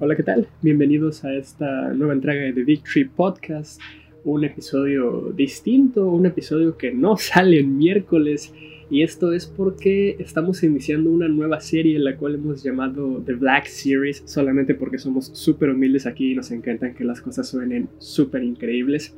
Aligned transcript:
Hola, 0.00 0.16
¿qué 0.16 0.24
tal? 0.24 0.48
Bienvenidos 0.60 1.24
a 1.24 1.32
esta 1.32 1.92
nueva 1.92 2.14
entrega 2.14 2.42
de 2.42 2.52
The 2.52 2.64
Victory 2.64 3.04
Podcast. 3.04 3.80
Un 4.24 4.42
episodio 4.44 5.32
distinto, 5.36 6.10
un 6.10 6.26
episodio 6.26 6.76
que 6.76 6.92
no 6.92 7.16
sale 7.16 7.60
el 7.60 7.68
miércoles. 7.68 8.52
Y 8.90 9.02
esto 9.02 9.32
es 9.32 9.46
porque 9.46 10.16
estamos 10.18 10.64
iniciando 10.64 11.10
una 11.10 11.28
nueva 11.28 11.60
serie 11.60 11.96
la 12.00 12.16
cual 12.16 12.34
hemos 12.34 12.64
llamado 12.64 13.22
The 13.24 13.34
Black 13.34 13.66
Series, 13.66 14.24
solamente 14.26 14.74
porque 14.74 14.98
somos 14.98 15.26
súper 15.32 15.70
humildes 15.70 16.06
aquí 16.06 16.32
y 16.32 16.34
nos 16.34 16.50
encantan 16.50 16.94
que 16.94 17.04
las 17.04 17.20
cosas 17.20 17.48
suenen 17.48 17.88
súper 17.98 18.42
increíbles. 18.42 19.16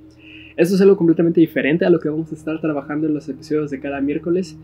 Esto 0.59 0.75
es 0.75 0.81
algo 0.83 0.99
completamente 0.99 1.41
diferente 1.41 1.87
a 1.87 1.91
lo 1.91 2.01
que 2.01 2.11
vamos 2.11 2.31
a 2.33 2.35
estar 2.35 2.61
trabajando 2.61 3.07
en 3.07 3.15
los 3.15 3.27
episodios 3.31 3.71
de 3.71 3.81
cada 3.81 4.03
miércoles. 4.03 4.59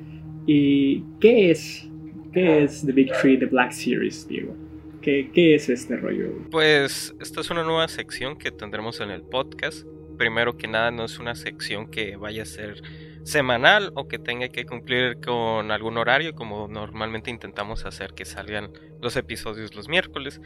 ¿Y 0.47 1.05
qué 1.21 1.51
es? 1.51 1.89
¿Qué 2.35 2.65
es 2.65 2.85
The 2.85 2.93
Victory, 2.93 3.39
The 3.39 3.47
Black 3.47 3.73
Series, 3.73 4.29
Diego? 4.29 4.55
¿Qué, 5.03 5.31
¿Qué 5.35 5.55
es 5.57 5.69
este 5.69 5.97
rollo? 5.97 6.31
Pues 6.51 7.15
esta 7.21 7.41
es 7.41 7.51
una 7.51 7.65
nueva 7.65 7.89
sección 7.89 8.39
que 8.39 8.51
tendremos 8.51 9.01
en 9.01 9.11
el 9.11 9.23
podcast. 9.23 9.85
Primero 10.17 10.57
que 10.57 10.69
nada, 10.69 10.91
no 10.91 11.05
es 11.05 11.19
una 11.19 11.35
sección 11.35 11.91
que 11.91 12.17
vaya 12.17 12.43
a 12.43 12.47
ser 12.47 12.81
semanal 13.25 13.93
o 13.95 14.09
que 14.09 14.19
tenga 14.19 14.49
que 14.49 14.65
cumplir 14.65 15.19
con 15.21 15.71
algún 15.71 15.97
horario 15.97 16.35
como 16.35 16.67
normalmente 16.69 17.31
intentamos 17.31 17.85
hacer 17.85 18.15
que 18.15 18.25
salgan 18.25 18.73
los 19.01 19.17
episodios 19.17 19.77
los 19.77 19.89
miércoles 19.89 20.41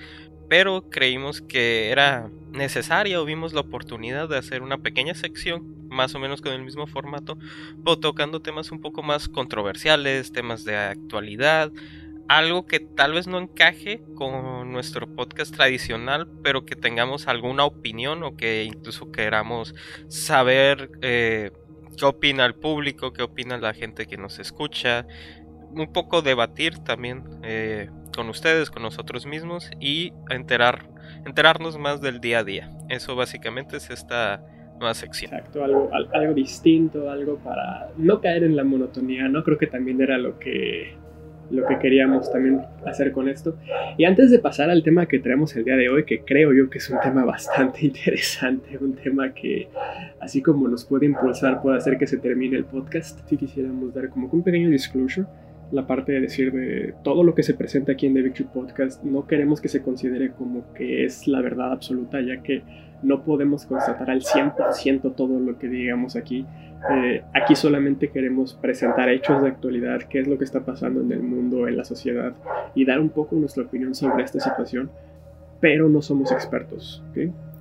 pero 0.48 0.88
creímos 0.90 1.40
que 1.40 1.90
era 1.90 2.30
necesaria 2.52 3.20
o 3.20 3.24
vimos 3.24 3.54
la 3.54 3.62
oportunidad 3.62 4.28
de 4.28 4.36
hacer 4.36 4.62
una 4.62 4.78
pequeña 4.78 5.14
sección 5.14 5.88
más 5.88 6.14
o 6.14 6.18
menos 6.18 6.42
con 6.42 6.52
el 6.52 6.62
mismo 6.62 6.86
formato 6.86 7.38
pero 7.82 7.98
tocando 7.98 8.42
temas 8.42 8.70
un 8.70 8.82
poco 8.82 9.02
más 9.02 9.28
controversiales 9.28 10.32
temas 10.32 10.64
de 10.64 10.76
actualidad 10.76 11.72
algo 12.28 12.66
que 12.66 12.80
tal 12.80 13.12
vez 13.12 13.26
no 13.26 13.38
encaje 13.38 14.02
con 14.14 14.72
nuestro 14.72 15.06
podcast 15.06 15.54
tradicional, 15.54 16.28
pero 16.42 16.64
que 16.64 16.76
tengamos 16.76 17.28
alguna 17.28 17.64
opinión 17.64 18.22
o 18.22 18.36
que 18.36 18.64
incluso 18.64 19.12
queramos 19.12 19.74
saber 20.08 20.90
eh, 21.02 21.52
qué 21.96 22.04
opina 22.04 22.44
el 22.44 22.54
público, 22.54 23.12
qué 23.12 23.22
opina 23.22 23.58
la 23.58 23.74
gente 23.74 24.06
que 24.06 24.16
nos 24.16 24.38
escucha, 24.38 25.06
un 25.72 25.92
poco 25.92 26.22
debatir 26.22 26.78
también 26.78 27.24
eh, 27.42 27.90
con 28.14 28.28
ustedes, 28.28 28.70
con 28.70 28.82
nosotros 28.82 29.26
mismos 29.26 29.70
y 29.78 30.12
enterar, 30.30 30.88
enterarnos 31.24 31.78
más 31.78 32.00
del 32.00 32.20
día 32.20 32.40
a 32.40 32.44
día. 32.44 32.70
Eso 32.88 33.14
básicamente 33.14 33.76
es 33.76 33.90
esta 33.90 34.42
nueva 34.78 34.94
sección. 34.94 35.32
Exacto, 35.32 35.64
algo, 35.64 35.90
algo 36.12 36.34
distinto, 36.34 37.10
algo 37.10 37.38
para 37.38 37.90
no 37.96 38.20
caer 38.20 38.44
en 38.44 38.56
la 38.56 38.64
monotonía, 38.64 39.28
¿no? 39.28 39.42
Creo 39.42 39.58
que 39.58 39.66
también 39.66 40.00
era 40.00 40.18
lo 40.18 40.38
que 40.38 40.96
lo 41.50 41.66
que 41.66 41.78
queríamos 41.78 42.30
también 42.30 42.60
hacer 42.84 43.12
con 43.12 43.28
esto. 43.28 43.56
Y 43.96 44.04
antes 44.04 44.30
de 44.30 44.38
pasar 44.38 44.70
al 44.70 44.82
tema 44.82 45.06
que 45.06 45.18
traemos 45.18 45.54
el 45.56 45.64
día 45.64 45.76
de 45.76 45.88
hoy, 45.88 46.04
que 46.04 46.20
creo 46.20 46.52
yo 46.52 46.68
que 46.70 46.78
es 46.78 46.90
un 46.90 46.98
tema 47.00 47.24
bastante 47.24 47.86
interesante, 47.86 48.78
un 48.78 48.94
tema 48.94 49.32
que 49.32 49.68
así 50.20 50.42
como 50.42 50.68
nos 50.68 50.84
puede 50.84 51.06
impulsar, 51.06 51.62
puede 51.62 51.78
hacer 51.78 51.98
que 51.98 52.06
se 52.06 52.18
termine 52.18 52.56
el 52.56 52.64
podcast, 52.64 53.20
si 53.28 53.36
quisiéramos 53.36 53.94
dar 53.94 54.08
como 54.08 54.28
un 54.28 54.42
pequeño 54.42 54.70
disclosure 54.70 55.26
la 55.72 55.86
parte 55.86 56.12
de 56.12 56.20
decir 56.20 56.52
de 56.52 56.94
todo 57.02 57.24
lo 57.24 57.34
que 57.34 57.42
se 57.42 57.54
presenta 57.54 57.92
aquí 57.92 58.06
en 58.06 58.14
The 58.14 58.22
Victory 58.22 58.48
Podcast, 58.52 59.02
no 59.02 59.26
queremos 59.26 59.60
que 59.60 59.68
se 59.68 59.82
considere 59.82 60.30
como 60.30 60.72
que 60.74 61.04
es 61.04 61.26
la 61.26 61.40
verdad 61.40 61.72
absoluta, 61.72 62.20
ya 62.20 62.42
que 62.42 62.62
no 63.02 63.24
podemos 63.24 63.66
constatar 63.66 64.10
al 64.10 64.22
100% 64.22 65.14
todo 65.14 65.38
lo 65.38 65.58
que 65.58 65.68
digamos 65.68 66.16
aquí. 66.16 66.46
Eh, 66.90 67.24
aquí 67.34 67.56
solamente 67.56 68.10
queremos 68.10 68.54
presentar 68.54 69.08
hechos 69.08 69.42
de 69.42 69.48
actualidad, 69.48 70.02
qué 70.02 70.20
es 70.20 70.28
lo 70.28 70.38
que 70.38 70.44
está 70.44 70.64
pasando 70.64 71.00
en 71.00 71.10
el 71.12 71.22
mundo, 71.22 71.66
en 71.66 71.76
la 71.76 71.84
sociedad, 71.84 72.34
y 72.74 72.84
dar 72.84 73.00
un 73.00 73.10
poco 73.10 73.36
nuestra 73.36 73.64
opinión 73.64 73.94
sobre 73.94 74.24
esta 74.24 74.40
situación, 74.40 74.90
pero 75.60 75.88
no 75.88 76.02
somos 76.02 76.30
expertos. 76.32 77.02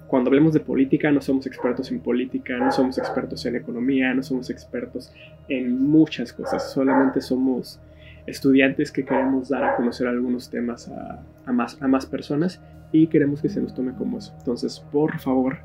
Cuando 0.08 0.30
hablemos 0.30 0.54
de 0.54 0.60
política, 0.60 1.12
no 1.12 1.22
somos 1.22 1.48
expertos 1.48 1.92
en 1.92 2.00
política, 2.00 2.58
no 2.58 2.72
somos 2.72 2.98
expertos 2.98 3.46
en 3.46 3.56
economía, 3.56 4.14
no 4.14 4.22
somos 4.22 4.50
expertos 4.50 5.12
en 5.48 5.81
muchas 5.81 6.31
cosas, 6.31 6.72
solamente 6.72 7.22
somos 7.22 7.80
estudiantes 8.28 8.92
que 8.92 9.06
queremos 9.06 9.50
dar 9.50 9.64
a 9.64 9.75
conocer 9.75 10.08
algunos 10.08 10.50
temas 10.50 10.90
a, 10.90 11.52
más, 11.52 11.81
a 11.81 11.88
más 11.88 12.06
personas 12.06 12.62
y 12.92 13.08
queremos 13.08 13.42
que 13.42 13.50
se 13.50 13.62
nos 13.62 13.74
tome 13.74 13.94
como 13.94 14.20
eso. 14.20 14.34
Entonces, 14.38 14.80
por 14.92 15.18
favor, 15.20 15.58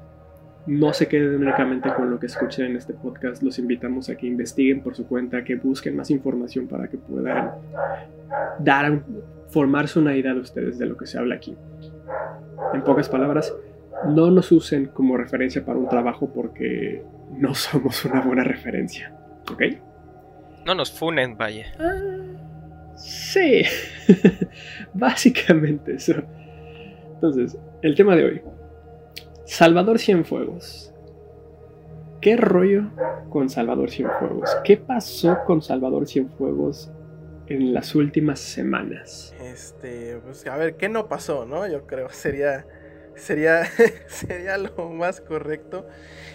no 0.71 0.93
se 0.93 1.09
queden 1.09 1.35
únicamente 1.35 1.93
con 1.93 2.11
lo 2.11 2.21
que 2.21 2.27
escuchen 2.27 2.67
en 2.67 2.77
este 2.77 2.95
podcast. 2.95 3.43
Los 3.43 3.59
invitamos 3.59 4.09
a 4.09 4.15
que 4.15 4.29
investiguen 4.29 4.83
por 4.83 4.95
su 4.95 5.05
cuenta, 5.05 5.43
que 5.43 5.57
busquen 5.57 5.97
más 5.97 6.13
información 6.13 6.69
para 6.69 6.89
que 6.89 6.97
puedan 6.97 7.51
dar, 8.61 9.03
formarse 9.49 9.99
una 9.99 10.17
idea 10.17 10.33
de 10.33 10.39
ustedes 10.39 10.79
de 10.79 10.87
lo 10.87 10.97
que 10.97 11.07
se 11.07 11.19
habla 11.19 11.35
aquí. 11.35 11.57
En 12.73 12.83
pocas 12.85 13.09
palabras, 13.09 13.53
no 14.07 14.31
nos 14.31 14.53
usen 14.53 14.87
como 14.87 15.17
referencia 15.17 15.65
para 15.65 15.77
un 15.77 15.89
trabajo 15.89 16.33
porque 16.33 17.03
no 17.33 17.53
somos 17.55 18.05
una 18.05 18.21
buena 18.21 18.45
referencia. 18.45 19.13
¿Ok? 19.51 19.63
No 20.67 20.77
nos 20.77 20.93
funen, 20.93 21.37
vaya. 21.37 21.67
Ah. 21.81 22.95
Sí, 22.95 23.63
básicamente 24.95 25.95
eso. 25.95 26.15
Entonces, 27.15 27.59
el 27.83 27.97
tema 27.97 28.15
de 28.15 28.25
hoy. 28.25 28.43
Salvador 29.51 29.99
Cienfuegos. 29.99 30.93
¿Qué 32.21 32.37
rollo 32.37 32.85
con 33.31 33.51
Salvador 33.51 33.91
Cienfuegos? 33.91 34.49
¿Qué 34.63 34.77
pasó 34.77 35.39
con 35.45 35.61
Salvador 35.61 36.07
Cienfuegos 36.07 36.89
en 37.49 37.75
las 37.75 37.97
últimas 37.97 38.39
semanas? 38.39 39.35
Este, 39.43 40.21
pues 40.25 40.47
a 40.47 40.57
ver, 40.57 40.77
¿qué 40.77 40.89
no 40.89 41.09
pasó, 41.09 41.47
no? 41.47 41.67
Yo 41.67 41.85
creo 41.85 42.09
sería 42.11 42.65
sería 43.17 43.65
sería 44.07 44.57
lo 44.57 44.89
más 44.91 45.21
correcto. 45.21 45.85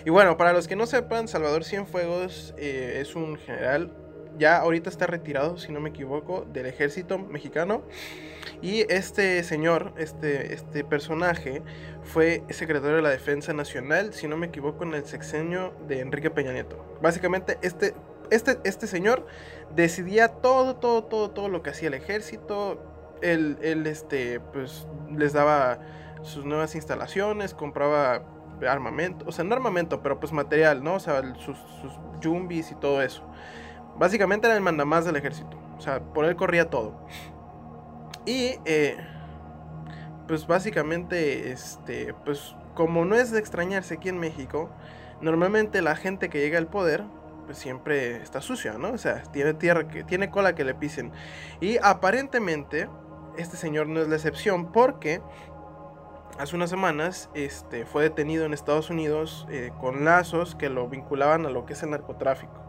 Y 0.05 0.09
bueno, 0.09 0.35
para 0.35 0.51
los 0.51 0.67
que 0.67 0.75
no 0.75 0.85
sepan, 0.85 1.29
Salvador 1.29 1.63
Cienfuegos 1.63 2.53
eh, 2.57 2.97
es 2.99 3.15
un 3.15 3.37
general 3.37 3.93
ya 4.37 4.57
ahorita 4.57 4.89
está 4.89 5.07
retirado, 5.07 5.57
si 5.57 5.71
no 5.71 5.79
me 5.79 5.89
equivoco, 5.89 6.45
del 6.51 6.65
ejército 6.65 7.17
mexicano. 7.17 7.83
Y 8.61 8.91
este 8.91 9.43
señor, 9.43 9.93
este, 9.97 10.53
este 10.53 10.83
personaje, 10.83 11.61
fue 12.03 12.43
secretario 12.49 12.97
de 12.97 13.01
la 13.01 13.09
Defensa 13.09 13.53
Nacional, 13.53 14.13
si 14.13 14.27
no 14.27 14.37
me 14.37 14.47
equivoco, 14.47 14.83
en 14.83 14.93
el 14.93 15.05
sexenio 15.05 15.73
de 15.87 15.99
Enrique 15.99 16.29
Peña 16.29 16.53
Nieto. 16.53 16.97
Básicamente, 17.01 17.57
este, 17.61 17.93
este, 18.29 18.59
este 18.63 18.87
señor 18.87 19.25
decidía 19.75 20.27
todo, 20.29 20.75
todo, 20.75 21.03
todo, 21.03 21.31
todo 21.31 21.49
lo 21.49 21.61
que 21.63 21.71
hacía 21.71 21.87
el 21.87 21.93
ejército. 21.95 22.81
Él, 23.21 23.57
él 23.61 23.87
este, 23.87 24.39
pues, 24.39 24.87
les 25.15 25.33
daba 25.33 25.79
sus 26.21 26.45
nuevas 26.45 26.75
instalaciones, 26.75 27.53
compraba 27.53 28.23
armamento, 28.67 29.25
o 29.27 29.31
sea, 29.31 29.43
no 29.43 29.53
armamento, 29.53 30.01
pero 30.01 30.19
pues 30.19 30.31
material, 30.31 30.83
¿no? 30.83 30.95
O 30.95 30.99
sea, 30.99 31.21
sus, 31.35 31.57
sus 31.81 31.93
y 32.23 32.75
todo 32.75 33.01
eso. 33.01 33.23
Básicamente 33.97 34.47
era 34.47 34.55
el 34.55 34.61
mandamás 34.61 35.05
del 35.05 35.15
ejército. 35.15 35.57
O 35.77 35.81
sea, 35.81 35.99
por 35.99 36.25
él 36.25 36.35
corría 36.35 36.69
todo. 36.69 36.95
Y, 38.25 38.59
eh, 38.65 38.97
pues 40.27 40.47
básicamente, 40.47 41.51
este, 41.51 42.13
pues 42.25 42.55
como 42.73 43.05
no 43.05 43.15
es 43.15 43.31
de 43.31 43.39
extrañarse 43.39 43.95
aquí 43.95 44.09
en 44.09 44.19
México, 44.19 44.69
normalmente 45.21 45.81
la 45.81 45.95
gente 45.95 46.29
que 46.29 46.39
llega 46.39 46.57
al 46.57 46.67
poder, 46.67 47.03
pues 47.45 47.57
siempre 47.57 48.17
está 48.17 48.41
sucia, 48.41 48.73
¿no? 48.77 48.91
O 48.91 48.97
sea, 48.97 49.23
tiene 49.31 49.53
tierra, 49.53 49.87
que, 49.87 50.03
tiene 50.03 50.29
cola 50.29 50.55
que 50.55 50.65
le 50.65 50.73
pisen. 50.73 51.11
Y 51.61 51.77
aparentemente, 51.81 52.89
este 53.37 53.57
señor 53.57 53.87
no 53.87 54.01
es 54.01 54.07
la 54.07 54.15
excepción 54.15 54.71
porque 54.71 55.21
hace 56.39 56.55
unas 56.55 56.69
semanas 56.69 57.29
este, 57.33 57.85
fue 57.85 58.03
detenido 58.03 58.45
en 58.45 58.53
Estados 58.53 58.89
Unidos 58.89 59.47
eh, 59.49 59.71
con 59.79 60.03
lazos 60.03 60.55
que 60.55 60.69
lo 60.69 60.87
vinculaban 60.89 61.45
a 61.45 61.49
lo 61.49 61.65
que 61.65 61.73
es 61.73 61.83
el 61.83 61.91
narcotráfico. 61.91 62.64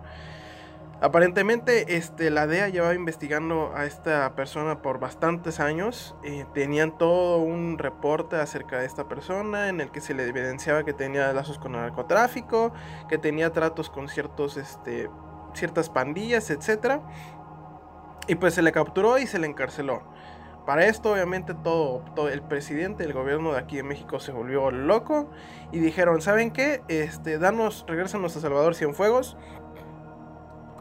Aparentemente, 0.99 1.97
este, 1.97 2.31
la 2.31 2.47
DEA 2.47 2.71
llevaba 2.71 2.95
investigando 2.95 3.73
a 3.75 3.85
esta 3.85 4.35
persona 4.35 4.81
por 4.81 4.99
bastantes 4.99 5.61
años. 5.61 6.15
Eh, 6.25 6.47
tenían 6.55 6.97
todo 6.97 7.37
un 7.39 7.77
reporte 7.77 8.37
acerca 8.37 8.79
de 8.79 8.87
esta 8.87 9.07
persona 9.07 9.69
en 9.69 9.83
el 9.83 9.91
que 9.91 10.01
se 10.01 10.15
le 10.15 10.27
evidenciaba 10.27 10.85
que 10.85 10.95
tenía 10.95 11.31
lazos 11.35 11.59
con 11.59 11.75
el 11.75 11.83
narcotráfico, 11.83 12.73
que 13.11 13.19
tenía 13.19 13.53
tratos 13.53 13.91
con 13.91 14.09
ciertos, 14.09 14.57
este, 14.57 15.11
ciertas 15.53 15.91
pandillas, 15.91 16.49
etc. 16.49 17.01
Y 18.27 18.37
pues 18.37 18.55
se 18.55 18.63
le 18.63 18.73
capturó 18.73 19.19
y 19.19 19.27
se 19.27 19.39
le 19.39 19.47
encarceló. 19.47 20.03
Para 20.65 20.87
esto, 20.87 21.13
obviamente, 21.13 21.55
todo, 21.55 22.05
todo 22.17 22.29
el 22.31 22.43
presidente 22.43 23.05
del 23.05 23.13
gobierno 23.13 23.53
de 23.53 23.59
aquí 23.59 23.79
en 23.79 23.87
México 23.87 24.19
se 24.19 24.33
volvió 24.33 24.71
loco 24.71 25.31
y 25.71 25.79
dijeron, 25.79 26.23
¿saben 26.23 26.51
qué? 26.51 26.83
Este, 26.89 27.39
danos, 27.39 27.85
regresanos 27.87 28.35
a 28.37 28.41
Salvador 28.41 28.75
Cienfuegos 28.75 29.37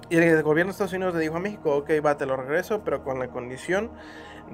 y 0.10 0.18
el 0.18 0.44
gobierno 0.44 0.70
de 0.70 0.74
Estados 0.74 0.94
Unidos 0.94 1.16
le 1.16 1.22
dijo 1.22 1.38
a 1.38 1.40
México, 1.40 1.76
ok, 1.76 1.90
va, 2.06 2.18
te 2.18 2.26
lo 2.26 2.36
regreso, 2.36 2.84
pero 2.84 3.04
con 3.04 3.20
la 3.20 3.28
condición 3.30 3.92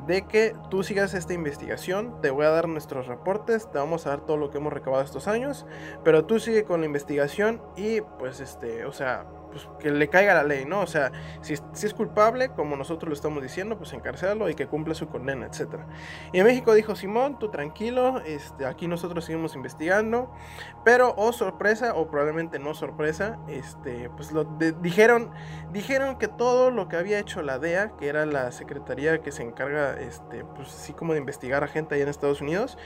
de 0.07 0.25
que 0.25 0.55
tú 0.69 0.83
sigas 0.83 1.13
esta 1.13 1.33
investigación, 1.33 2.21
te 2.21 2.29
voy 2.29 2.45
a 2.45 2.49
dar 2.49 2.67
nuestros 2.67 3.07
reportes, 3.07 3.69
te 3.71 3.77
vamos 3.77 4.05
a 4.05 4.11
dar 4.11 4.25
todo 4.25 4.37
lo 4.37 4.49
que 4.49 4.57
hemos 4.57 4.71
recabado 4.71 5.03
estos 5.03 5.27
años, 5.27 5.65
pero 6.03 6.25
tú 6.25 6.39
sigue 6.39 6.63
con 6.63 6.79
la 6.79 6.85
investigación 6.85 7.61
y 7.75 8.01
pues 8.01 8.39
este, 8.39 8.85
o 8.85 8.93
sea, 8.93 9.25
pues, 9.51 9.67
que 9.79 9.91
le 9.91 10.07
caiga 10.07 10.33
la 10.33 10.43
ley, 10.43 10.65
¿no? 10.65 10.81
O 10.81 10.87
sea, 10.87 11.11
si, 11.41 11.55
si, 11.73 11.85
es 11.85 11.93
culpable, 11.93 12.49
como 12.49 12.75
nosotros 12.75 13.09
lo 13.09 13.13
estamos 13.13 13.43
diciendo, 13.43 13.77
pues 13.77 13.93
encarcelarlo 13.93 14.49
y 14.49 14.55
que 14.55 14.67
cumpla 14.67 14.95
su 14.95 15.07
condena, 15.07 15.45
etc. 15.45 15.81
Y 16.31 16.39
en 16.39 16.45
México 16.45 16.73
dijo, 16.73 16.95
Simón, 16.95 17.37
tú 17.39 17.49
tranquilo, 17.49 18.21
este, 18.25 18.65
aquí 18.65 18.87
nosotros 18.87 19.25
seguimos 19.25 19.55
investigando, 19.55 20.31
pero, 20.83 21.13
oh 21.17 21.33
sorpresa, 21.33 21.93
o 21.95 22.09
probablemente 22.09 22.59
no 22.59 22.73
sorpresa, 22.73 23.39
este, 23.47 24.09
pues 24.11 24.31
lo 24.31 24.45
dijeron, 24.45 25.31
dijeron 25.71 26.17
que 26.17 26.27
todo 26.27 26.71
lo 26.71 26.87
que 26.87 26.95
había 26.95 27.19
hecho 27.19 27.41
la 27.41 27.59
DEA, 27.59 27.97
que 27.97 28.07
era 28.07 28.25
la 28.25 28.51
secretaría 28.51 29.21
que 29.21 29.31
se 29.31 29.43
encarga, 29.43 29.99
este, 29.99 30.43
pues 30.43 30.69
así 30.69 30.93
como 30.93 31.13
de 31.13 31.19
investigar 31.19 31.63
a 31.63 31.67
gente 31.67 31.95
allá 31.95 32.03
en 32.03 32.09
Estados 32.09 32.41
Unidos, 32.41 32.77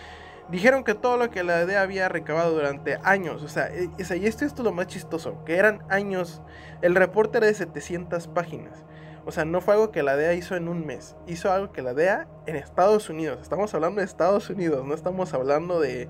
Dijeron 0.50 0.84
que 0.84 0.94
todo 0.94 1.18
lo 1.18 1.32
que 1.32 1.44
la 1.44 1.66
DEA 1.66 1.82
había 1.82 2.08
recabado 2.08 2.54
durante 2.54 3.00
años, 3.04 3.42
o 3.42 3.48
sea, 3.48 3.72
y 3.74 4.26
esto, 4.26 4.46
es 4.46 4.58
lo 4.60 4.72
más 4.72 4.88
chistoso, 4.88 5.44
que 5.44 5.58
eran 5.58 5.82
años, 5.90 6.42
el 6.82 6.94
reporte 6.94 7.40
era 7.40 7.48
de 7.48 7.54
700 7.54 8.28
páginas. 8.28 8.84
O 9.26 9.32
sea, 9.32 9.44
no 9.44 9.60
fue 9.60 9.74
algo 9.74 9.90
que 9.92 10.04
la 10.04 10.16
DEA 10.16 10.34
hizo 10.34 10.56
en 10.56 10.68
un 10.68 10.86
mes, 10.86 11.16
hizo 11.26 11.52
algo 11.52 11.72
que 11.72 11.82
la 11.82 11.96
DEA 11.96 12.28
en 12.46 12.56
Estados 12.56 13.10
Unidos, 13.10 13.40
estamos 13.42 13.74
hablando 13.74 14.00
de 14.00 14.06
Estados 14.06 14.50
Unidos, 14.52 14.86
no 14.86 14.94
estamos 14.94 15.34
hablando 15.34 15.80
de, 15.80 16.10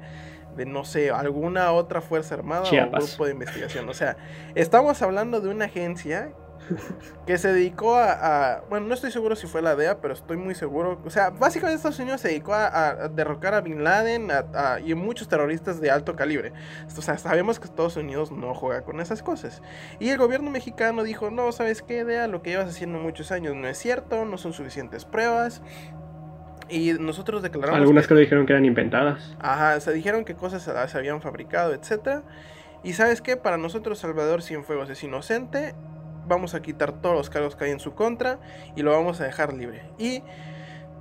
de 0.58 0.66
no 0.66 0.84
sé, 0.84 1.12
alguna 1.12 1.72
otra 1.72 2.02
fuerza 2.02 2.36
armada 2.36 2.64
o 2.64 2.92
grupo 2.92 3.26
de 3.26 3.32
investigación. 3.32 3.88
O 3.88 3.94
sea, 3.94 4.18
estamos 4.56 5.02
hablando 5.02 5.40
de 5.40 5.48
una 5.48 5.66
agencia 5.66 6.34
que 7.25 7.38
se 7.38 7.53
dedicó 7.53 7.95
a, 7.95 8.63
Bueno, 8.69 8.88
no 8.88 8.94
estoy 8.94 9.12
seguro 9.12 9.35
si 9.35 9.47
fue 9.47 9.62
la 9.62 9.75
DEA, 9.75 10.00
pero 10.01 10.13
estoy 10.13 10.38
muy 10.38 10.56
seguro. 10.56 11.00
O 11.06 11.09
sea, 11.09 11.29
básicamente 11.29 11.77
Estados 11.77 12.00
Unidos 12.00 12.21
se 12.21 12.29
dedicó 12.29 12.53
a, 12.53 13.09
derrocar 13.09 13.53
a 13.53 13.62
Bin 13.62 13.83
Laden 13.83 14.29
y 14.85 14.94
muchos 14.95 15.27
terroristas 15.27 15.81
de 15.81 15.91
alto 15.91 16.15
calibre. 16.15 16.53
O 16.97 17.01
sea, 17.01 17.17
sabemos 17.17 17.59
que 17.59 17.65
Estados 17.65 17.97
Unidos 17.97 18.31
no 18.31 18.53
juega 18.53 18.81
con 18.81 19.00
esas 19.00 19.23
cosas. 19.23 19.62
Y 20.00 20.09
el 20.09 20.17
gobierno 20.17 20.50
mexicano 20.51 21.03
dijo: 21.03 21.29
No, 21.31 21.51
¿sabes 21.51 21.81
qué, 21.81 22.03
DEA? 22.03 22.27
Lo 22.27 22.41
que 22.41 22.51
llevas 22.51 22.69
haciendo 22.69 23.00
muchos 23.00 23.31
años 23.31 23.56
no 23.56 23.67
es 23.67 23.77
cierto, 23.77 24.25
no 24.25 24.38
son 24.38 24.53
suficientes 24.53 25.06
pruebas. 25.06 25.62
Y 26.67 26.94
nosotros 26.94 27.44
declaramos. 27.44 27.79
Algunas 27.79 28.07
que, 28.07 28.15
dijeron 28.15 28.45
que 28.45 28.53
eran 28.53 28.65
inventadas. 28.65 29.35
Ajá, 29.39 29.79
se 29.79 29.94
dijeron 29.94 30.25
que 30.25 30.35
cosas 30.35 30.63
se 30.63 30.97
habían 30.97 31.21
fabricado, 31.21 31.73
etc. 31.73 32.23
Y 32.83 32.94
sabes 32.94 33.21
qué, 33.21 33.38
para 33.38 33.57
nosotros 33.57 34.00
Salvador 34.00 34.41
Cienfuegos 34.41 34.89
es 34.89 35.03
inocente 35.03 35.75
vamos 36.27 36.56
a 36.56 36.62
quitar 36.62 36.94
todos 37.01 37.16
los 37.16 37.30
cargos 37.30 37.56
que 37.56 37.66
hay 37.66 37.72
en 37.72 37.80
su 37.80 37.94
contra 37.94 38.39
y 38.75 38.81
lo 38.81 38.92
vamos 38.92 39.22
a 39.22 39.25
dejar 39.25 39.54
libre. 39.54 39.89
Y 39.98 40.24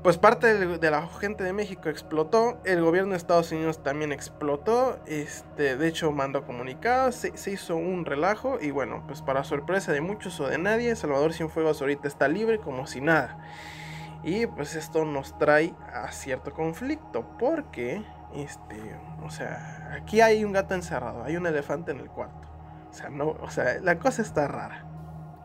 pues 0.05 0.19
parte 0.19 0.67
de, 0.67 0.91
la 0.91 1.09
gente 1.09 1.45
de 1.45 1.55
México 1.55 1.89
explotó, 1.89 2.59
el 2.65 2.83
gobierno 2.83 3.13
de 3.13 3.17
Estados 3.17 3.51
Unidos 3.53 3.83
también 3.83 4.13
explotó, 4.13 4.99
este, 5.07 5.79
de 5.79 5.89
hecho 5.89 6.13
mandó 6.13 6.45
comunicados, 6.45 7.15
se, 7.15 7.51
hizo 7.51 7.77
un 7.77 8.05
relajo 8.05 8.59
y 8.61 8.71
bueno, 8.71 9.03
pues 9.07 9.23
para 9.23 9.45
sorpresa 9.45 9.93
de 9.93 10.03
muchos 10.03 10.39
o 10.41 10.47
de 10.47 10.59
nadie, 10.59 10.95
Salvador 10.95 11.33
Cienfuegos 11.33 11.81
ahorita 11.81 12.07
está 12.07 12.29
libre 12.29 12.59
como 12.59 12.87
si 12.87 13.01
nada. 13.01 13.39
Y 14.23 14.47
pues 14.47 14.75
esto 14.75 15.07
nos 15.07 15.39
trae 15.39 15.75
a 15.91 16.13
cierto 16.13 16.53
conflicto, 16.53 17.27
porque, 17.39 18.03
este, 18.35 18.77
o 19.25 19.31
sea, 19.31 19.91
aquí 19.99 20.21
hay 20.21 20.45
un 20.45 20.53
gato 20.53 20.75
encerrado, 20.75 21.25
hay 21.25 21.39
un 21.39 21.47
elefante 21.47 21.93
en 21.93 22.01
el 22.01 22.11
cuarto. 22.11 22.47
O 22.91 22.93
sea, 22.93 23.09
no, 23.09 23.29
o 23.41 23.49
sea, 23.49 23.81
la 23.81 23.99
cosa 23.99 24.21
está 24.21 24.49
rara 24.49 24.94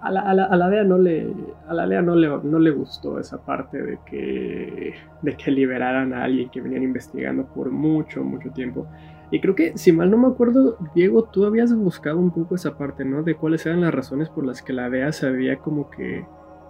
a 0.01 0.11
la, 0.11 0.69
DEA 0.69 0.83
no 0.83 0.97
le 0.97 1.33
a 1.67 1.73
la 1.73 1.87
DEA 1.87 2.01
no 2.01 2.15
le, 2.15 2.29
no 2.43 2.59
le 2.59 2.71
gustó 2.71 3.19
esa 3.19 3.43
parte 3.43 3.81
de 3.81 3.99
que 4.05 4.93
de 5.21 5.37
que 5.37 5.51
liberaran 5.51 6.13
a 6.13 6.23
alguien 6.23 6.49
que 6.49 6.61
venían 6.61 6.83
investigando 6.83 7.45
por 7.45 7.71
mucho 7.71 8.23
mucho 8.23 8.51
tiempo. 8.51 8.87
Y 9.31 9.41
creo 9.41 9.53
que 9.53 9.77
si 9.77 9.91
mal 9.91 10.09
no 10.09 10.17
me 10.17 10.27
acuerdo 10.27 10.77
Diego 10.95 11.25
tú 11.25 11.45
habías 11.45 11.73
buscado 11.75 12.17
un 12.17 12.31
poco 12.31 12.55
esa 12.55 12.77
parte 12.77 13.05
no 13.05 13.23
de 13.23 13.35
cuáles 13.35 13.65
eran 13.65 13.81
las 13.81 13.93
razones 13.93 14.29
por 14.29 14.45
las 14.45 14.61
que 14.61 14.73
la 14.73 14.89
DEA 14.89 15.11
se 15.11 15.27
había 15.27 15.57
como 15.57 15.89
que 15.89 16.25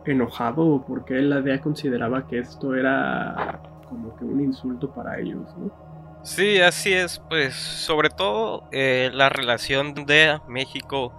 enojado 0.05 0.65
o 0.65 0.85
por 0.85 1.05
qué 1.05 1.21
la 1.21 1.41
DEA 1.41 1.61
consideraba 1.61 2.27
que 2.27 2.39
esto 2.39 2.73
era 2.73 3.61
como 3.87 4.15
que 4.15 4.25
un 4.25 4.41
insulto 4.41 4.91
para 4.93 5.19
ellos 5.19 5.55
no 5.57 5.89
Sí, 6.21 6.59
así 6.59 6.91
es, 6.91 7.19
pues 7.29 7.53
sobre 7.55 8.09
todo 8.09 8.65
eh, 8.71 9.09
la 9.13 9.29
relación 9.29 9.93
de 9.93 10.37
México 10.49 11.13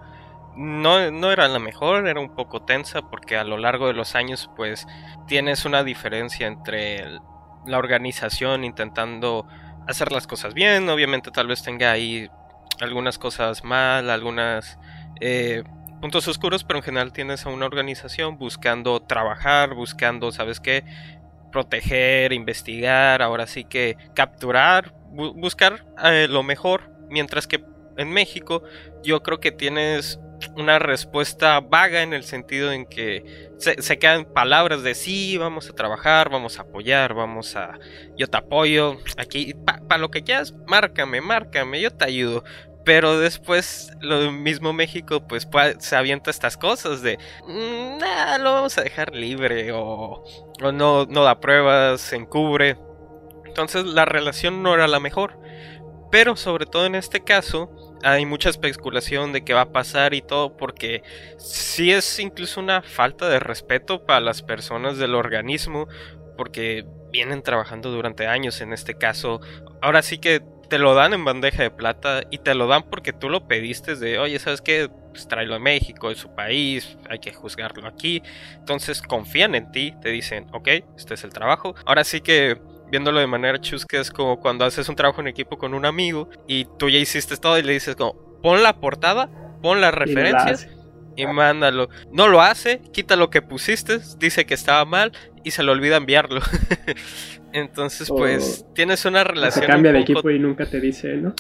no, 0.57 1.11
no 1.11 1.33
era 1.33 1.49
la 1.49 1.59
mejor, 1.59 2.07
era 2.09 2.21
un 2.21 2.35
poco 2.35 2.63
tensa 2.63 3.03
porque 3.03 3.37
a 3.37 3.45
lo 3.45 3.57
largo 3.57 3.87
de 3.87 3.95
los 3.95 4.15
años 4.15 4.51
pues 4.57 4.87
tienes 5.27 5.65
una 5.65 5.85
diferencia 5.85 6.47
entre 6.47 7.05
la 7.67 7.79
organización 7.79 8.65
intentando 8.65 9.47
hacer 9.87 10.13
las 10.13 10.27
cosas 10.27 10.55
bien, 10.55 10.89
obviamente 10.89 11.31
tal 11.31 11.47
vez 11.47 11.63
tenga 11.63 11.91
ahí 11.91 12.29
algunas 12.81 13.19
cosas 13.19 13.65
mal, 13.65 14.11
algunas 14.11 14.79
eh, 15.21 15.63
puntos 16.01 16.27
oscuros, 16.29 16.65
pero 16.65 16.79
en 16.79 16.83
general 16.83 17.13
tienes 17.13 17.45
a 17.47 17.51
una 17.51 17.67
organización 17.67 18.39
buscando 18.39 19.01
trabajar, 19.01 19.75
buscando, 19.75 20.33
¿sabes 20.33 20.61
qué? 20.61 20.85
Proteger, 21.53 22.33
investigar, 22.33 23.23
ahora 23.23 23.47
sí 23.47 23.65
que 23.65 23.97
capturar, 24.15 24.95
buscar 25.11 25.85
eh, 26.05 26.27
lo 26.29 26.43
mejor, 26.43 26.91
mientras 27.11 27.47
que 27.47 27.65
en 27.97 28.11
México 28.11 28.63
yo 29.03 29.23
creo 29.23 29.41
que 29.41 29.53
tienes 29.53 30.19
una 30.57 30.79
respuesta 30.79 31.61
vaga 31.61 32.03
en 32.03 32.13
el 32.13 32.25
sentido 32.25 32.73
en 32.73 32.87
que 32.87 33.51
se, 33.59 33.99
quedan 33.99 34.25
palabras 34.25 34.83
de 34.83 34.95
sí, 34.95 35.37
vamos 35.37 35.69
a 35.69 35.75
trabajar, 35.75 36.31
vamos 36.31 36.59
a 36.59 36.63
apoyar, 36.63 37.15
vamos 37.15 37.57
a... 37.57 37.79
Yo 38.17 38.27
te 38.27 38.37
apoyo, 38.37 38.99
aquí, 39.17 39.55
para 39.65 39.99
lo 39.99 40.11
que 40.11 40.23
quieras, 40.23 40.55
márcame, 40.67 41.21
márcame, 41.21 41.81
yo 41.81 41.91
te 41.91 42.05
ayudo. 42.05 42.45
Pero 42.85 43.19
después 43.19 43.93
lo 44.01 44.33
mismo 44.33 44.73
México 44.73 45.27
pues, 45.27 45.47
se 45.79 45.97
avienta 45.97 46.31
estas 46.31 46.57
cosas 46.57 47.03
de 47.03 47.19
mm, 47.47 47.99
lo 48.41 48.53
vamos 48.55 48.79
a 48.79 48.83
dejar 48.83 49.15
libre 49.15 49.71
o, 49.73 50.25
o 50.63 50.73
no, 50.73 51.05
no 51.05 51.23
da 51.23 51.41
pruebas, 51.41 52.01
se 52.01 52.17
encubre. 52.17 52.79
Entonces 53.45 53.85
la 53.85 54.07
relación 54.07 54.63
no 54.63 54.75
era 54.75 54.89
la 54.89 55.01
mejor. 55.01 55.39
Pero 56.11 56.37
sobre 56.37 56.67
todo 56.67 56.87
en 56.87 56.95
este 56.95 57.23
caso, 57.23 57.90
hay 58.03 58.27
mucha 58.27 58.51
especulación 58.51 59.33
de 59.33 59.45
qué 59.45 59.55
va 59.55 59.63
a 59.63 59.73
pasar 59.73 60.15
y 60.15 60.23
todo, 60.23 60.57
porque 60.57 61.03
sí 61.39 61.93
es 61.93 62.19
incluso 62.19 62.61
una 62.61 62.83
falta 62.83 63.29
de 63.29 63.41
respeto 63.41 64.05
para 64.05 64.21
las 64.21 64.43
personas 64.43 64.99
del 64.99 65.15
organismo, 65.15 65.89
porque 66.37 66.87
vienen 67.13 67.43
trabajando 67.43 67.91
durante 67.91 68.27
años 68.27 68.61
en 68.61 68.73
este 68.73 68.95
caso. 68.95 69.41
Ahora 69.83 70.03
sí 70.03 70.19
que 70.19 70.43
te 70.69 70.79
lo 70.79 70.95
dan 70.95 71.13
en 71.13 71.25
bandeja 71.25 71.65
de 71.65 71.71
plata 71.71 72.23
y 72.31 72.39
te 72.39 72.55
lo 72.55 72.69
dan 72.69 72.85
porque 72.89 73.13
tú 73.13 73.29
lo 73.29 73.49
pediste 73.49 73.97
de, 73.97 74.19
oye, 74.19 74.39
¿sabes 74.39 74.63
qué? 74.63 74.89
Pues 75.11 75.27
tráelo 75.27 75.57
a 75.57 75.59
México, 75.59 76.11
es 76.11 76.19
su 76.19 76.33
país, 76.35 76.97
hay 77.09 77.19
que 77.19 77.33
juzgarlo 77.33 77.87
aquí. 77.89 78.23
Entonces 78.55 79.03
confían 79.03 79.57
en 79.57 79.73
ti, 79.73 79.95
te 80.01 80.11
dicen, 80.11 80.47
ok, 80.53 80.69
este 80.97 81.15
es 81.15 81.25
el 81.25 81.33
trabajo. 81.33 81.75
Ahora 81.85 82.05
sí 82.05 82.21
que 82.21 82.57
viéndolo 82.91 83.21
de 83.21 83.27
manera 83.27 83.61
chusca, 83.61 84.01
es 84.01 84.11
como 84.11 84.41
cuando 84.41 84.65
haces 84.65 84.89
un 84.89 84.97
trabajo 84.97 85.21
en 85.21 85.29
equipo 85.29 85.59
con 85.59 85.75
un 85.75 85.87
amigo 85.87 86.29
y 86.47 86.67
tú 86.79 86.89
ya 86.89 86.99
hiciste 86.99 87.37
todo 87.37 87.59
y 87.59 87.63
le 87.63 87.73
dices 87.73 87.97
como, 87.97 88.15
pon 88.43 88.63
la 88.63 88.81
portada, 88.81 89.31
pon 89.63 89.81
las 89.81 89.95
referencias 89.95 90.69
y, 91.17 91.27
mándalo. 91.27 91.89
No 92.13 92.29
lo 92.29 92.41
hace, 92.41 92.81
quita 92.93 93.17
lo 93.17 93.31
que 93.31 93.43
pusiste, 93.43 93.99
dice 94.19 94.47
que 94.47 94.55
estaba 94.55 94.85
mal 94.85 95.13
y 95.45 95.51
se 95.51 95.63
le 95.63 95.71
olvida 95.71 95.97
enviarlo. 95.97 96.41
Entonces, 97.53 98.09
pues, 98.09 98.65
tienes 98.75 99.05
una 99.05 99.25
relación. 99.25 99.65
Se 99.65 99.71
cambia 99.71 99.93
de 99.93 100.01
equipo 100.01 100.31
y 100.31 100.39
nunca 100.39 100.67
te 100.67 100.81
dice, 100.81 101.17
¿no? 101.17 101.35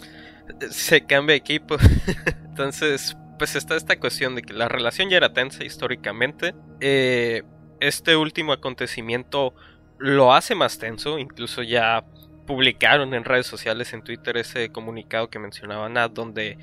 Se 0.71 1.07
cambia 1.07 1.35
de 1.35 1.38
equipo. 1.38 1.76
Entonces, 2.49 3.16
pues 3.38 3.54
está 3.57 3.76
esta 3.76 3.99
cuestión 3.99 4.35
de 4.35 4.42
que 4.42 4.52
la 4.52 4.69
relación 4.69 5.09
ya 5.09 5.16
era 5.16 5.33
tensa 5.33 5.64
históricamente. 5.64 6.54
Eh, 6.80 7.42
este 7.80 8.16
último 8.16 8.52
acontecimiento 8.52 9.54
lo 10.00 10.33
hace 10.33 10.54
más 10.54 10.78
tenso, 10.78 11.19
incluso 11.19 11.62
ya 11.62 12.04
publicaron 12.47 13.14
en 13.14 13.25
redes 13.25 13.47
sociales, 13.47 13.92
en 13.92 14.02
Twitter, 14.02 14.37
ese 14.38 14.73
comunicado 14.73 15.28
que 15.28 15.38
mencionaba 15.38 15.88
Nat, 15.88 16.12
donde 16.12 16.59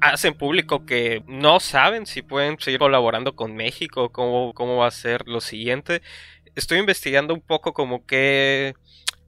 hacen 0.00 0.34
público 0.34 0.84
que 0.84 1.22
no 1.26 1.60
saben 1.60 2.04
si 2.04 2.20
pueden 2.22 2.58
seguir 2.58 2.80
colaborando 2.80 3.34
con 3.34 3.54
México, 3.54 4.10
cómo, 4.10 4.52
cómo 4.54 4.76
va 4.76 4.88
a 4.88 4.90
ser 4.90 5.26
lo 5.26 5.40
siguiente. 5.40 6.02
Estoy 6.56 6.78
investigando 6.78 7.32
un 7.32 7.40
poco 7.40 7.72
como 7.72 8.04
que 8.04 8.74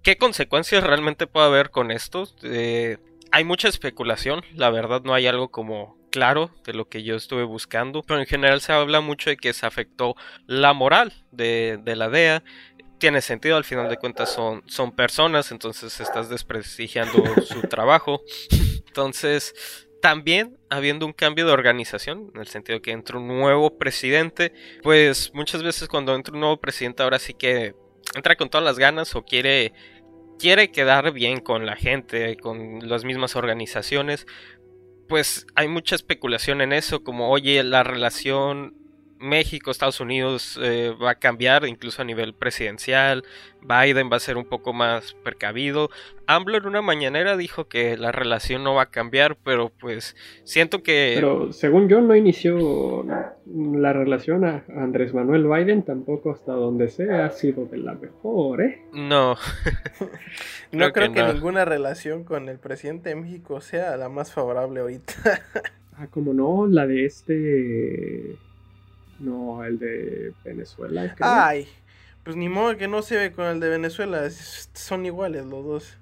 qué 0.03 0.17
consecuencias 0.17 0.83
realmente 0.83 1.29
puede 1.29 1.47
haber 1.47 1.71
con 1.71 1.93
esto. 1.93 2.29
Eh, 2.43 2.99
hay 3.31 3.45
mucha 3.45 3.69
especulación, 3.69 4.43
la 4.55 4.71
verdad 4.71 5.03
no 5.05 5.15
hay 5.15 5.29
algo 5.29 5.51
como 5.51 5.97
claro 6.11 6.51
de 6.65 6.75
lo 6.75 6.89
que 6.89 7.05
yo 7.05 7.15
estuve 7.15 7.45
buscando, 7.45 8.03
pero 8.03 8.19
en 8.19 8.27
general 8.27 8.61
se 8.61 8.73
habla 8.73 9.01
mucho 9.01 9.31
de 9.31 9.37
que 9.37 9.53
se 9.53 9.67
afectó 9.67 10.17
la 10.47 10.73
moral 10.73 11.13
de, 11.31 11.79
de 11.83 11.95
la 11.95 12.09
DEA, 12.09 12.43
tiene 13.01 13.21
sentido, 13.21 13.57
al 13.57 13.65
final 13.65 13.89
de 13.89 13.97
cuentas 13.97 14.33
son, 14.33 14.63
son 14.67 14.93
personas, 14.95 15.51
entonces 15.51 16.01
estás 16.01 16.29
desprestigiando 16.29 17.25
su 17.43 17.63
trabajo. 17.69 18.23
Entonces, 18.87 19.89
también 20.01 20.57
habiendo 20.69 21.07
un 21.07 21.13
cambio 21.13 21.47
de 21.47 21.53
organización, 21.53 22.31
en 22.35 22.41
el 22.41 22.47
sentido 22.47 22.81
que 22.81 22.93
entra 22.93 23.19
un 23.19 23.27
nuevo 23.27 23.77
presidente, 23.79 24.53
pues 24.83 25.33
muchas 25.35 25.65
veces 25.65 25.89
cuando 25.89 26.15
entra 26.15 26.35
un 26.35 26.41
nuevo 26.41 26.61
presidente 26.61 27.03
ahora 27.03 27.19
sí 27.19 27.35
que 27.35 27.75
entra 28.15 28.37
con 28.37 28.49
todas 28.49 28.65
las 28.65 28.79
ganas 28.79 29.15
o 29.17 29.25
quiere 29.25 29.73
quiere 30.39 30.71
quedar 30.71 31.13
bien 31.13 31.41
con 31.41 31.67
la 31.67 31.77
gente, 31.77 32.37
con 32.39 32.89
las 32.89 33.05
mismas 33.05 33.37
organizaciones, 33.37 34.27
pues 35.07 35.47
hay 35.55 35.69
mucha 35.69 35.95
especulación 35.97 36.63
en 36.63 36.73
eso, 36.73 37.05
como 37.05 37.31
oye, 37.31 37.63
la 37.63 37.83
relación 37.83 38.80
México, 39.21 39.71
Estados 39.71 40.01
Unidos 40.01 40.59
eh, 40.63 40.95
va 41.01 41.11
a 41.11 41.15
cambiar, 41.15 41.67
incluso 41.67 42.03
a 42.03 42.05
nivel 42.05 42.35
presidencial. 42.35 43.23
Biden 43.61 44.11
va 44.11 44.17
a 44.17 44.21
ser 44.21 44.39
un 44.39 44.47
poco 44.47 44.73
más 44.73 45.15
precavido. 45.23 45.91
AMLO 46.27 46.57
en 46.57 46.67
una 46.67 46.81
mañanera 46.81 47.37
dijo 47.37 47.69
que 47.69 47.97
la 47.99 48.13
relación 48.13 48.65
no 48.65 48.75
va 48.75 48.83
a 48.83 48.91
cambiar, 48.91 49.37
pero 49.37 49.69
pues 49.69 50.17
siento 50.45 50.83
que... 50.83 51.13
Pero 51.17 51.53
según 51.53 51.89
yo 51.89 52.01
no 52.01 52.17
inició 52.17 53.05
la 53.47 53.93
relación 53.93 54.45
a 54.45 54.65
Andrés 54.75 55.13
Manuel 55.13 55.47
Biden, 55.47 55.83
tampoco 55.83 56.33
hasta 56.33 56.53
donde 56.53 56.89
sea 56.89 57.27
ha 57.27 57.31
sido 57.31 57.67
de 57.67 57.79
la 57.79 57.95
mejor, 57.95 58.63
¿eh? 58.63 58.83
No. 58.93 59.37
no 60.73 60.93
creo, 60.93 61.13
que, 61.13 61.23
ninguna 61.23 61.67
relación 61.67 62.25
con 62.25 62.49
el 62.49 62.59
presidente 62.59 63.11
de 63.11 63.17
México 63.17 63.61
sea 63.61 63.97
la 63.99 64.09
más 64.09 64.33
favorable 64.33 64.81
ahorita. 64.81 65.13
ah, 65.97 66.07
como 66.11 66.33
no, 66.33 66.67
la 66.67 66.87
de 66.87 67.05
este 67.05 68.37
no, 69.21 69.65
el 69.65 69.79
de 69.79 70.33
Venezuela. 70.45 71.15
Ay, 71.21 71.67
pues 72.25 72.37
ni 72.37 72.49
modo 72.49 72.77
que 72.77 72.89
no 72.89 73.03
se 73.03 73.17
ve 73.17 73.33
con 73.33 73.47
el 73.47 73.61
de 73.61 73.69
Venezuela. 73.69 74.29
Son 74.31 75.07
iguales 75.07 75.47
los 75.47 75.65
dos. 75.65 75.97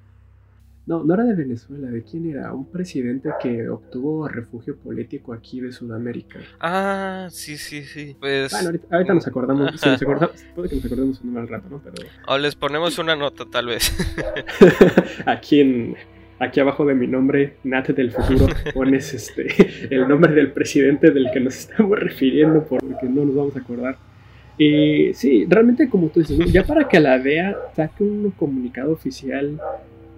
No, 0.89 1.05
no 1.05 1.13
era 1.13 1.25
de 1.25 1.35
Venezuela, 1.35 1.89
¿de 1.89 2.03
quién 2.03 2.31
era? 2.31 2.51
Un 2.55 2.65
presidente 2.65 3.29
que 3.43 3.69
obtuvo 3.69 4.27
refugio 4.27 4.75
político 4.75 5.35
aquí 5.35 5.61
de 5.61 5.71
Sudamérica. 5.71 6.39
Ah, 6.61 7.29
sí, 7.31 7.59
sí, 7.59 7.83
sí. 7.83 8.17
Pues... 8.19 8.51
Bueno, 8.53 8.71
ahorita, 8.91 9.13
nos 9.13 9.27
acordamos, 9.27 9.79
si 9.79 9.87
nos 9.87 10.01
acordamos, 10.01 10.47
puede 10.55 10.71
que 10.71 10.77
nos 10.77 10.85
acordemos 10.87 11.21
en 11.21 11.29
un 11.29 11.35
mal 11.35 11.47
rato, 11.47 11.69
¿no? 11.69 11.83
Pero... 11.85 12.09
O 12.27 12.39
les 12.39 12.55
ponemos 12.55 12.99
una 12.99 13.17
nota, 13.17 13.45
tal 13.45 13.67
vez. 13.67 13.95
aquí 15.27 15.61
en, 15.61 15.95
aquí 16.39 16.61
abajo 16.61 16.85
de 16.85 16.95
mi 16.95 17.07
nombre, 17.07 17.55
Nat 17.65 17.89
del 17.89 18.13
futuro, 18.13 18.47
pones 18.75 19.13
este, 19.15 19.49
el 19.91 20.09
nombre 20.09 20.35
del 20.35 20.53
presidente 20.53 21.11
del 21.11 21.31
que 21.33 21.41
nos 21.41 21.59
estamos 21.59 21.99
refiriendo 21.99 22.65
porque 22.65 23.07
no 23.09 23.25
nos 23.25 23.35
vamos 23.35 23.57
a 23.57 23.61
acordar. 23.61 23.97
Y 24.57 25.15
sí, 25.15 25.47
realmente 25.49 25.89
como 25.89 26.09
tú 26.09 26.21
dices, 26.21 26.53
ya 26.53 26.65
para 26.65 26.89
que 26.89 26.99
la 26.99 27.19
DEA 27.19 27.57
saque 27.77 28.03
un 28.03 28.33
comunicado 28.33 28.93
oficial 28.93 29.61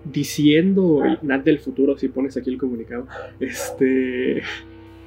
diciendo, 0.04 1.02
Nat 1.22 1.44
del 1.44 1.58
futuro, 1.58 1.96
si 1.98 2.08
pones 2.08 2.36
aquí 2.36 2.50
el 2.50 2.58
comunicado, 2.58 3.06
este, 3.38 4.42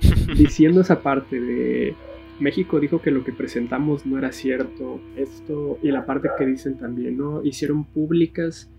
diciendo 0.37 0.81
esa 0.81 1.01
parte 1.01 1.39
de 1.39 1.95
México 2.39 2.79
dijo 2.79 3.01
que 3.01 3.11
lo 3.11 3.23
que 3.23 3.31
presentamos 3.31 4.05
no 4.05 4.17
era 4.17 4.31
cierto, 4.31 4.99
esto, 5.15 5.79
y 5.81 5.89
la 5.89 6.05
parte 6.05 6.29
que 6.37 6.45
dicen 6.45 6.77
también, 6.77 7.17
¿no? 7.17 7.43
Hicieron 7.43 7.85
públicas 7.85 8.69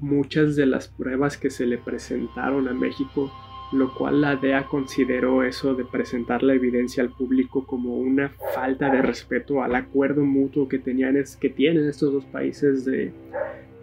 muchas 0.00 0.56
de 0.56 0.66
las 0.66 0.88
pruebas 0.88 1.36
que 1.36 1.50
se 1.50 1.66
le 1.66 1.78
presentaron 1.78 2.68
a 2.68 2.74
México, 2.74 3.30
lo 3.72 3.94
cual 3.94 4.20
la 4.20 4.36
DEA 4.36 4.64
consideró 4.64 5.42
eso 5.42 5.74
de 5.74 5.84
presentar 5.84 6.42
la 6.42 6.54
evidencia 6.54 7.02
al 7.02 7.10
público 7.10 7.66
como 7.66 7.98
una 7.98 8.32
falta 8.54 8.90
de 8.90 9.02
respeto 9.02 9.62
al 9.62 9.74
acuerdo 9.74 10.24
mutuo 10.24 10.68
que, 10.68 10.78
tenían, 10.78 11.22
que 11.40 11.50
tienen 11.50 11.88
estos 11.88 12.12
dos 12.12 12.24
países 12.26 12.84
de, 12.84 13.12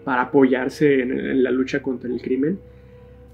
para 0.04 0.24
apoyarse 0.24 1.02
en, 1.02 1.44
la 1.44 1.52
lucha 1.52 1.82
contra 1.82 2.10
el 2.10 2.22
crimen. 2.22 2.60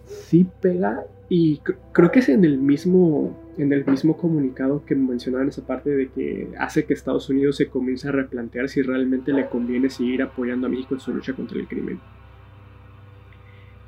Sí 0.05 0.45
pega 0.61 1.05
y 1.29 1.61
creo 1.93 2.11
que 2.11 2.19
es 2.19 2.29
en 2.29 2.43
el 2.43 2.57
mismo 2.57 3.37
en 3.57 3.71
el 3.73 3.85
mismo 3.85 4.17
comunicado 4.17 4.83
que 4.85 4.95
mencionaban 4.95 5.49
esa 5.49 5.65
parte 5.65 5.89
de 5.89 6.09
que 6.09 6.49
hace 6.57 6.85
que 6.85 6.93
Estados 6.93 7.29
Unidos 7.29 7.57
se 7.57 7.67
comience 7.67 8.07
a 8.07 8.11
replantear 8.11 8.69
si 8.69 8.81
realmente 8.81 9.33
le 9.33 9.47
conviene 9.47 9.89
seguir 9.89 10.23
apoyando 10.23 10.67
a 10.67 10.69
México 10.69 10.95
en 10.95 10.99
su 10.99 11.13
lucha 11.13 11.33
contra 11.33 11.59
el 11.59 11.67
crimen. 11.67 11.99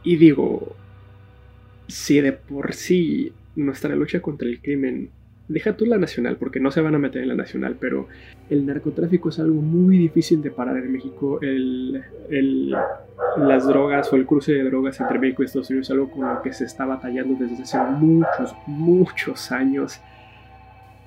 Y 0.04 0.18
digo, 0.18 0.76
si 1.88 2.22
de 2.22 2.34
por 2.34 2.74
sí 2.74 3.34
nuestra 3.56 3.96
lucha 3.96 4.22
contra 4.22 4.48
el 4.48 4.62
crimen, 4.62 5.10
deja 5.48 5.74
tú 5.74 5.86
la 5.86 5.98
nacional, 5.98 6.38
porque 6.38 6.60
no 6.60 6.72
se 6.72 6.82
van 6.82 6.96
a 6.96 7.00
meter 7.00 7.22
en 7.22 7.30
la 7.30 7.36
nacional, 7.36 7.78
pero 7.80 8.08
el 8.50 8.66
narcotráfico 8.66 9.30
es 9.30 9.40
algo 9.40 9.62
muy 9.62 9.98
difícil 9.98 10.42
de 10.42 10.52
parar 10.52 10.78
en 10.78 10.92
México. 10.92 11.40
El, 11.42 12.04
las 13.38 13.68
drogas 13.68 14.12
o 14.12 14.16
el 14.16 14.26
cruce 14.26 14.54
de 14.54 14.64
drogas 14.64 15.00
entre 15.00 15.20
México 15.20 15.44
y 15.44 15.46
Estados 15.46 15.70
Unidos 15.70 15.88
es 15.88 15.92
algo 15.92 16.10
con 16.10 16.34
lo 16.34 16.42
que 16.42 16.54
se 16.54 16.66
está 16.66 16.86
batallando 16.86 17.36
desde 17.40 17.64
hace 17.64 17.78
muchos, 17.78 18.56
muchos 18.68 19.52
años. 19.52 20.00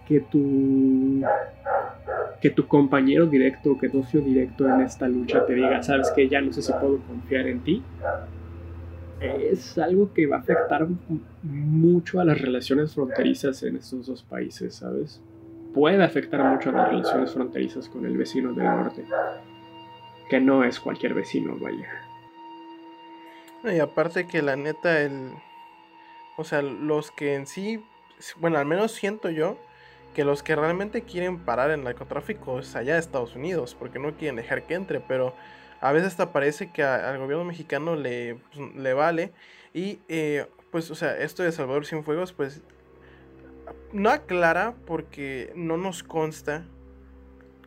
Que 0.06 0.20
tu, 0.20 1.20
que 2.40 2.50
tu 2.50 2.68
compañero 2.68 3.26
directo, 3.26 3.76
que 3.76 3.88
tu 3.88 4.04
socio 4.04 4.20
directo 4.20 4.68
en 4.68 4.82
esta 4.82 5.08
lucha 5.08 5.44
te 5.44 5.54
diga, 5.54 5.82
sabes 5.82 6.12
que 6.14 6.28
ya 6.28 6.40
no 6.40 6.52
sé 6.52 6.62
si 6.62 6.72
puedo 6.74 6.98
confiar 6.98 7.48
en 7.48 7.58
ti, 7.60 7.82
es 9.20 9.78
algo 9.78 10.12
que 10.12 10.26
va 10.26 10.36
a 10.36 10.40
afectar 10.40 10.86
mucho 11.42 12.20
a 12.20 12.24
las 12.24 12.40
relaciones 12.40 12.94
fronterizas 12.94 13.62
en 13.62 13.76
estos 13.76 14.06
dos 14.06 14.22
países, 14.22 14.74
¿sabes? 14.76 15.22
Puede 15.74 16.02
afectar 16.02 16.42
mucho 16.42 16.70
a 16.70 16.72
las 16.72 16.88
relaciones 16.88 17.32
fronterizas 17.32 17.88
con 17.88 18.04
el 18.06 18.16
vecino 18.16 18.52
del 18.52 18.64
norte, 18.64 19.04
que 20.28 20.40
no 20.40 20.64
es 20.64 20.80
cualquier 20.80 21.14
vecino, 21.14 21.56
vaya. 21.58 21.88
Y 23.64 23.78
aparte 23.78 24.26
que 24.26 24.42
la 24.42 24.56
neta, 24.56 25.00
el... 25.00 25.32
O 26.36 26.44
sea, 26.44 26.60
los 26.62 27.10
que 27.10 27.34
en 27.34 27.46
sí, 27.46 27.82
bueno, 28.38 28.58
al 28.58 28.66
menos 28.66 28.92
siento 28.92 29.30
yo, 29.30 29.58
que 30.14 30.24
los 30.24 30.42
que 30.42 30.56
realmente 30.56 31.02
quieren 31.02 31.38
parar 31.40 31.70
el 31.70 31.82
narcotráfico 31.82 32.58
es 32.58 32.76
allá 32.76 32.94
de 32.94 33.00
Estados 33.00 33.34
Unidos, 33.34 33.74
porque 33.78 33.98
no 33.98 34.14
quieren 34.14 34.36
dejar 34.36 34.66
que 34.66 34.74
entre, 34.74 35.00
pero 35.00 35.34
a 35.80 35.92
veces 35.92 36.08
hasta 36.08 36.32
parece 36.32 36.72
que 36.72 36.82
al 36.82 37.18
gobierno 37.18 37.44
mexicano 37.44 37.96
le, 37.96 38.36
pues, 38.36 38.74
le 38.74 38.94
vale. 38.94 39.32
Y 39.72 40.00
eh, 40.08 40.46
pues, 40.70 40.90
o 40.90 40.94
sea, 40.94 41.16
esto 41.18 41.42
de 41.42 41.52
Salvador 41.52 41.86
Cienfuegos, 41.86 42.32
pues 42.32 42.62
no 43.92 44.10
aclara 44.10 44.74
porque 44.86 45.52
no 45.54 45.76
nos 45.76 46.02
consta 46.02 46.64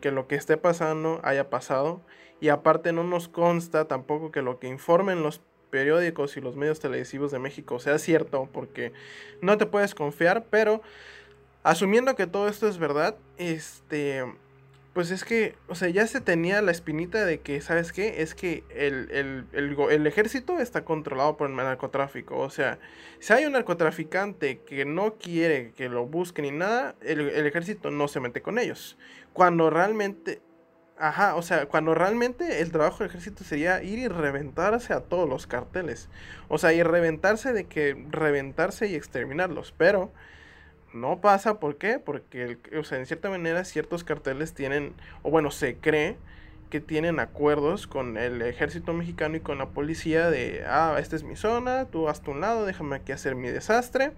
que 0.02 0.12
lo 0.12 0.28
que 0.28 0.36
esté 0.36 0.58
pasando 0.58 1.20
haya 1.24 1.50
pasado. 1.50 2.02
Y 2.42 2.50
aparte 2.50 2.94
no 2.94 3.04
nos 3.04 3.28
consta 3.28 3.88
tampoco 3.88 4.32
que 4.32 4.42
lo 4.42 4.60
que 4.60 4.68
informen 4.68 5.24
los 5.24 5.42
periódicos 5.70 6.38
y 6.38 6.42
los 6.42 6.56
medios 6.56 6.80
televisivos 6.80 7.32
de 7.32 7.40
México 7.40 7.80
sea 7.80 8.00
cierto, 8.00 8.50
porque 8.52 8.94
no 9.42 9.58
te 9.58 9.66
puedes 9.66 9.94
confiar, 9.94 10.46
pero 10.50 10.82
asumiendo 11.64 12.16
que 12.16 12.28
todo 12.28 12.48
esto 12.48 12.68
es 12.68 12.78
verdad, 12.78 13.16
este 13.38 14.26
pues 15.00 15.12
es 15.12 15.24
que, 15.24 15.56
o 15.70 15.76
sea, 15.76 15.88
ya 15.88 16.06
se 16.08 16.20
tenía 16.20 16.62
la 16.62 16.72
espinita 16.72 17.24
de 17.24 17.40
que, 17.40 17.62
¿sabes 17.62 17.94
qué? 17.94 18.22
Es 18.22 18.36
que 18.36 18.66
el, 18.70 20.06
ejército 20.06 20.60
está 20.60 20.84
controlado 20.84 21.38
por 21.38 21.50
el 21.50 21.56
narcotráfico. 21.56 22.38
O 22.38 22.50
sea, 22.50 22.80
si 23.20 23.32
hay 23.32 23.46
un 23.46 23.54
narcotraficante 23.54 24.60
que 24.60 24.84
no 24.84 25.14
quiere 25.14 25.72
que 25.72 25.88
lo 25.88 26.06
busque 26.06 26.42
ni 26.42 26.52
nada, 26.52 26.96
el, 27.00 27.30
ejército 27.48 27.92
no 27.92 28.10
se 28.10 28.20
mete 28.20 28.42
con 28.42 28.60
ellos. 28.60 28.98
Cuando 29.32 29.70
realmente, 29.70 30.42
ajá, 30.98 31.36
o 31.36 31.44
sea, 31.44 31.68
cuando 31.68 31.96
realmente 31.96 32.60
el 32.60 32.74
trabajo 32.74 32.98
del 32.98 33.08
ejército 33.08 33.46
sería 33.46 33.82
ir 33.82 34.00
y 34.00 34.10
reventarse 34.10 34.92
a 34.92 35.00
todos 35.00 35.30
los 35.30 35.48
carteles. 35.48 36.10
O 36.50 36.58
sea, 36.58 36.74
y 36.74 36.84
reventarse 36.84 37.54
de 37.54 37.68
que 37.68 38.06
reventarse 38.10 38.88
y 38.88 38.96
exterminarlos. 38.96 39.74
Pero 39.78 40.12
no 40.94 41.22
pasa, 41.22 41.60
¿por 41.60 41.78
qué? 41.78 42.00
Porque, 42.00 42.58
o 42.78 42.84
sea, 42.84 42.98
en 42.98 43.06
cierta 43.06 43.30
manera 43.30 43.64
ciertos 43.66 44.04
carteles 44.04 44.54
tienen, 44.54 44.94
o 45.24 45.30
bueno, 45.30 45.52
se 45.52 45.78
cree 45.78 46.18
que 46.70 46.80
tienen 46.80 47.20
acuerdos 47.20 47.88
con 47.88 48.18
el 48.18 48.42
ejército 48.42 48.94
mexicano 48.94 49.38
y 49.38 49.40
con 49.40 49.58
la 49.58 49.70
policía 49.70 50.30
de, 50.30 50.64
ah, 50.68 50.98
esta 51.00 51.16
es 51.16 51.24
mi 51.24 51.36
zona, 51.36 51.86
tú 51.86 52.04
vas 52.04 52.22
a 52.26 52.32
un 52.32 52.42
lado, 52.42 52.66
déjame 52.66 52.96
aquí 52.96 53.12
hacer 53.12 53.36
mi 53.36 53.50
desastre 53.50 54.12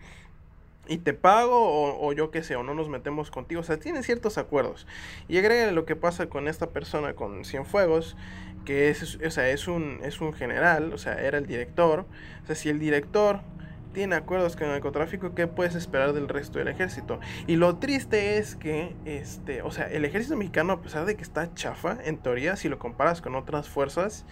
y 0.88 0.98
te 0.98 1.14
pago 1.14 1.98
o, 2.00 2.12
yo 2.14 2.32
qué 2.32 2.44
sé, 2.44 2.56
o 2.56 2.64
no 2.64 2.74
nos 2.74 2.90
metemos 2.90 3.32
contigo, 3.32 3.62
o 3.62 3.64
sea, 3.64 3.78
tienen 3.78 4.04
ciertos 4.04 4.38
acuerdos. 4.38 4.88
Y 5.30 5.38
agrega 5.38 5.72
lo 5.72 5.86
que 5.86 5.96
pasa 5.96 6.28
con 6.28 6.48
esta 6.48 6.70
persona 6.72 7.14
con 7.14 7.46
Cienfuegos, 7.46 8.18
que 8.66 8.90
es, 8.90 9.18
o 9.26 9.32
sea, 9.32 9.50
es 9.50 9.68
un, 9.68 10.00
es 10.04 10.20
un 10.20 10.34
general, 10.34 10.92
o 10.94 10.98
sea, 10.98 11.22
era 11.22 11.38
el 11.38 11.48
director, 11.48 12.06
o 12.44 12.46
sea, 12.48 12.56
si 12.56 12.70
el 12.70 12.80
director 12.80 13.42
tiene 13.94 14.16
acuerdos 14.16 14.56
con 14.56 14.66
el 14.68 14.72
narcotráfico, 14.72 15.34
¿qué 15.36 15.48
puedes 15.48 15.76
esperar 15.76 16.14
del 16.14 16.28
resto 16.28 16.60
del 16.60 16.68
ejército? 16.68 17.20
Y 17.48 17.56
lo 17.56 17.78
triste 17.78 18.38
es 18.38 18.56
que, 18.56 18.96
este, 19.06 19.62
o 19.62 19.72
sea, 19.72 19.88
el 19.88 20.06
ejército 20.06 20.36
mexicano, 20.38 20.74
a 20.74 20.82
pesar 20.82 21.06
de 21.06 21.16
que 21.16 21.24
está 21.24 21.54
chafa, 21.54 21.98
en 22.04 22.18
teoría, 22.18 22.56
si 22.56 22.70
lo 22.70 22.80
comparas 22.80 23.22
con 23.22 23.36
otras 23.36 23.70
fuerzas, 23.70 24.26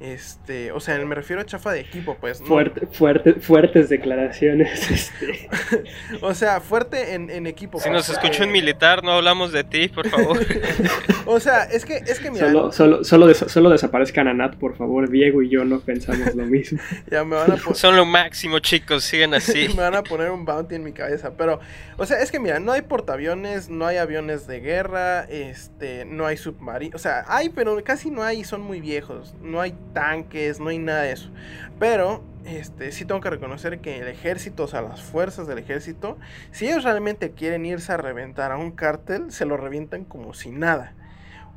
este, 0.00 0.72
o 0.72 0.80
sea, 0.80 0.98
me 0.98 1.14
refiero 1.14 1.42
a 1.42 1.46
chafa 1.46 1.70
de 1.72 1.80
equipo, 1.80 2.16
pues. 2.20 2.42
Fuerte, 2.42 2.86
fuerte, 2.86 3.34
fuertes 3.34 3.88
declaraciones. 3.88 4.90
Este. 4.92 5.48
o 6.20 6.34
sea, 6.34 6.60
fuerte 6.60 7.14
en, 7.14 7.46
equipo. 7.46 7.80
Si 7.80 7.88
nos 7.88 8.08
escuchó 8.08 8.44
un 8.44 8.52
militar, 8.52 9.02
no 9.02 9.12
hablamos 9.12 9.52
de 9.52 9.64
ti, 9.64 9.88
por 9.88 10.08
favor. 10.08 10.38
o 11.26 11.40
sea, 11.40 11.64
es 11.64 11.84
que, 11.84 11.96
es 11.96 12.18
que 12.18 12.30
mira. 12.30 12.48
Solo, 12.48 12.72
solo, 12.72 13.04
solo, 13.04 13.34
solo 13.34 13.70
desaparezcan 13.70 14.28
a 14.28 14.34
Nat, 14.34 14.56
por 14.56 14.76
favor. 14.76 15.08
Diego 15.08 15.42
y 15.42 15.48
yo 15.48 15.64
no 15.64 15.80
pensamos 15.80 16.34
lo 16.34 16.44
mismo. 16.44 16.78
ya 17.10 17.24
me 17.24 17.36
van 17.36 17.52
a 17.52 17.74
Son 17.74 17.96
lo 17.96 18.04
máximo, 18.04 18.58
chicos, 18.58 19.04
siguen 19.04 19.34
así. 19.34 19.68
me 19.68 19.82
van 19.82 19.94
a 19.94 20.02
poner 20.02 20.30
un 20.30 20.44
bounty 20.44 20.74
en 20.74 20.84
mi 20.84 20.92
cabeza. 20.92 21.36
Pero, 21.36 21.60
o 21.96 22.06
sea, 22.06 22.20
es 22.20 22.30
que 22.30 22.38
mira, 22.38 22.60
no 22.60 22.72
hay 22.72 22.82
portaaviones, 22.82 23.70
no 23.70 23.86
hay 23.86 23.96
aviones 23.96 24.46
de 24.46 24.60
guerra, 24.60 25.24
este, 25.24 26.04
no 26.04 26.26
hay 26.26 26.36
submarinos. 26.36 26.96
O 26.96 27.02
sea, 27.02 27.24
hay, 27.28 27.48
pero 27.48 27.82
casi 27.84 28.10
no 28.10 28.22
hay, 28.22 28.44
son 28.44 28.60
muy 28.60 28.80
viejos. 28.80 29.34
No 29.40 29.60
hay 29.60 29.74
tanques, 29.92 30.60
no 30.60 30.68
hay 30.68 30.78
nada 30.78 31.02
de 31.02 31.12
eso. 31.12 31.30
Pero 31.78 32.22
este, 32.44 32.92
sí 32.92 33.04
tengo 33.04 33.20
que 33.20 33.30
reconocer 33.30 33.80
que 33.80 34.00
el 34.00 34.08
ejército, 34.08 34.64
o 34.64 34.68
sea, 34.68 34.82
las 34.82 35.02
fuerzas 35.02 35.46
del 35.46 35.58
ejército, 35.58 36.18
si 36.50 36.66
ellos 36.66 36.84
realmente 36.84 37.32
quieren 37.32 37.64
irse 37.66 37.92
a 37.92 37.96
reventar 37.96 38.52
a 38.52 38.56
un 38.56 38.72
cártel, 38.72 39.30
se 39.30 39.44
lo 39.44 39.56
revientan 39.56 40.04
como 40.04 40.34
si 40.34 40.50
nada. 40.50 40.94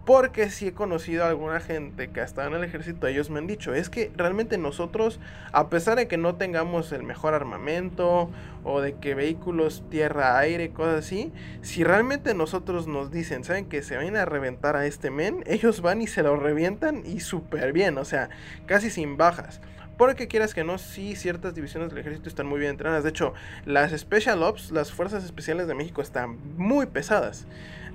Porque 0.05 0.51
si 0.51 0.67
he 0.67 0.73
conocido 0.73 1.23
a 1.23 1.29
alguna 1.29 1.59
gente 1.59 2.11
que 2.11 2.21
ha 2.21 2.23
estado 2.23 2.49
en 2.49 2.53
el 2.53 2.63
ejército, 2.63 3.07
ellos 3.07 3.31
me 3.31 3.39
han 3.39 3.47
dicho, 3.47 3.73
es 3.73 3.89
que 3.89 4.11
realmente 4.15 4.59
nosotros, 4.59 5.19
a 5.51 5.69
pesar 5.69 5.97
de 5.97 6.07
que 6.07 6.17
no 6.17 6.35
tengamos 6.35 6.91
el 6.91 7.01
mejor 7.01 7.33
armamento 7.33 8.29
o 8.63 8.81
de 8.81 8.93
que 8.93 9.15
vehículos 9.15 9.83
tierra, 9.89 10.37
aire, 10.37 10.69
cosas 10.69 11.05
así, 11.05 11.33
si 11.63 11.83
realmente 11.83 12.35
nosotros 12.35 12.87
nos 12.87 13.09
dicen, 13.11 13.43
saben 13.43 13.65
que 13.65 13.81
se 13.81 13.97
van 13.97 14.15
a 14.15 14.25
reventar 14.25 14.75
a 14.75 14.85
este 14.85 15.09
men, 15.09 15.43
ellos 15.47 15.81
van 15.81 16.03
y 16.03 16.07
se 16.07 16.21
lo 16.21 16.35
revientan 16.35 17.01
y 17.03 17.21
súper 17.21 17.73
bien, 17.73 17.97
o 17.97 18.05
sea, 18.05 18.29
casi 18.67 18.91
sin 18.91 19.17
bajas. 19.17 19.59
Porque 19.97 20.27
quieras 20.27 20.53
que 20.53 20.65
no, 20.65 20.77
sí, 20.77 21.15
ciertas 21.15 21.55
divisiones 21.55 21.89
del 21.89 21.99
ejército 21.99 22.27
están 22.27 22.47
muy 22.47 22.59
bien 22.59 22.71
entrenadas. 22.71 23.03
De 23.03 23.11
hecho, 23.11 23.33
las 23.65 23.97
Special 23.97 24.43
Ops, 24.43 24.71
las 24.71 24.91
Fuerzas 24.91 25.23
Especiales 25.23 25.67
de 25.67 25.73
México, 25.73 26.01
están 26.01 26.37
muy 26.57 26.85
pesadas. 26.85 27.47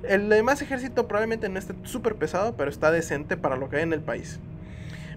El 0.03 0.29
demás 0.29 0.63
ejército 0.63 1.07
probablemente 1.07 1.49
no 1.49 1.59
esté 1.59 1.75
súper 1.85 2.17
pesado, 2.17 2.57
pero 2.57 2.71
está 2.71 2.91
decente 2.91 3.37
para 3.37 3.57
lo 3.57 3.69
que 3.69 3.77
hay 3.77 3.83
en 3.83 3.93
el 3.93 4.01
país. 4.01 4.41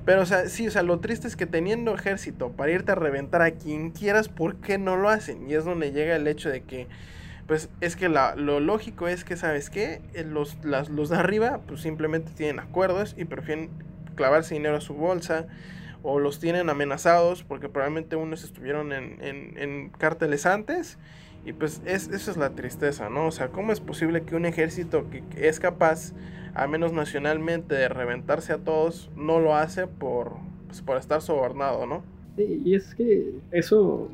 Pero, 0.05 0.21
o 0.21 0.25
sea, 0.25 0.49
sí, 0.49 0.67
o 0.67 0.71
sea, 0.71 0.83
lo 0.83 0.99
triste 0.99 1.27
es 1.27 1.35
que 1.35 1.45
teniendo 1.45 1.95
ejército 1.95 2.51
para 2.51 2.71
irte 2.71 2.91
a 2.91 2.95
reventar 2.95 3.41
a 3.41 3.51
quien 3.51 3.91
quieras, 3.91 4.27
¿por 4.27 4.55
qué 4.57 4.77
no 4.77 4.97
lo 4.97 5.09
hacen? 5.09 5.49
Y 5.49 5.53
es 5.53 5.63
donde 5.63 5.93
llega 5.93 6.15
el 6.15 6.27
hecho 6.27 6.49
de 6.49 6.61
que, 6.63 6.87
pues, 7.47 7.69
es 7.79 7.95
que 7.95 8.09
lo 8.09 8.59
lógico 8.59 9.07
es 9.07 9.23
que, 9.23 9.37
¿sabes 9.37 9.69
qué? 9.69 10.01
Eh, 10.13 10.25
los, 10.25 10.57
los 10.63 11.09
de 11.09 11.15
arriba, 11.15 11.61
pues, 11.65 11.81
simplemente 11.81 12.31
tienen 12.35 12.59
acuerdos 12.59 13.15
y 13.17 13.23
prefieren 13.25 13.69
clavarse 14.15 14.55
dinero 14.55 14.77
a 14.77 14.81
su 14.81 14.93
bolsa 14.93 15.47
o 16.03 16.19
los 16.19 16.39
tienen 16.39 16.69
amenazados 16.69 17.43
porque 17.43 17.69
probablemente 17.69 18.15
unos 18.17 18.43
estuvieron 18.43 18.91
en, 18.91 19.17
en, 19.21 19.89
cárteles 19.89 20.45
antes. 20.45 20.97
Y 21.45 21.53
pues 21.53 21.81
es, 21.85 22.07
esa 22.09 22.31
es 22.31 22.37
la 22.37 22.51
tristeza, 22.51 23.09
¿no? 23.09 23.27
O 23.27 23.31
sea, 23.31 23.49
¿cómo 23.49 23.71
es 23.71 23.79
posible 23.79 24.23
que 24.23 24.35
un 24.35 24.45
ejército 24.45 25.05
que 25.09 25.23
es 25.35 25.59
capaz, 25.59 26.13
al 26.53 26.69
menos 26.69 26.93
nacionalmente, 26.93 27.75
de 27.75 27.89
reventarse 27.89 28.53
a 28.53 28.59
todos, 28.59 29.09
no 29.15 29.39
lo 29.39 29.55
hace 29.55 29.87
por, 29.87 30.33
pues, 30.67 30.81
por 30.81 30.97
estar 30.97 31.21
sobornado, 31.21 31.85
¿no? 31.85 32.03
Sí, 32.37 32.61
y 32.63 32.75
es 32.75 32.95
que 32.95 33.33
eso 33.51 34.09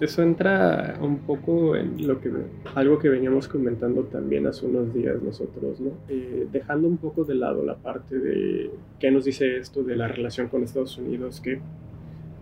eso 0.00 0.22
entra 0.22 0.96
un 1.00 1.18
poco 1.18 1.74
en 1.74 2.06
lo 2.06 2.20
que 2.20 2.30
algo 2.76 3.00
que 3.00 3.08
veníamos 3.08 3.48
comentando 3.48 4.04
también 4.04 4.46
hace 4.46 4.64
unos 4.66 4.94
días 4.94 5.20
nosotros, 5.22 5.80
¿no? 5.80 5.90
Eh, 6.08 6.46
dejando 6.52 6.86
un 6.86 6.98
poco 6.98 7.24
de 7.24 7.34
lado 7.34 7.64
la 7.64 7.74
parte 7.74 8.16
de 8.18 8.70
qué 9.00 9.10
nos 9.10 9.24
dice 9.24 9.56
esto 9.56 9.82
de 9.82 9.96
la 9.96 10.06
relación 10.06 10.48
con 10.48 10.62
Estados 10.62 10.98
Unidos, 10.98 11.40
que 11.40 11.60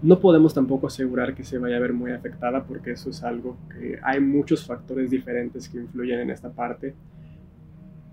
no 0.06 0.20
podemos 0.20 0.54
tampoco 0.54 0.86
asegurar 0.86 1.34
que 1.34 1.42
se 1.42 1.58
vaya 1.58 1.78
a 1.78 1.80
ver 1.80 1.92
muy 1.92 2.12
afectada 2.12 2.62
porque 2.62 2.92
eso 2.92 3.10
es 3.10 3.24
algo 3.24 3.56
que 3.68 3.98
hay 4.04 4.20
muchos 4.20 4.64
factores 4.64 5.10
diferentes 5.10 5.68
que 5.68 5.78
influyen 5.78 6.20
en 6.20 6.30
esta 6.30 6.52
parte. 6.52 6.94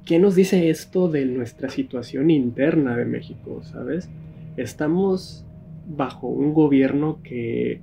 ¿Qué 0.04 0.18
nos 0.18 0.34
dice 0.34 0.72
esto 0.72 1.08
de 1.08 1.26
nuestra 1.26 1.70
situación 1.70 2.32
interna 2.32 2.98
de 2.98 3.06
México, 3.06 3.62
sabes? 3.64 4.10
Estamos 4.58 5.46
bajo 5.88 6.28
un 6.28 6.56
gobierno 6.56 7.20
que 7.24 7.82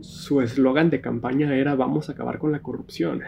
su 0.00 0.40
eslogan 0.40 0.90
de 0.90 1.00
campaña 1.00 1.54
era 1.54 1.76
vamos 1.76 2.08
a 2.08 2.12
acabar 2.12 2.38
con 2.38 2.50
la 2.50 2.60
corrupción. 2.60 3.20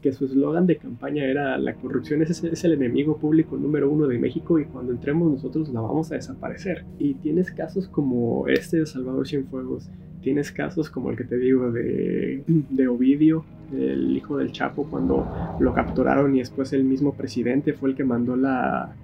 Que 0.00 0.12
su 0.12 0.26
eslogan 0.26 0.66
de 0.66 0.76
campaña 0.76 1.24
era 1.24 1.58
la 1.58 1.74
corrupción 1.74 2.22
es, 2.22 2.42
es, 2.44 2.64
el 2.64 2.72
enemigo 2.72 3.16
público 3.16 3.56
número 3.56 3.90
uno 3.90 4.06
de 4.06 4.18
México 4.18 4.58
y 4.58 4.64
cuando 4.64 4.92
entremos 4.92 5.30
nosotros 5.30 5.68
la 5.70 5.80
vamos 5.80 6.12
a 6.12 6.14
desaparecer. 6.14 6.84
Y 6.98 7.14
tienes 7.14 7.50
casos 7.50 7.88
como 7.88 8.46
este 8.46 8.78
de 8.78 8.86
Salvador 8.86 9.26
Cienfuegos, 9.26 9.90
tienes 10.22 10.52
casos 10.52 10.90
como 10.90 11.10
el 11.10 11.16
que 11.16 11.24
te 11.24 11.36
digo 11.36 11.72
de, 11.72 12.44
de 12.46 12.88
Ovidio, 12.88 13.44
el 13.72 14.16
hijo 14.16 14.38
del 14.38 14.52
Chapo, 14.52 14.88
cuando 14.88 15.26
lo 15.60 15.74
capturaron 15.74 16.34
y 16.34 16.38
después 16.38 16.72
el 16.72 16.84
mismo 16.84 17.14
presidente 17.14 17.72
fue 17.72 17.90
el 17.90 17.96
que 17.96 18.04
mandó 18.04 18.36
la, 18.36 18.94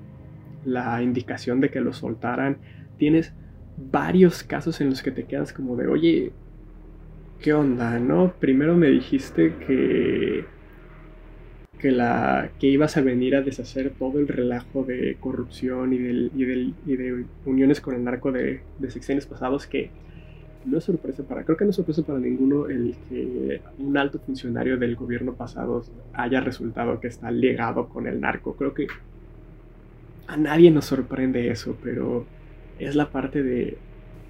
la 0.65 1.03
indicación 1.03 1.61
de 1.61 1.71
que 1.71 1.81
lo 1.81 1.93
soltaran. 1.93 2.59
Tienes 2.99 3.33
varios 3.77 4.43
casos 4.43 4.81
en 4.81 4.91
los 4.91 5.03
que 5.03 5.11
te 5.11 5.25
quedas 5.25 5.53
como 5.53 5.77
de, 5.77 5.87
oye, 5.87 6.33
¿qué 7.41 7.53
onda, 7.53 7.99
no? 7.99 8.33
Primero 8.41 8.77
me 8.77 8.89
dijiste 8.89 9.55
que 9.67 10.45
que, 11.79 11.91
la, 11.91 12.51
que 12.59 12.69
ibas 12.69 12.97
a 12.97 13.03
venir 13.03 13.37
a 13.37 13.43
deshacer 13.43 13.93
todo 13.99 14.19
el 14.19 14.29
relajo 14.29 14.85
de 14.85 15.17
corrupción 15.21 15.93
y, 15.93 15.99
del, 15.99 16.31
y, 16.35 16.45
del, 16.45 16.75
y 16.87 16.97
de 16.97 17.25
uniones 17.45 17.81
con 17.81 17.95
el 17.95 18.05
narco 18.05 18.33
de, 18.33 18.61
de, 18.79 18.91
sexenios 18.91 19.27
pasados, 19.27 19.67
que 19.67 19.91
no 20.65 20.79
es 20.79 20.85
sorpresa 20.85 21.23
para, 21.25 21.45
creo 21.45 21.57
que 21.57 21.65
no 21.65 21.71
es 21.71 21.77
sorpresa 21.77 22.03
para 22.03 22.19
ninguno 22.19 22.69
el 22.69 22.95
que 23.09 23.61
un 23.79 23.97
alto 23.99 24.19
funcionario 24.19 24.79
del 24.79 24.97
gobierno 24.97 25.35
pasado 25.35 25.85
haya 26.15 26.41
resultado 26.41 27.01
que 27.01 27.09
está 27.09 27.31
ligado 27.31 27.89
con 27.89 28.07
el 28.07 28.21
narco. 28.21 28.55
Creo 28.57 28.73
que 28.73 28.87
a 30.27 30.37
nadie 30.37 30.71
nos 30.71 30.87
sorprende 30.87 31.51
eso, 31.51 31.77
pero 31.83 32.25
es 32.79 32.97
la 32.97 33.11
parte 33.11 33.43
de 33.43 33.77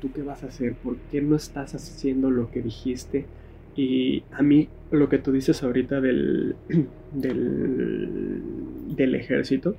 ¿tú 0.01 0.13
qué 0.13 0.23
vas 0.23 0.43
a 0.43 0.49
hacer? 0.49 0.75
¿Por 0.75 0.97
qué 1.11 1.23
no 1.23 1.37
estás 1.37 1.75
haciendo 1.75 2.31
lo 2.31 2.51
que 2.51 2.61
dijiste? 2.61 3.27
Y 3.77 4.23
a 4.33 4.43
mí 4.43 4.69
lo 4.91 5.09
que 5.09 5.19
tú 5.19 5.33
dices 5.33 5.63
ahorita 5.63 6.01
del, 6.01 6.55
del, 7.13 9.15
ejército, 9.15 9.77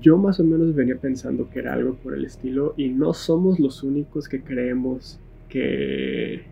yo 0.00 0.16
más 0.16 0.40
o 0.40 0.44
menos 0.44 0.74
venía 0.74 0.96
pensando 0.96 1.50
que 1.50 1.58
era 1.58 1.74
algo 1.74 1.94
por 1.96 2.14
el 2.14 2.24
estilo 2.24 2.74
y 2.76 2.88
no 2.88 3.12
somos 3.12 3.60
los 3.60 3.82
únicos 3.82 4.28
que 4.28 4.40
creemos 4.40 5.20
que, 5.48 6.42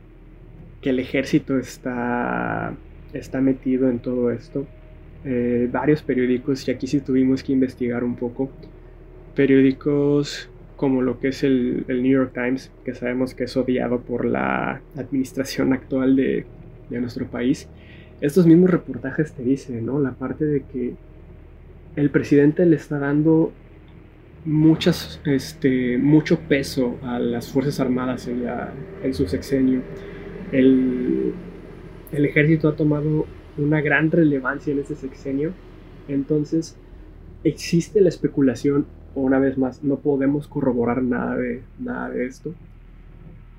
que 0.83 0.91
el 0.91 0.99
ejército 0.99 1.59
está, 1.59 2.77
está 3.13 3.41
metido 3.41 3.89
en 3.89 4.01
todo 4.01 4.31
esto. 4.31 4.67
Eh, 5.25 5.69
varios 5.71 6.03
periódicos, 6.03 6.67
y 6.67 6.71
aquí 6.71 6.87
sí 6.87 7.01
tuvimos 7.01 7.43
que 7.43 7.53
investigar 7.53 8.05
un 8.05 8.17
poco, 8.17 8.51
periódicos 9.35 10.50
como 10.81 11.03
lo 11.03 11.21
que 11.21 11.29
es 11.29 11.45
el, 11.45 11.85
New 11.89 12.11
York 12.11 12.33
Times, 12.33 12.73
que 12.87 12.95
sabemos 12.95 13.35
que 13.35 13.45
es 13.45 13.55
odiado 13.55 14.01
por 14.01 14.25
la 14.25 14.81
administración 14.97 15.75
actual 15.75 16.17
de, 16.17 16.47
nuestro 16.89 17.27
país, 17.27 17.69
estos 18.23 18.47
mismos 18.47 18.71
reportajes 18.71 19.35
te 19.35 19.43
dicen, 19.43 19.85
¿no? 19.85 20.01
La 20.01 20.13
parte 20.13 20.47
de 20.47 20.63
que 20.63 20.95
el 21.97 22.09
presidente 22.09 22.65
le 22.65 22.77
está 22.77 22.99
dando 22.99 23.53
muchas, 24.47 25.21
este, 25.27 25.99
mucho 25.99 26.41
peso 26.41 26.97
a 27.03 27.19
las 27.19 27.53
Fuerzas 27.53 27.79
Armadas 27.79 28.27
en, 28.27 29.13
su 29.13 29.29
sexenio. 29.29 29.83
El, 30.51 31.35
el 32.11 32.25
ejército 32.25 32.69
ha 32.69 32.75
tomado 32.75 33.27
una 33.59 33.83
gran 33.83 34.11
relevancia 34.11 34.73
en 34.73 34.79
ese 34.79 34.97
sexenio. 34.97 35.53
Entonces, 36.09 36.75
existe 37.45 38.01
la 38.01 38.09
especulación 38.09 38.87
una 39.15 39.39
vez 39.39 39.59
más, 39.59 39.83
no 39.83 39.97
podemos 39.97 40.47
corroborar 40.49 41.03
nada 41.03 41.37
de, 41.37 41.63
nada 41.79 42.11
de 42.11 42.27
esto, 42.27 42.55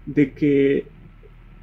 de 0.06 0.32
que 0.32 0.86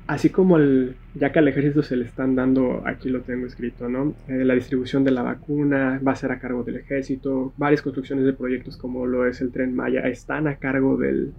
así 0.06 0.30
como 0.30 0.56
el, 0.56 0.96
ya 1.14 1.32
que 1.32 1.38
al 1.38 1.48
ejército 1.48 1.82
se 1.82 1.96
le 1.96 2.06
están 2.06 2.34
dando, 2.34 2.82
aquí 2.86 3.10
lo 3.10 3.20
tengo 3.20 3.46
escrito, 3.46 3.88
¿no? 3.88 4.14
Eh, 4.26 4.44
la 4.44 4.54
distribución 4.54 5.04
de 5.04 5.10
la 5.10 5.22
vacuna 5.22 6.00
va 6.06 6.12
a 6.12 6.16
ser 6.16 6.32
a 6.32 6.38
cargo 6.38 6.64
del 6.64 6.76
ejército, 6.76 7.52
varias 7.56 7.82
construcciones 7.82 8.24
de 8.24 8.32
proyectos 8.32 8.76
como 8.76 9.06
lo 9.06 9.26
es 9.26 9.40
el 9.42 9.52
tren 9.52 9.74
Maya 9.74 10.00
están 10.00 10.48
a 10.48 10.56
cargo 10.56 10.96
del, 10.96 11.32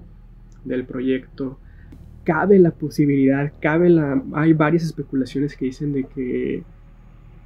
del 0.65 0.85
proyecto. 0.85 1.59
Cabe 2.23 2.59
la 2.59 2.71
posibilidad, 2.71 3.51
cabe 3.59 3.89
la, 3.89 4.21
hay 4.33 4.53
varias 4.53 4.83
especulaciones 4.83 5.55
que 5.55 5.65
dicen 5.65 5.91
de 5.91 6.03
que 6.03 6.63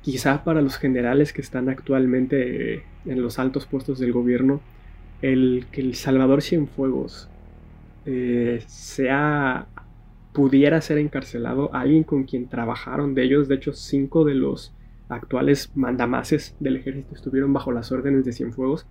quizá 0.02 0.44
para 0.44 0.62
los 0.62 0.78
generales 0.78 1.32
que 1.32 1.42
están 1.42 1.70
actualmente 1.70 2.84
en 3.06 3.22
los 3.22 3.40
altos 3.40 3.66
puestos 3.66 3.98
del 4.00 4.12
gobierno, 4.12 4.60
el 5.24 5.66
que 5.72 5.80
el 5.80 5.96
Salvador 5.96 6.42
Cienfuegos 6.42 7.30
eh, 8.06 8.62
sea 8.68 9.68
pudiera 10.34 10.82
ser 10.82 10.98
encarcelado 10.98 11.74
alguien 11.74 12.04
con 12.04 12.26
quien 12.26 12.50
trabajaron 12.50 13.16
de 13.16 13.24
ellos 13.24 13.48
de 13.48 13.56
hecho 13.56 13.72
cinco 13.72 14.26
de 14.26 14.36
los 14.36 14.74
actuales 15.08 15.72
mandamases 15.76 16.56
del 16.60 16.76
ejército 16.76 17.16
estuvieron 17.16 17.54
bajo 17.54 17.72
las 17.72 17.92
órdenes 17.94 18.26
de 18.26 18.34
Cienfuegos 18.34 18.86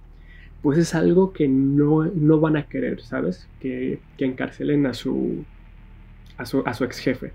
pues 0.62 0.79
es 0.79 0.95
algo 0.95 1.35
que 1.35 1.49
no, 1.49 2.05
no 2.07 2.40
van 2.40 2.57
a 2.57 2.66
querer 2.66 3.03
sabes 3.03 3.47
que, 3.61 4.01
que 4.16 4.25
encarcelen 4.25 4.87
a 4.87 4.95
su 4.95 5.45
a 6.38 6.47
su, 6.47 6.62
a 6.64 6.73
su 6.73 6.85
ex 6.85 6.99
jefe. 6.99 7.33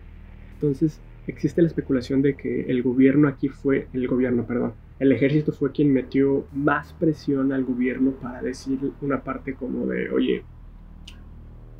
Entonces 0.56 1.00
existe 1.28 1.62
la 1.62 1.68
especulación 1.68 2.24
de 2.24 2.34
que 2.34 2.62
el 2.62 2.82
gobierno 2.82 3.28
aquí 3.28 3.48
fue 3.48 3.88
el 3.94 4.08
gobierno 4.08 4.48
perdón 4.48 4.74
el 5.00 5.12
ejército 5.12 5.52
fue 5.52 5.72
quien 5.72 5.94
metió 5.94 6.48
más 6.52 6.94
presión 6.94 7.52
al 7.54 7.64
gobierno 7.64 8.12
para 8.12 8.42
decir 8.42 8.80
una 9.02 9.24
parte 9.24 9.54
como 9.54 9.86
de, 9.86 10.10
oye, 10.10 10.44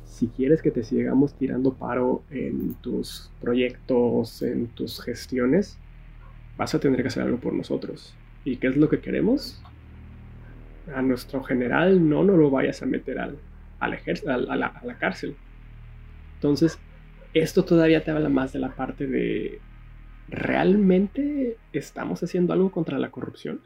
si 0.04 0.28
quieres 0.28 0.62
que 0.62 0.70
te 0.70 0.84
sigamos 0.84 1.34
tirando 1.34 1.74
paro 1.74 2.22
en 2.30 2.74
tus 2.74 3.30
proyectos, 3.40 4.42
en 4.42 4.68
tus 4.68 5.00
gestiones, 5.02 5.78
vas 6.56 6.74
a 6.74 6.80
tener 6.80 7.02
que 7.02 7.08
hacer 7.08 7.24
algo 7.24 7.38
por 7.38 7.52
nosotros. 7.52 8.14
¿Y 8.44 8.56
qué 8.56 8.68
es 8.68 8.76
lo 8.76 8.88
que 8.88 9.00
queremos? 9.00 9.62
A 10.94 11.02
nuestro 11.02 11.42
general 11.42 12.08
no 12.08 12.24
nos 12.24 12.38
lo 12.38 12.50
vayas 12.50 12.82
a 12.82 12.86
meter 12.86 13.18
al, 13.18 13.38
a 13.80 13.88
la 14.56 14.98
cárcel. 14.98 15.36
Entonces, 16.34 16.78
esto 17.34 17.64
todavía 17.64 18.04
te 18.04 18.10
habla 18.10 18.28
más 18.28 18.52
de 18.52 18.60
la 18.60 18.70
parte 18.70 19.06
de, 19.06 19.60
¿realmente 20.28 21.56
estamos 21.72 22.22
haciendo 22.22 22.52
algo 22.52 22.70
contra 22.70 22.98
la 22.98 23.10
corrupción? 23.10 23.60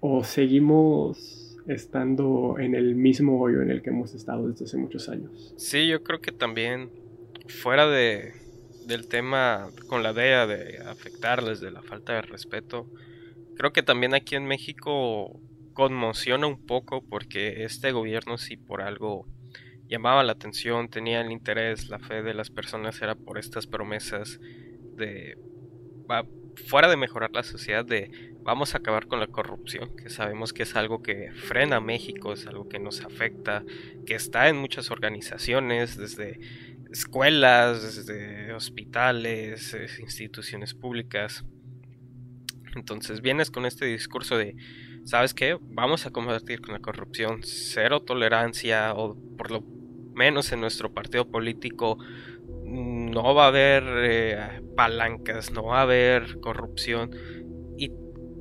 ¿O 0.00 0.24
seguimos 0.24 1.56
estando 1.66 2.56
en 2.58 2.74
el 2.74 2.94
mismo 2.94 3.40
hoyo 3.40 3.62
en 3.62 3.70
el 3.70 3.82
que 3.82 3.90
hemos 3.90 4.14
estado 4.14 4.48
desde 4.48 4.64
hace 4.64 4.76
muchos 4.76 5.08
años? 5.08 5.54
Sí, 5.56 5.88
yo 5.88 6.02
creo 6.02 6.20
que 6.20 6.32
también 6.32 6.90
fuera 7.48 7.86
de, 7.88 8.32
del 8.86 9.08
tema 9.08 9.68
con 9.88 10.02
la 10.02 10.12
DEA 10.12 10.46
de 10.46 10.78
afectarles, 10.86 11.60
de 11.60 11.70
la 11.70 11.82
falta 11.82 12.14
de 12.14 12.22
respeto, 12.22 12.86
creo 13.56 13.72
que 13.72 13.82
también 13.82 14.14
aquí 14.14 14.36
en 14.36 14.46
México 14.46 15.40
conmociona 15.72 16.46
un 16.46 16.64
poco 16.64 17.02
porque 17.02 17.64
este 17.64 17.92
gobierno 17.92 18.38
sí 18.38 18.56
por 18.56 18.80
algo 18.80 19.26
llamaba 19.88 20.24
la 20.24 20.32
atención, 20.32 20.88
tenía 20.88 21.20
el 21.20 21.30
interés, 21.30 21.88
la 21.88 21.98
fe 21.98 22.22
de 22.22 22.34
las 22.34 22.50
personas 22.50 23.00
era 23.02 23.14
por 23.14 23.38
estas 23.38 23.66
promesas 23.66 24.40
de 24.96 25.36
fuera 26.56 26.88
de 26.88 26.96
mejorar 26.96 27.30
la 27.32 27.42
sociedad 27.42 27.84
de 27.84 28.10
vamos 28.42 28.74
a 28.74 28.78
acabar 28.78 29.06
con 29.06 29.20
la 29.20 29.26
corrupción, 29.26 29.94
que 29.96 30.08
sabemos 30.08 30.52
que 30.52 30.62
es 30.62 30.76
algo 30.76 31.02
que 31.02 31.32
frena 31.32 31.76
a 31.76 31.80
México, 31.80 32.32
es 32.32 32.46
algo 32.46 32.68
que 32.68 32.78
nos 32.78 33.02
afecta, 33.02 33.64
que 34.06 34.14
está 34.14 34.48
en 34.48 34.56
muchas 34.56 34.90
organizaciones, 34.90 35.96
desde 35.96 36.38
escuelas, 36.90 37.82
desde 37.82 38.52
hospitales, 38.52 39.76
instituciones 39.98 40.74
públicas. 40.74 41.44
Entonces 42.74 43.20
vienes 43.20 43.50
con 43.50 43.66
este 43.66 43.86
discurso 43.86 44.38
de, 44.38 44.54
¿sabes 45.04 45.34
qué? 45.34 45.58
Vamos 45.60 46.06
a 46.06 46.10
combatir 46.10 46.60
con 46.60 46.72
la 46.72 46.80
corrupción, 46.80 47.40
cero 47.42 48.02
tolerancia, 48.02 48.94
o 48.94 49.16
por 49.36 49.50
lo 49.50 49.64
menos 50.14 50.52
en 50.52 50.60
nuestro 50.60 50.92
partido 50.94 51.28
político, 51.28 51.98
no 52.66 53.34
va 53.34 53.44
a 53.44 53.48
haber 53.48 53.84
eh, 53.86 54.60
palancas, 54.76 55.52
no 55.52 55.64
va 55.64 55.78
a 55.78 55.82
haber 55.82 56.40
corrupción. 56.40 57.10
Y 57.76 57.90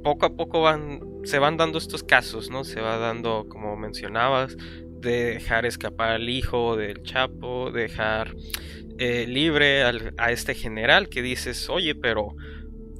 poco 0.03 0.25
a 0.25 0.35
poco 0.35 0.61
van, 0.61 0.99
se 1.23 1.39
van 1.39 1.57
dando 1.57 1.77
estos 1.77 2.03
casos, 2.03 2.49
¿no? 2.49 2.63
Se 2.63 2.81
va 2.81 2.97
dando, 2.97 3.45
como 3.47 3.77
mencionabas, 3.77 4.57
de 4.99 5.35
dejar 5.35 5.65
escapar 5.65 6.11
al 6.11 6.29
hijo 6.29 6.75
del 6.75 7.03
Chapo, 7.03 7.71
dejar 7.71 8.35
eh, 8.97 9.25
libre 9.27 9.83
a 9.83 10.31
este 10.31 10.55
general 10.55 11.09
que 11.09 11.21
dices, 11.21 11.69
oye, 11.69 11.95
pero 11.95 12.35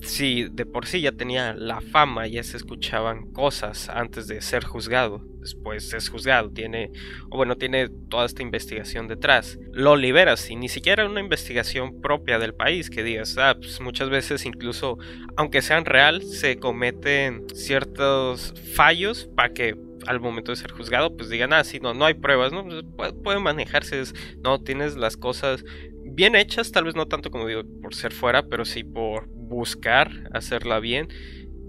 si 0.05 0.47
de 0.49 0.65
por 0.65 0.85
sí 0.85 1.01
ya 1.01 1.11
tenía 1.11 1.53
la 1.53 1.81
fama, 1.81 2.27
ya 2.27 2.43
se 2.43 2.57
escuchaban 2.57 3.31
cosas 3.31 3.89
antes 3.89 4.27
de 4.27 4.41
ser 4.41 4.63
juzgado, 4.63 5.21
después 5.39 5.93
es 5.93 6.09
juzgado, 6.09 6.51
tiene, 6.51 6.91
o 7.29 7.37
bueno, 7.37 7.55
tiene 7.55 7.89
toda 8.09 8.25
esta 8.25 8.41
investigación 8.41 9.07
detrás, 9.07 9.59
lo 9.73 9.95
liberas 9.95 10.49
y 10.49 10.55
ni 10.55 10.69
siquiera 10.69 11.05
una 11.05 11.19
investigación 11.19 12.01
propia 12.01 12.39
del 12.39 12.53
país 12.53 12.89
que 12.89 13.03
digas, 13.03 13.37
ah, 13.37 13.55
pues 13.57 13.81
muchas 13.81 14.09
veces 14.09 14.45
incluso, 14.45 14.97
aunque 15.37 15.61
sean 15.61 15.85
real, 15.85 16.21
se 16.21 16.57
cometen 16.57 17.45
ciertos 17.53 18.53
fallos 18.73 19.29
para 19.35 19.53
que 19.53 19.75
al 20.07 20.19
momento 20.19 20.51
de 20.51 20.57
ser 20.57 20.71
juzgado, 20.71 21.15
pues 21.15 21.29
digan, 21.29 21.53
ah, 21.53 21.63
sí, 21.63 21.79
no, 21.79 21.93
no 21.93 22.05
hay 22.05 22.13
pruebas, 22.13 22.51
¿no? 22.51 22.63
Pues, 22.95 23.13
puede, 23.23 23.39
manejarse, 23.39 24.03
no, 24.43 24.61
tienes 24.61 24.95
las 24.95 25.17
cosas 25.17 25.63
bien 26.03 26.35
hechas, 26.35 26.71
tal 26.71 26.85
vez 26.85 26.95
no 26.95 27.07
tanto 27.07 27.31
como 27.31 27.47
digo 27.47 27.63
por 27.81 27.93
ser 27.93 28.13
fuera, 28.13 28.47
pero 28.47 28.65
sí 28.65 28.83
por 28.83 29.27
buscar 29.47 30.11
hacerla 30.33 30.79
bien. 30.79 31.07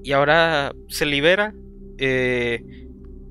Y 0.02 0.12
ahora 0.12 0.72
se 0.88 1.06
libera. 1.06 1.54
Eh, 1.98 2.62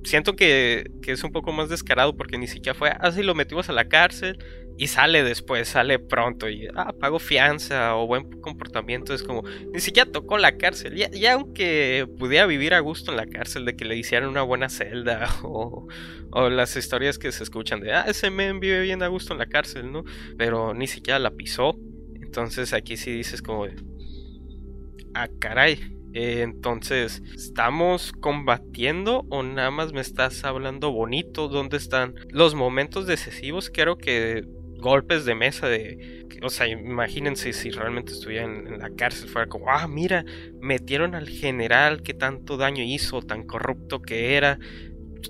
siento 0.06 0.36
que, 0.36 0.92
es 1.06 1.24
un 1.24 1.32
poco 1.32 1.52
más 1.52 1.70
descarado 1.70 2.16
porque 2.16 2.38
ni 2.38 2.48
siquiera 2.48 2.78
fue 2.78 2.90
así 3.00 3.24
lo 3.24 3.36
metimos 3.36 3.70
a 3.70 3.74
la 3.74 3.88
cárcel 3.88 4.38
y 4.78 4.88
sale 4.88 5.24
después, 5.24 5.70
sale 5.70 6.00
pronto 6.00 6.50
y 6.50 6.68
ah, 6.76 6.94
pago 7.00 7.18
fianza 7.18 7.96
o 7.96 8.08
buen 8.08 8.42
comportamiento. 8.42 9.14
Es 9.14 9.24
como, 9.24 9.44
ni 9.74 9.80
siquiera 9.80 10.12
tocó 10.12 10.38
la 10.38 10.58
cárcel. 10.58 10.96
Ya, 10.96 11.34
aunque 11.34 12.06
pudiera 12.20 12.46
vivir 12.46 12.74
a 12.74 12.82
gusto 12.82 13.12
en 13.12 13.18
la 13.18 13.26
cárcel, 13.26 13.64
de 13.64 13.78
que 13.78 13.86
le 13.86 13.96
hicieran 13.96 14.28
una 14.28 14.42
buena 14.42 14.68
celda 14.68 15.30
o, 15.44 15.88
o 16.32 16.50
las 16.50 16.76
historias 16.76 17.18
que 17.18 17.32
se 17.32 17.44
escuchan 17.44 17.80
de, 17.80 17.94
ah, 17.94 18.06
ese 18.08 18.30
men 18.30 18.60
vive 18.60 18.82
bien 18.82 19.02
a 19.02 19.08
gusto 19.08 19.32
en 19.32 19.40
la 19.40 19.46
cárcel, 19.46 19.92
¿no? 19.92 20.04
Pero 20.38 20.74
ni 20.74 20.88
siquiera 20.88 21.20
la 21.20 21.32
pisó. 21.32 21.80
Entonces 22.22 22.74
aquí 22.74 22.98
sí 22.98 23.12
dices 23.12 23.42
como, 23.42 23.68
ah, 25.16 25.30
caray. 25.40 25.80
Eh, 26.14 26.44
entonces, 26.44 27.22
¿estamos 27.36 28.14
combatiendo 28.14 29.26
o 29.30 29.44
nada 29.44 29.70
más 29.70 29.92
me 29.92 30.00
estás 30.00 30.46
hablando 30.46 30.92
bonito? 30.92 31.50
¿Dónde 31.50 31.78
están 31.78 32.16
los 32.30 32.56
momentos 32.56 33.06
decisivos? 33.06 33.70
Creo 33.74 33.98
que 33.98 34.46
golpes 34.78 35.26
de 35.26 35.36
mesa 35.36 35.68
de... 35.68 36.26
O 36.42 36.50
sea, 36.50 36.68
imagínense 36.68 37.54
si 37.54 37.70
realmente 37.72 38.14
estuvieran 38.14 38.68
en 38.68 38.80
la 38.80 38.92
cárcel, 38.92 39.30
fuera 39.30 39.48
como, 39.48 39.70
ah, 39.70 39.88
mira, 39.88 40.24
metieron 40.62 41.16
al 41.16 41.28
general 41.28 42.02
que 42.02 42.14
tanto 42.14 42.56
daño 42.56 42.84
hizo, 42.84 43.22
tan 43.22 43.44
corrupto 43.44 44.02
que 44.02 44.36
era, 44.36 44.60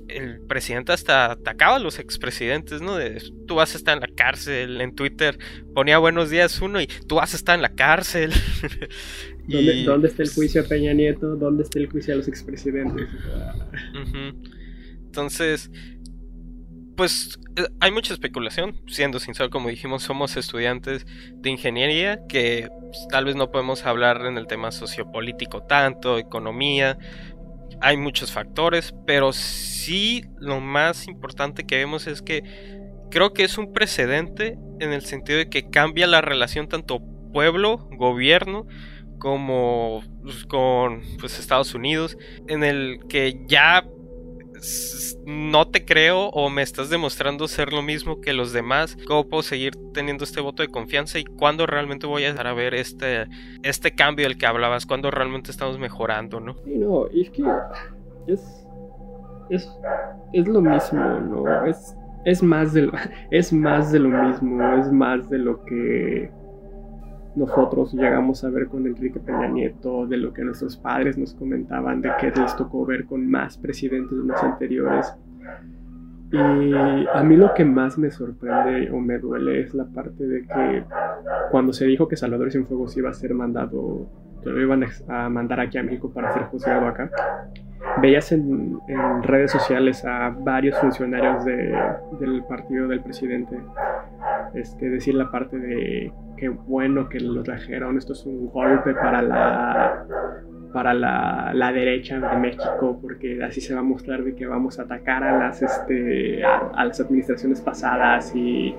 el 0.07 0.41
presidente 0.41 0.91
hasta 0.91 1.31
atacaba 1.31 1.77
a 1.77 1.79
los 1.79 1.99
expresidentes, 1.99 2.81
¿no? 2.81 2.95
De, 2.95 3.21
tú 3.47 3.55
vas 3.55 3.73
a 3.73 3.77
estar 3.77 3.95
en 3.95 4.01
la 4.01 4.15
cárcel, 4.15 4.81
en 4.81 4.95
Twitter 4.95 5.37
ponía 5.73 5.97
buenos 5.97 6.29
días 6.29 6.61
uno 6.61 6.81
y 6.81 6.87
tú 6.87 7.15
vas 7.15 7.33
a 7.33 7.37
estar 7.37 7.55
en 7.55 7.61
la 7.61 7.75
cárcel. 7.75 8.31
¿Dónde, 9.47 10.07
está 10.07 10.23
el 10.23 10.29
juicio 10.29 10.61
a 10.61 10.63
Peña 10.63 10.93
Nieto? 10.93 11.35
¿Dónde 11.35 11.63
está 11.63 11.77
el 11.79 11.87
juicio 11.89 12.13
a 12.13 12.17
los 12.17 12.27
expresidentes? 12.27 13.07
Entonces, 15.05 15.69
pues 16.95 17.39
eh, 17.57 17.67
hay 17.79 17.91
mucha 17.91 18.13
especulación, 18.13 18.81
siendo 18.87 19.19
sincero, 19.19 19.49
como 19.49 19.69
dijimos, 19.69 20.03
somos 20.03 20.35
estudiantes 20.37 21.05
de 21.35 21.49
ingeniería 21.49 22.25
que 22.27 22.69
pues, 22.79 23.07
tal 23.09 23.25
vez 23.25 23.35
no 23.35 23.51
podemos 23.51 23.85
hablar 23.85 24.25
en 24.25 24.37
el 24.37 24.47
tema 24.47 24.71
sociopolítico 24.71 25.63
tanto, 25.63 26.17
economía, 26.17 26.97
hay 27.81 27.97
muchos 27.97 28.31
factores, 28.31 28.93
pero 29.05 29.33
sí 29.33 30.25
lo 30.39 30.61
más 30.61 31.07
importante 31.07 31.65
que 31.65 31.77
vemos 31.77 32.07
es 32.07 32.21
que 32.21 32.43
creo 33.11 33.33
que 33.33 33.43
es 33.43 33.57
un 33.57 33.73
precedente 33.73 34.57
en 34.79 34.91
el 34.91 35.01
sentido 35.01 35.37
de 35.37 35.49
que 35.49 35.69
cambia 35.69 36.07
la 36.07 36.21
relación 36.21 36.67
tanto 36.67 37.01
pueblo, 37.31 37.89
gobierno, 37.91 38.65
como 39.19 40.03
pues, 40.23 40.45
con 40.45 41.01
pues, 41.19 41.39
Estados 41.39 41.73
Unidos, 41.73 42.17
en 42.47 42.63
el 42.63 42.99
que 43.09 43.41
ya 43.47 43.85
no 45.25 45.67
te 45.67 45.85
creo 45.85 46.29
o 46.29 46.49
me 46.49 46.61
estás 46.61 46.89
demostrando 46.89 47.47
ser 47.47 47.73
lo 47.73 47.81
mismo 47.81 48.21
que 48.21 48.33
los 48.33 48.53
demás, 48.53 48.97
¿cómo 49.07 49.27
puedo 49.27 49.43
seguir 49.43 49.73
teniendo 49.93 50.23
este 50.23 50.41
voto 50.41 50.63
de 50.63 50.69
confianza 50.69 51.19
y 51.19 51.25
cuándo 51.25 51.65
realmente 51.65 52.07
voy 52.07 52.25
a 52.25 52.33
dar 52.33 52.47
a 52.47 52.53
ver 52.53 52.73
este, 52.73 53.27
este 53.63 53.95
cambio 53.95 54.27
del 54.27 54.37
que 54.37 54.45
hablabas, 54.45 54.85
cuándo 54.85 55.11
realmente 55.11 55.51
estamos 55.51 55.79
mejorando, 55.79 56.39
¿no? 56.39 56.55
Sí, 56.63 56.77
no, 56.77 57.07
es 57.07 57.29
que 57.31 57.43
es, 58.27 58.67
es, 59.49 59.69
es 60.33 60.47
lo 60.47 60.61
mismo, 60.61 61.19
¿no? 61.19 61.65
Es, 61.65 61.95
es, 62.25 62.43
más 62.43 62.73
de 62.73 62.89
es 63.31 63.51
más 63.51 63.91
de 63.91 63.99
lo 63.99 64.09
mismo, 64.09 64.77
es 64.77 64.91
más 64.91 65.29
de 65.29 65.37
lo 65.39 65.63
que 65.65 66.31
nosotros 67.35 67.93
llegamos 67.93 68.43
a 68.43 68.49
ver 68.49 68.67
con 68.67 68.87
Enrique 68.87 69.19
Peña 69.19 69.47
Nieto, 69.47 70.07
de 70.07 70.17
lo 70.17 70.33
que 70.33 70.43
nuestros 70.43 70.77
padres 70.77 71.17
nos 71.17 71.33
comentaban, 71.33 72.01
de 72.01 72.11
que 72.19 72.31
les 72.31 72.55
tocó 72.55 72.85
ver 72.85 73.05
con 73.05 73.29
más 73.29 73.57
presidentes 73.57 74.17
más 74.17 74.41
anteriores. 74.43 75.13
Y 76.31 76.73
a 76.73 77.23
mí 77.23 77.37
lo 77.37 77.53
que 77.53 77.63
más 77.63 77.97
me 77.97 78.09
sorprende 78.11 78.89
o 78.91 78.99
me 78.99 79.19
duele 79.19 79.61
es 79.61 79.73
la 79.73 79.85
parte 79.85 80.25
de 80.25 80.41
que 80.41 80.83
cuando 81.51 81.71
se 81.71 81.85
dijo 81.85 82.07
que 82.07 82.15
Salvador 82.15 82.51
Cienfuegos 82.51 82.97
iba 82.97 83.09
a 83.09 83.13
ser 83.13 83.33
mandado, 83.33 84.09
lo 84.43 84.61
iban 84.61 84.83
a 85.07 85.29
mandar 85.29 85.59
aquí 85.59 85.77
a 85.77 85.83
México 85.83 86.11
para 86.11 86.33
ser 86.33 86.43
juzgado 86.43 86.87
acá, 86.87 87.09
veías 88.01 88.31
en, 88.31 88.79
redes 89.23 89.51
sociales 89.51 90.03
a 90.05 90.29
varios 90.29 90.77
funcionarios 90.79 91.45
del 91.45 92.43
partido 92.47 92.87
del 92.87 93.01
presidente 93.01 93.57
este, 94.55 94.89
decir 94.89 95.15
la 95.15 95.31
parte 95.31 95.57
de 95.57 96.13
qué 96.37 96.49
bueno 96.49 97.09
que 97.09 97.19
lo 97.19 97.43
trajeron, 97.43 97.97
esto 97.97 98.13
es 98.13 98.25
un 98.25 98.49
golpe 98.49 98.93
para 98.93 99.21
la 99.21 100.05
para 100.75 100.93
la, 100.93 101.53
la, 101.53 101.71
derecha 101.71 102.19
de 102.19 102.37
México, 102.37 102.99
porque 103.01 103.41
así 103.41 103.61
se 103.61 103.73
va 103.73 103.79
a 103.79 103.83
mostrar 103.83 104.25
de 104.25 104.35
que 104.35 104.45
vamos 104.45 104.77
a 104.77 104.81
atacar 104.81 105.23
a 105.23 105.37
las, 105.39 105.61
este, 105.61 106.43
a, 106.43 106.83
las 106.83 106.99
administraciones 106.99 107.61
pasadas 107.61 108.35
y, 108.35 108.75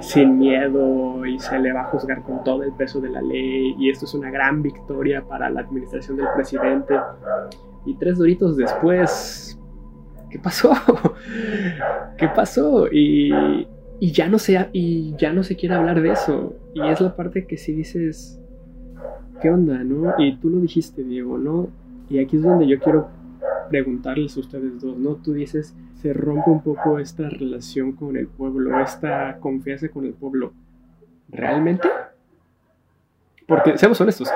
sin 0.00 0.38
miedo 0.38 1.24
y 1.24 1.38
se 1.38 1.58
le 1.58 1.72
va 1.72 1.82
a 1.82 1.84
juzgar 1.84 2.22
con 2.24 2.44
todo 2.44 2.62
el 2.62 2.72
peso 2.72 3.00
de 3.00 3.08
la 3.08 3.22
ley 3.22 3.74
y 3.78 3.88
esto 3.88 4.04
es 4.04 4.12
una 4.12 4.30
gran 4.30 4.60
victoria 4.60 5.22
para 5.22 5.48
la 5.48 5.60
administración 5.60 6.18
del 6.18 6.26
presidente. 6.34 6.94
Y 7.86 7.94
tres 7.94 8.18
doritos 8.18 8.58
después, 8.58 9.58
¿qué 10.28 10.38
pasó? 10.38 10.74
¿Qué 12.18 12.28
pasó? 12.28 12.86
Y, 12.92 13.66
y 14.02 14.10
ya 14.10 14.26
no 14.26 14.40
se 14.40 14.68
y 14.72 15.14
ya 15.16 15.32
no 15.32 15.44
se 15.44 15.54
quiere 15.54 15.76
hablar 15.76 16.02
de 16.02 16.10
eso 16.10 16.56
y 16.74 16.82
es 16.88 17.00
la 17.00 17.14
parte 17.14 17.46
que 17.46 17.56
si 17.56 17.72
dices 17.72 18.40
qué 19.40 19.48
onda 19.48 19.84
no 19.84 20.14
y 20.18 20.34
tú 20.38 20.50
lo 20.50 20.58
dijiste 20.58 21.04
Diego 21.04 21.38
no 21.38 21.68
y 22.10 22.18
aquí 22.18 22.36
es 22.36 22.42
donde 22.42 22.66
yo 22.66 22.80
quiero 22.80 23.08
preguntarles 23.68 24.36
a 24.36 24.40
ustedes 24.40 24.80
dos, 24.82 24.98
¿no? 24.98 25.14
Tú 25.14 25.32
dices, 25.32 25.74
se 25.94 26.12
rompe 26.12 26.50
un 26.50 26.62
poco 26.62 26.98
esta 26.98 27.30
relación 27.30 27.92
con 27.92 28.18
el 28.18 28.26
pueblo, 28.26 28.78
esta 28.80 29.38
confianza 29.38 29.88
con 29.88 30.04
el 30.04 30.12
pueblo. 30.12 30.52
¿Realmente? 31.30 31.88
Porque, 33.46 33.78
seamos 33.78 33.98
honestos, 34.02 34.30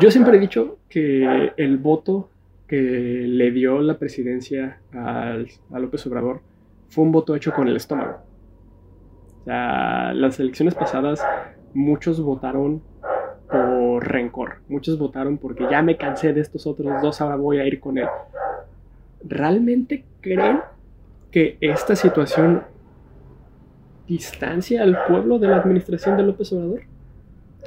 yo 0.00 0.10
siempre 0.10 0.36
he 0.36 0.40
dicho 0.40 0.78
que 0.88 1.52
el 1.56 1.78
voto 1.78 2.28
que 2.66 2.76
le 2.76 3.52
dio 3.52 3.80
la 3.80 3.98
presidencia 4.00 4.80
a 4.92 5.38
López 5.78 6.04
Obrador 6.08 6.40
fue 6.88 7.04
un 7.04 7.12
voto 7.12 7.36
hecho 7.36 7.52
con 7.52 7.68
el 7.68 7.76
estómago. 7.76 8.33
O 9.44 9.46
sea, 9.46 10.14
las 10.14 10.40
elecciones 10.40 10.74
pasadas 10.74 11.22
muchos 11.74 12.18
votaron 12.18 12.82
por 13.50 14.08
rencor, 14.08 14.62
muchos 14.68 14.98
votaron 14.98 15.36
porque 15.36 15.66
ya 15.70 15.82
me 15.82 15.98
cansé 15.98 16.32
de 16.32 16.40
estos 16.40 16.66
otros 16.66 17.02
dos, 17.02 17.20
ahora 17.20 17.36
voy 17.36 17.58
a 17.58 17.66
ir 17.66 17.78
con 17.78 17.98
él. 17.98 18.06
¿Realmente 19.22 20.06
creen 20.22 20.60
que 21.30 21.58
esta 21.60 21.94
situación 21.94 22.62
distancia 24.08 24.82
al 24.82 25.04
pueblo 25.06 25.38
de 25.38 25.48
la 25.48 25.56
administración 25.56 26.16
de 26.16 26.22
López 26.22 26.50
Obrador? 26.54 26.84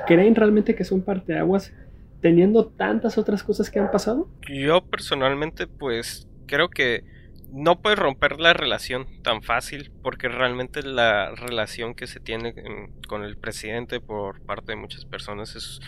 ¿Creen 0.07 0.33
realmente 0.33 0.73
que 0.73 0.83
son 0.83 1.03
parteaguas 1.03 1.75
teniendo 2.21 2.65
tantas 2.65 3.19
otras 3.19 3.43
cosas 3.43 3.69
que 3.69 3.79
han 3.79 3.91
pasado? 3.91 4.27
Yo 4.49 4.83
personalmente 4.83 5.67
pues 5.67 6.27
creo 6.47 6.69
que 6.69 7.03
no 7.51 7.81
puedes 7.81 7.97
romper 7.97 8.39
la 8.39 8.53
relación 8.53 9.07
tan 9.23 9.41
fácil 9.41 9.91
porque 10.03 10.27
realmente 10.27 10.83
la 10.83 11.31
relación 11.35 11.95
que 11.95 12.07
se 12.07 12.19
tiene 12.19 12.53
con 13.07 13.23
el 13.23 13.37
presidente 13.37 13.99
por 14.01 14.41
parte 14.41 14.73
de 14.73 14.75
muchas 14.75 15.05
personas 15.05 15.55
es 15.55 15.79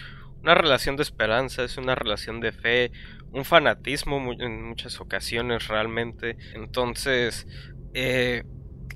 una 0.41 0.55
relación 0.55 0.95
de 0.95 1.03
esperanza, 1.03 1.63
es 1.63 1.77
una 1.77 1.95
relación 1.95 2.39
de 2.39 2.53
fe, 2.53 2.91
un 3.31 3.43
fanatismo 3.43 4.31
en 4.39 4.63
muchas 4.63 5.01
ocasiones 5.01 5.67
realmente. 5.67 6.37
Entonces, 6.53 7.45
eh, 7.93 8.43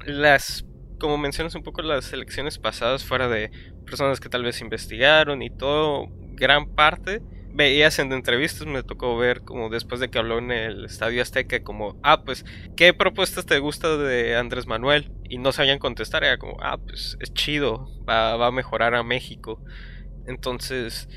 las, 0.06 0.66
como 1.00 1.18
mencionas 1.18 1.56
un 1.56 1.64
poco 1.64 1.82
las 1.82 2.14
elecciones 2.14 2.60
pasadas, 2.60 3.04
fuera 3.04 3.28
de 3.28 3.52
personas 3.86 4.22
que 4.22 4.30
tal 4.30 4.44
vez 4.44 4.62
investigaron 4.62 5.42
y 5.42 5.50
todo, 5.50 6.08
gran 6.36 6.74
parte 6.74 7.22
veías 7.54 8.00
en 8.00 8.12
entrevistas, 8.12 8.68
me 8.68 8.84
tocó 8.84 9.16
ver 9.18 9.42
como 9.42 9.70
después 9.70 10.02
de 10.02 10.10
que 10.10 10.18
habló 10.18 10.40
en 10.40 10.52
el 10.52 10.86
Estadio 10.86 11.22
Azteca, 11.22 11.64
como, 11.64 12.00
ah, 12.04 12.24
pues, 12.24 12.46
¿qué 12.76 12.94
propuestas 12.94 13.46
te 13.46 13.60
gusta 13.60 13.96
de 13.98 14.36
Andrés 14.36 14.66
Manuel? 14.66 15.12
Y 15.30 15.38
no 15.38 15.52
sabían 15.52 15.80
contestar, 15.80 16.24
era 16.24 16.38
como, 16.38 16.58
ah, 16.62 16.78
pues, 16.78 17.18
es 17.20 17.34
chido, 17.34 17.90
va, 18.10 18.36
va 18.36 18.48
a 18.48 18.52
mejorar 18.52 18.96
a 18.96 19.04
México. 19.04 19.62
Entonces, 20.26 21.08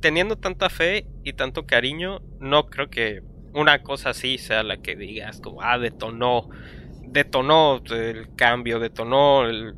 teniendo 0.00 0.36
tanta 0.36 0.68
fe 0.68 1.06
y 1.24 1.32
tanto 1.32 1.66
cariño, 1.66 2.20
no 2.40 2.66
creo 2.66 2.90
que 2.90 3.22
una 3.54 3.82
cosa 3.82 4.10
así 4.10 4.36
sea 4.38 4.62
la 4.62 4.76
que 4.76 4.96
digas, 4.96 5.40
como, 5.40 5.62
ah, 5.62 5.78
detonó, 5.78 6.50
detonó 7.02 7.82
el 7.90 8.34
cambio, 8.36 8.78
detonó 8.78 9.46
el 9.46 9.74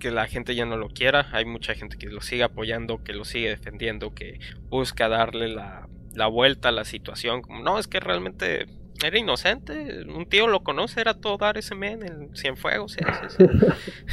que 0.00 0.10
la 0.10 0.26
gente 0.26 0.56
ya 0.56 0.66
no 0.66 0.76
lo 0.76 0.88
quiera. 0.88 1.28
Hay 1.30 1.44
mucha 1.44 1.74
gente 1.74 1.96
que 1.96 2.08
lo 2.08 2.20
sigue 2.20 2.42
apoyando, 2.42 3.04
que 3.04 3.12
lo 3.12 3.24
sigue 3.24 3.50
defendiendo, 3.50 4.12
que 4.12 4.40
busca 4.68 5.08
darle 5.08 5.48
la, 5.48 5.86
vuelta 6.26 6.70
a 6.70 6.72
la 6.72 6.84
situación. 6.84 7.42
Como, 7.42 7.62
no, 7.62 7.78
es 7.78 7.86
que 7.86 8.00
realmente 8.00 8.66
era 9.04 9.18
inocente. 9.18 10.04
Un 10.04 10.26
tío 10.26 10.48
lo 10.48 10.64
conoce, 10.64 11.00
era 11.00 11.14
todo 11.14 11.36
dar 11.36 11.56
ese 11.56 11.76
men 11.76 12.02
en 12.02 12.34
Cienfuegos. 12.34 12.96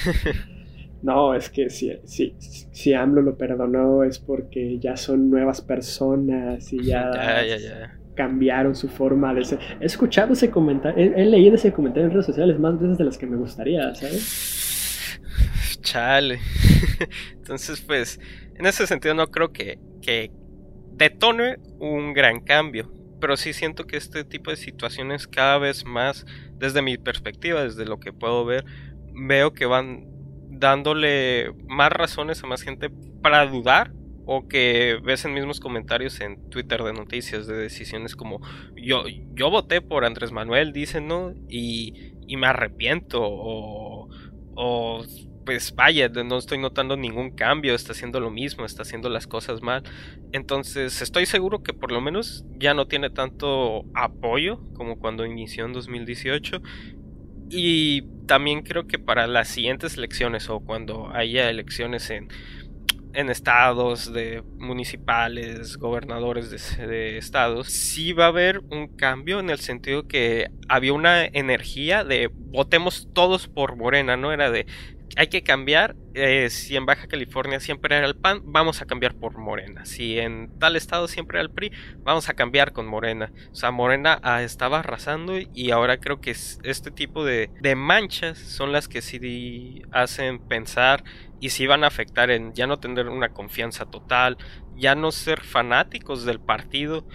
no, 1.01 1.33
es 1.33 1.49
que 1.49 1.71
si, 1.71 1.97
si, 2.05 2.35
si 2.37 2.93
AMLO 2.93 3.23
lo 3.23 3.37
perdonó 3.37 4.03
es 4.03 4.19
porque 4.19 4.77
ya 4.77 4.95
son 4.95 5.31
nuevas 5.31 5.61
personas 5.61 6.71
y 6.71 6.83
ya, 6.83 7.11
cambiaron 8.15 8.75
su 8.75 8.89
forma 8.89 9.33
de 9.33 9.45
ser. 9.45 9.59
He 9.79 9.85
escuchado 9.85 10.33
ese 10.33 10.49
comentario, 10.49 10.97
he, 10.97 11.21
he, 11.21 11.25
leído 11.25 11.55
ese 11.55 11.71
comentario 11.71 12.07
en 12.07 12.13
redes 12.13 12.25
sociales 12.25 12.59
más 12.59 12.79
veces 12.79 12.97
de 12.97 13.03
las 13.05 13.17
que 13.17 13.27
me 13.27 13.37
gustaría, 13.37 13.93
¿sabes? 13.93 14.56
Chale. 15.87 16.41
Entonces, 17.31 17.79
pues, 17.79 18.19
en 18.55 18.65
ese 18.65 18.85
sentido 18.87 19.13
no 19.13 19.31
creo 19.31 19.53
que, 19.53 19.79
que 20.01 20.31
detone 20.91 21.59
un 21.79 22.11
gran 22.13 22.41
cambio. 22.41 22.91
Pero 23.21 23.37
sí 23.37 23.53
siento 23.53 23.87
que 23.87 23.95
este 23.95 24.25
tipo 24.25 24.51
de 24.51 24.57
situaciones 24.57 25.27
cada 25.27 25.57
vez 25.57 25.85
más, 25.85 26.25
desde 26.57 26.81
mi 26.81 26.97
perspectiva, 26.97 27.63
desde 27.63 27.85
lo 27.85 28.01
que 28.01 28.11
puedo 28.11 28.43
ver, 28.43 28.65
veo 29.13 29.53
que 29.53 29.65
van 29.65 30.05
dándole 30.49 31.53
más 31.67 31.89
razones 31.89 32.43
a 32.43 32.47
más 32.47 32.63
gente 32.63 32.89
para 33.21 33.45
dudar 33.45 33.93
o 34.25 34.49
que 34.49 34.99
ves 35.01 35.23
en 35.23 35.33
mismos 35.33 35.61
comentarios 35.61 36.19
en 36.19 36.49
Twitter 36.49 36.83
de 36.83 36.91
noticias 36.91 37.47
de 37.47 37.55
decisiones 37.55 38.15
como 38.15 38.41
yo, 38.75 39.03
yo 39.33 39.49
voté 39.49 39.79
por 39.79 40.03
Andrés 40.03 40.33
Manuel, 40.33 40.73
dicen, 40.73 41.07
¿no? 41.07 41.33
Y, 41.47 42.13
y 42.27 42.35
me 42.35 42.47
arrepiento 42.47 43.21
o, 43.23 44.09
o 44.55 45.05
pues 45.47 45.73
vaya, 45.73 46.09
no 46.09 46.37
estoy 46.37 46.57
notando 46.57 46.97
ningún 46.97 47.31
cambio, 47.31 47.73
está 47.73 47.93
haciendo 47.93 48.19
lo 48.19 48.29
mismo, 48.29 48.65
está 48.65 48.81
haciendo 48.81 49.07
las 49.07 49.27
cosas 49.27 49.61
mal. 49.61 49.81
Entonces 50.33 51.01
estoy 51.01 51.25
seguro 51.25 51.63
que 51.63 51.71
por 51.71 51.93
lo 51.93 52.01
menos 52.01 52.43
ya 52.57 52.73
no 52.73 52.89
tiene 52.89 53.09
tanto 53.09 53.85
apoyo 53.93 54.59
como 54.73 54.99
cuando 54.99 55.25
inició 55.25 55.63
en 55.63 55.71
2018. 55.71 56.61
Y 57.49 58.01
también 58.25 58.61
creo 58.61 58.87
que 58.87 58.99
para 58.99 59.25
las 59.25 59.47
siguientes 59.47 59.95
elecciones 59.95 60.49
o 60.49 60.59
cuando 60.59 61.15
haya 61.15 61.49
elecciones 61.49 62.09
en, 62.09 62.27
en 63.13 63.29
estados 63.29 64.11
de 64.11 64.43
municipales, 64.57 65.77
gobernadores 65.77 66.49
de, 66.49 66.87
de, 66.87 67.17
estados, 67.17 67.67
sí 67.69 68.11
va 68.11 68.25
a 68.25 68.27
haber 68.27 68.59
un 68.69 68.89
cambio 68.97 69.39
en 69.39 69.49
el 69.49 69.59
sentido 69.59 70.09
que 70.09 70.51
había 70.67 70.91
una 70.91 71.25
energía 71.25 72.03
de 72.03 72.29
votemos 72.33 73.07
todos 73.13 73.47
por 73.47 73.77
Morena, 73.77 74.17
no 74.17 74.33
era 74.33 74.51
de 74.51 74.67
hay 75.15 75.27
que 75.27 75.43
cambiar. 75.43 75.95
Eh, 76.13 76.49
si 76.49 76.75
en 76.75 76.85
Baja 76.85 77.07
California 77.07 77.59
siempre 77.59 77.95
era 77.95 78.07
el 78.07 78.15
PAN, 78.15 78.41
vamos 78.43 78.81
a 78.81 78.85
cambiar 78.85 79.15
por 79.15 79.37
Morena. 79.37 79.85
Si 79.85 80.17
en 80.19 80.57
tal 80.59 80.75
estado 80.75 81.07
siempre 81.07 81.37
era 81.37 81.43
el 81.43 81.51
PRI, 81.51 81.71
vamos 81.99 82.27
a 82.29 82.33
cambiar 82.33 82.73
con 82.73 82.87
Morena. 82.87 83.31
O 83.51 83.55
sea, 83.55 83.71
Morena 83.71 84.19
ah, 84.23 84.41
estaba 84.41 84.79
arrasando 84.79 85.33
y 85.37 85.71
ahora 85.71 85.99
creo 85.99 86.19
que 86.19 86.31
este 86.31 86.91
tipo 86.91 87.23
de, 87.23 87.51
de, 87.61 87.75
manchas 87.75 88.37
son 88.37 88.71
las 88.71 88.87
que 88.87 89.01
sí 89.01 89.83
hacen 89.91 90.39
pensar 90.39 91.03
y 91.39 91.49
sí 91.49 91.67
van 91.67 91.83
a 91.83 91.87
afectar 91.87 92.31
en 92.31 92.53
ya 92.53 92.65
no 92.65 92.79
tener 92.79 93.07
una 93.07 93.29
confianza 93.29 93.85
total, 93.85 94.37
ya 94.75 94.95
no 94.95 95.11
ser 95.11 95.41
fanáticos 95.41 96.25
del 96.25 96.39
partido. 96.39 97.07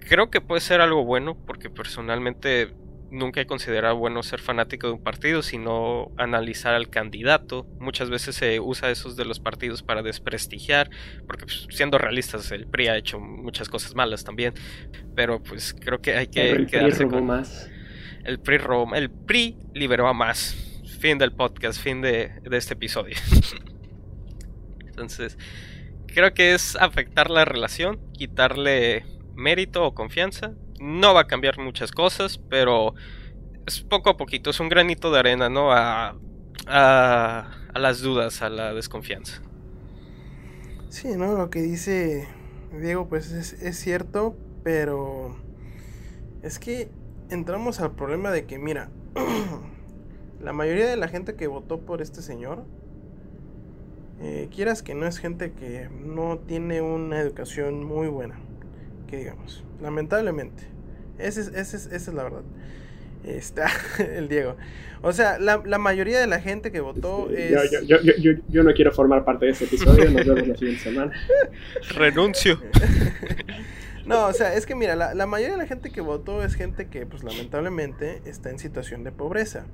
Creo 0.00 0.30
que 0.30 0.40
puede 0.40 0.60
ser 0.60 0.80
algo 0.80 1.04
bueno 1.04 1.38
porque 1.46 1.70
personalmente 1.70 2.74
nunca 3.12 3.42
he 3.42 3.46
considerado 3.46 3.96
bueno 3.96 4.22
ser 4.22 4.40
fanático 4.40 4.88
de 4.88 4.94
un 4.94 5.02
partido, 5.02 5.42
sino 5.42 6.10
analizar 6.16 6.74
al 6.74 6.88
candidato. 6.88 7.66
Muchas 7.78 8.10
veces 8.10 8.34
se 8.34 8.58
usa 8.58 8.90
esos 8.90 9.16
de 9.16 9.24
los 9.24 9.38
partidos 9.38 9.82
para 9.82 10.02
desprestigiar, 10.02 10.90
porque 11.26 11.44
pues, 11.44 11.66
siendo 11.70 11.98
realistas, 11.98 12.50
el 12.50 12.66
PRI 12.66 12.88
ha 12.88 12.96
hecho 12.96 13.20
muchas 13.20 13.68
cosas 13.68 13.94
malas 13.94 14.24
también, 14.24 14.54
pero 15.14 15.42
pues 15.42 15.76
creo 15.78 16.00
que 16.00 16.16
hay 16.16 16.26
que 16.26 16.50
el 16.50 16.66
quedarse 16.66 17.06
PRI 17.06 17.22
más. 17.22 17.70
El 18.24 18.40
PRI 18.40 18.58
robó, 18.58 18.94
el 18.94 19.10
PRI 19.10 19.56
liberó 19.74 20.08
a 20.08 20.14
más. 20.14 20.56
Fin 20.98 21.18
del 21.18 21.32
podcast, 21.32 21.80
fin 21.80 22.00
de, 22.00 22.30
de 22.42 22.56
este 22.56 22.74
episodio. 22.74 23.16
Entonces, 24.86 25.36
creo 26.06 26.32
que 26.32 26.54
es 26.54 26.76
afectar 26.76 27.28
la 27.28 27.44
relación, 27.44 27.98
quitarle 28.12 29.04
mérito 29.34 29.84
o 29.84 29.94
confianza 29.94 30.52
no 30.82 31.14
va 31.14 31.22
a 31.22 31.26
cambiar 31.26 31.58
muchas 31.58 31.92
cosas, 31.92 32.38
pero 32.50 32.94
es 33.66 33.80
poco 33.80 34.10
a 34.10 34.16
poquito, 34.16 34.50
es 34.50 34.58
un 34.58 34.68
granito 34.68 35.12
de 35.12 35.20
arena, 35.20 35.48
¿no? 35.48 35.72
A, 35.72 36.16
a, 36.66 37.78
las 37.78 38.00
dudas, 38.00 38.42
a 38.42 38.48
la 38.48 38.74
desconfianza. 38.74 39.40
Sí, 40.88 41.16
¿no? 41.16 41.36
Lo 41.36 41.50
que 41.50 41.62
dice 41.62 42.28
Diego, 42.78 43.08
pues 43.08 43.30
es, 43.30 43.52
es 43.54 43.78
cierto, 43.78 44.36
pero 44.64 45.36
es 46.42 46.58
que 46.58 46.90
entramos 47.30 47.80
al 47.80 47.92
problema 47.92 48.30
de 48.30 48.46
que, 48.46 48.58
mira, 48.58 48.90
la 50.42 50.52
mayoría 50.52 50.88
de 50.88 50.96
la 50.96 51.06
gente 51.06 51.36
que 51.36 51.46
votó 51.46 51.80
por 51.80 52.02
este 52.02 52.22
señor, 52.22 52.64
eh, 54.20 54.48
quieras 54.54 54.82
que 54.82 54.94
no 54.94 55.06
es 55.06 55.18
gente 55.18 55.52
que 55.52 55.88
no 55.88 56.38
tiene 56.38 56.80
una 56.80 57.20
educación 57.20 57.84
muy 57.84 58.08
buena, 58.08 58.38
que 59.06 59.16
digamos, 59.18 59.64
lamentablemente. 59.80 60.71
Esa 61.22 61.40
es, 61.40 61.74
esa 61.74 61.96
es, 61.96 62.08
la 62.08 62.24
verdad. 62.24 62.42
Está 63.24 63.68
el 63.98 64.28
Diego. 64.28 64.56
O 65.02 65.12
sea, 65.12 65.38
la, 65.38 65.58
mayoría 65.78 66.20
de 66.20 66.26
la 66.26 66.40
gente 66.40 66.70
que 66.70 66.80
votó 66.80 67.28
es... 67.30 67.70
Yo, 67.86 68.00
yo, 68.00 68.32
yo, 68.48 68.62
no 68.62 68.72
quiero 68.72 68.92
formar 68.92 69.24
parte 69.24 69.46
de 69.46 69.52
este 69.52 69.64
episodio, 69.64 70.10
nos 70.10 70.26
vemos 70.26 70.48
la 70.48 70.56
siguiente 70.56 70.82
semana. 70.82 71.12
Renuncio. 71.96 72.60
No, 74.04 74.26
o 74.26 74.32
sea, 74.32 74.54
es 74.54 74.66
que 74.66 74.74
mira, 74.74 74.96
la, 74.96 75.26
mayoría 75.26 75.52
de 75.52 75.62
la 75.62 75.68
gente 75.68 75.90
que 75.90 76.00
votó 76.00 76.42
es 76.42 76.56
gente 76.56 76.88
que, 76.88 77.06
pues 77.06 77.22
lamentablemente, 77.22 78.20
está 78.24 78.50
en 78.50 78.58
situación 78.58 79.04
de 79.04 79.12
pobreza. 79.12 79.66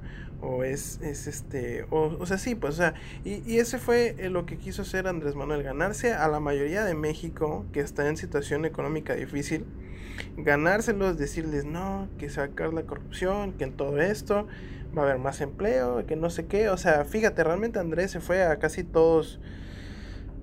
O 0.43 0.65
es, 0.65 1.01
es 1.03 1.27
este, 1.27 1.87
o, 1.89 2.15
o 2.19 2.27
sea, 2.27 2.37
sí, 2.37 2.55
pues, 2.55 2.75
o 2.75 2.77
sea, 2.77 2.95
y, 3.25 3.43
y 3.51 3.59
ese 3.59 3.79
fue 3.79 4.15
lo 4.31 4.45
que 4.45 4.59
quiso 4.59 4.83
hacer 4.83 5.09
Andrés 5.09 5.35
Manuel, 5.35 5.63
ganarse 5.63 6.13
a 6.13 6.29
la 6.29 6.41
mayoría 6.41 6.85
de 6.85 6.93
México 6.93 7.65
que 7.73 7.81
está 7.81 8.07
en 8.07 8.19
situación 8.19 8.67
económica 8.67 9.15
difícil 9.15 9.65
ganárselos, 10.37 11.19
decirles 11.19 11.65
no, 11.65 12.09
que 12.19 12.31
sacar 12.31 12.73
la 12.73 12.83
corrupción, 12.83 13.53
que 13.53 13.65
en 13.65 13.73
todo 13.73 14.01
esto 14.01 14.47
va 14.97 15.03
a 15.03 15.05
haber 15.07 15.19
más 15.19 15.41
empleo, 15.41 16.05
que 16.07 16.17
no 16.17 16.31
sé 16.31 16.47
qué. 16.47 16.69
O 16.69 16.77
sea, 16.77 17.05
fíjate, 17.05 17.45
realmente 17.45 17.79
Andrés 17.79 18.11
se 18.11 18.21
fue 18.21 18.43
a 18.43 18.59
casi 18.59 18.85
todos, 18.85 19.41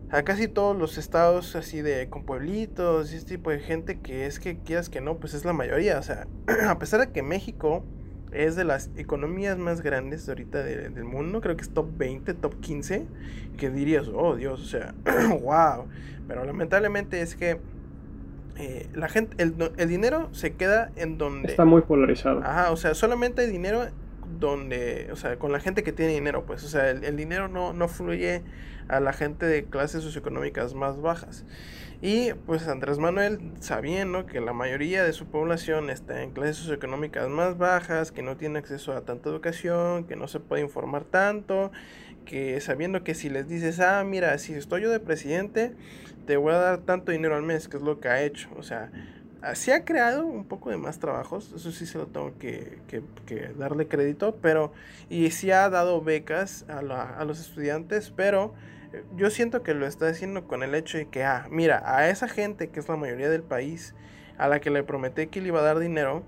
a 0.09 0.23
casi 0.23 0.47
todos 0.47 0.77
los 0.77 0.97
estados 0.97 1.55
así 1.55 1.81
de 1.81 2.09
con 2.09 2.25
pueblitos 2.25 3.13
y 3.13 3.17
este 3.17 3.37
tipo 3.37 3.49
de 3.49 3.59
gente 3.59 3.99
que 3.99 4.25
es 4.25 4.39
que 4.39 4.57
quieras 4.59 4.89
que 4.89 5.01
no, 5.01 5.17
pues 5.17 5.33
es 5.33 5.45
la 5.45 5.53
mayoría. 5.53 5.99
O 5.99 6.03
sea, 6.03 6.27
a 6.67 6.77
pesar 6.79 6.99
de 6.99 7.11
que 7.11 7.23
México 7.23 7.83
es 8.31 8.55
de 8.55 8.65
las 8.65 8.89
economías 8.97 9.57
más 9.57 9.81
grandes 9.81 10.25
de 10.25 10.33
ahorita 10.33 10.61
del 10.61 11.05
mundo, 11.05 11.39
creo 11.39 11.55
que 11.55 11.61
es 11.61 11.69
top 11.69 11.87
20, 11.97 12.33
top 12.33 12.59
15, 12.59 13.05
que 13.57 13.69
dirías, 13.69 14.09
oh 14.13 14.35
Dios, 14.35 14.61
o 14.61 14.65
sea, 14.65 14.93
wow. 15.41 15.85
Pero 16.27 16.43
lamentablemente 16.43 17.21
es 17.21 17.35
que 17.35 17.59
eh, 18.57 18.87
la 18.93 19.09
gente, 19.09 19.41
el, 19.41 19.55
el, 19.77 19.89
dinero 19.89 20.29
se 20.31 20.55
queda 20.55 20.91
en 20.95 21.17
donde... 21.17 21.49
Está 21.49 21.65
muy 21.65 21.81
polarizado. 21.81 22.41
Ajá, 22.43 22.71
o 22.71 22.77
sea, 22.77 22.93
solamente 22.93 23.41
hay 23.41 23.49
dinero 23.49 23.85
donde, 24.39 25.09
o 25.11 25.15
sea, 25.15 25.37
con 25.37 25.51
la 25.51 25.59
gente 25.59 25.83
que 25.83 25.91
tiene 25.91 26.13
dinero, 26.13 26.45
pues, 26.45 26.63
o 26.63 26.67
sea, 26.67 26.89
el, 26.89 27.03
el 27.03 27.17
dinero 27.17 27.47
no, 27.47 27.73
no 27.73 27.87
fluye 27.87 28.43
a 28.87 28.99
la 28.99 29.13
gente 29.13 29.45
de 29.45 29.65
clases 29.65 30.03
socioeconómicas 30.03 30.73
más 30.73 31.01
bajas. 31.01 31.45
Y 32.01 32.33
pues 32.33 32.67
Andrés 32.67 32.99
Manuel, 32.99 33.39
sabiendo 33.59 34.25
que 34.25 34.41
la 34.41 34.53
mayoría 34.53 35.03
de 35.03 35.13
su 35.13 35.25
población 35.27 35.89
está 35.89 36.21
en 36.21 36.31
clases 36.31 36.57
socioeconómicas 36.57 37.29
más 37.29 37.57
bajas, 37.57 38.11
que 38.11 38.21
no 38.21 38.37
tiene 38.37 38.59
acceso 38.59 38.93
a 38.93 39.01
tanta 39.01 39.29
educación, 39.29 40.05
que 40.05 40.15
no 40.15 40.27
se 40.27 40.39
puede 40.39 40.61
informar 40.61 41.05
tanto, 41.05 41.71
que 42.25 42.59
sabiendo 42.59 43.03
que 43.03 43.15
si 43.15 43.29
les 43.29 43.47
dices, 43.47 43.79
ah, 43.79 44.03
mira, 44.03 44.37
si 44.37 44.53
estoy 44.53 44.81
yo 44.83 44.89
de 44.89 44.99
presidente, 44.99 45.73
te 46.25 46.37
voy 46.37 46.53
a 46.53 46.57
dar 46.57 46.79
tanto 46.79 47.11
dinero 47.11 47.35
al 47.35 47.43
mes, 47.43 47.67
que 47.67 47.77
es 47.77 47.83
lo 47.83 47.99
que 47.99 48.09
ha 48.09 48.23
hecho. 48.23 48.49
O 48.57 48.63
sea, 48.63 48.91
así 49.41 49.71
ha 49.71 49.85
creado 49.85 50.25
un 50.25 50.45
poco 50.45 50.71
de 50.71 50.77
más 50.77 50.99
trabajos, 50.99 51.53
eso 51.55 51.71
sí 51.71 51.85
se 51.85 51.97
lo 51.97 52.07
tengo 52.07 52.37
que, 52.37 52.79
que, 52.87 53.51
darle 53.57 53.87
crédito, 53.87 54.37
pero, 54.41 54.73
y 55.09 55.29
sí 55.31 55.51
ha 55.51 55.69
dado 55.69 56.01
becas 56.01 56.65
a, 56.67 56.79
a 56.79 57.25
los 57.25 57.39
estudiantes, 57.39 58.11
pero 58.15 58.53
yo 59.15 59.29
siento 59.29 59.63
que 59.63 59.73
lo 59.73 59.85
está 59.85 60.07
haciendo 60.07 60.47
con 60.47 60.63
el 60.63 60.75
hecho 60.75 60.97
de 60.97 61.07
que, 61.07 61.23
ah, 61.23 61.47
mira, 61.49 61.83
a 61.85 62.09
esa 62.09 62.27
gente 62.27 62.69
que 62.69 62.79
es 62.79 62.89
la 62.89 62.95
mayoría 62.95 63.29
del 63.29 63.43
país, 63.43 63.95
a 64.37 64.47
la 64.47 64.59
que 64.59 64.69
le 64.69 64.83
prometí 64.83 65.27
que 65.27 65.41
le 65.41 65.49
iba 65.49 65.59
a 65.59 65.63
dar 65.63 65.79
dinero, 65.79 66.23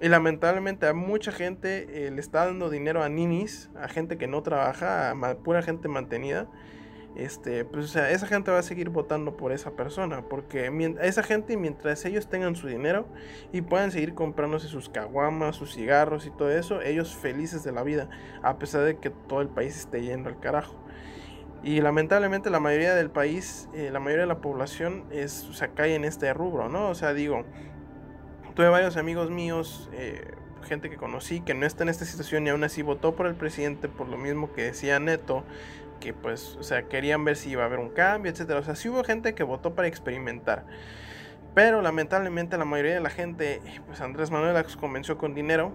y 0.00 0.08
lamentablemente 0.08 0.86
a 0.86 0.94
mucha 0.94 1.30
gente 1.30 2.06
eh, 2.06 2.10
le 2.10 2.20
está 2.20 2.46
dando 2.46 2.70
dinero 2.70 3.04
a 3.04 3.08
ninis, 3.08 3.70
a 3.80 3.86
gente 3.88 4.18
que 4.18 4.26
no 4.26 4.42
trabaja, 4.42 5.10
a 5.10 5.34
pura 5.36 5.62
gente 5.62 5.86
mantenida. 5.86 6.48
Este, 7.14 7.66
pues 7.66 7.84
o 7.84 7.88
sea, 7.88 8.10
esa 8.10 8.26
gente 8.26 8.50
va 8.50 8.58
a 8.58 8.62
seguir 8.62 8.88
votando 8.88 9.36
por 9.36 9.52
esa 9.52 9.72
persona, 9.72 10.22
porque 10.22 10.72
esa 11.02 11.22
gente 11.22 11.56
mientras 11.58 12.04
ellos 12.06 12.26
tengan 12.26 12.56
su 12.56 12.66
dinero 12.66 13.06
y 13.52 13.60
puedan 13.60 13.90
seguir 13.90 14.14
comprándose 14.14 14.66
sus 14.68 14.88
caguamas, 14.88 15.56
sus 15.56 15.74
cigarros 15.74 16.26
y 16.26 16.30
todo 16.30 16.50
eso, 16.50 16.80
ellos 16.80 17.14
felices 17.14 17.62
de 17.64 17.72
la 17.72 17.82
vida, 17.82 18.08
a 18.42 18.58
pesar 18.58 18.84
de 18.84 18.96
que 18.96 19.10
todo 19.10 19.42
el 19.42 19.48
país 19.48 19.76
esté 19.76 20.02
yendo 20.02 20.30
al 20.30 20.40
carajo. 20.40 20.81
Y 21.62 21.80
lamentablemente 21.80 22.50
la 22.50 22.58
mayoría 22.58 22.94
del 22.94 23.10
país, 23.10 23.68
eh, 23.72 23.90
la 23.92 24.00
mayoría 24.00 24.22
de 24.22 24.28
la 24.28 24.38
población 24.38 25.04
es, 25.10 25.44
o 25.48 25.52
sea, 25.52 25.68
cae 25.68 25.94
en 25.94 26.04
este 26.04 26.32
rubro, 26.34 26.68
¿no? 26.68 26.88
O 26.88 26.94
sea, 26.94 27.14
digo, 27.14 27.44
tuve 28.54 28.68
varios 28.68 28.96
amigos 28.96 29.30
míos, 29.30 29.88
eh, 29.92 30.32
gente 30.64 30.90
que 30.90 30.96
conocí, 30.96 31.40
que 31.40 31.54
no 31.54 31.64
está 31.64 31.84
en 31.84 31.88
esta 31.88 32.04
situación 32.04 32.46
y 32.46 32.50
aún 32.50 32.64
así 32.64 32.82
votó 32.82 33.14
por 33.14 33.26
el 33.26 33.34
presidente 33.34 33.88
por 33.88 34.08
lo 34.08 34.16
mismo 34.16 34.52
que 34.52 34.62
decía 34.62 34.98
Neto, 34.98 35.44
que 36.00 36.12
pues, 36.12 36.56
o 36.58 36.64
sea, 36.64 36.88
querían 36.88 37.24
ver 37.24 37.36
si 37.36 37.50
iba 37.50 37.62
a 37.62 37.66
haber 37.66 37.78
un 37.78 37.90
cambio, 37.90 38.32
etcétera. 38.32 38.58
O 38.58 38.64
sea, 38.64 38.74
sí 38.74 38.88
hubo 38.88 39.04
gente 39.04 39.34
que 39.34 39.44
votó 39.44 39.74
para 39.74 39.86
experimentar. 39.86 40.64
Pero 41.54 41.80
lamentablemente 41.82 42.56
la 42.56 42.64
mayoría 42.64 42.94
de 42.94 43.00
la 43.00 43.10
gente, 43.10 43.60
pues 43.86 44.00
Andrés 44.00 44.30
Manuel 44.30 44.54
las 44.54 44.76
convenció 44.76 45.16
con 45.18 45.34
dinero. 45.34 45.72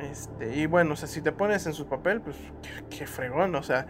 Este, 0.00 0.56
y 0.56 0.66
bueno, 0.66 0.92
o 0.92 0.96
sea, 0.96 1.08
si 1.08 1.22
te 1.22 1.32
pones 1.32 1.66
en 1.66 1.72
su 1.72 1.86
papel, 1.86 2.20
pues 2.20 2.36
qué 2.90 3.06
fregón, 3.06 3.54
o 3.54 3.62
sea, 3.62 3.86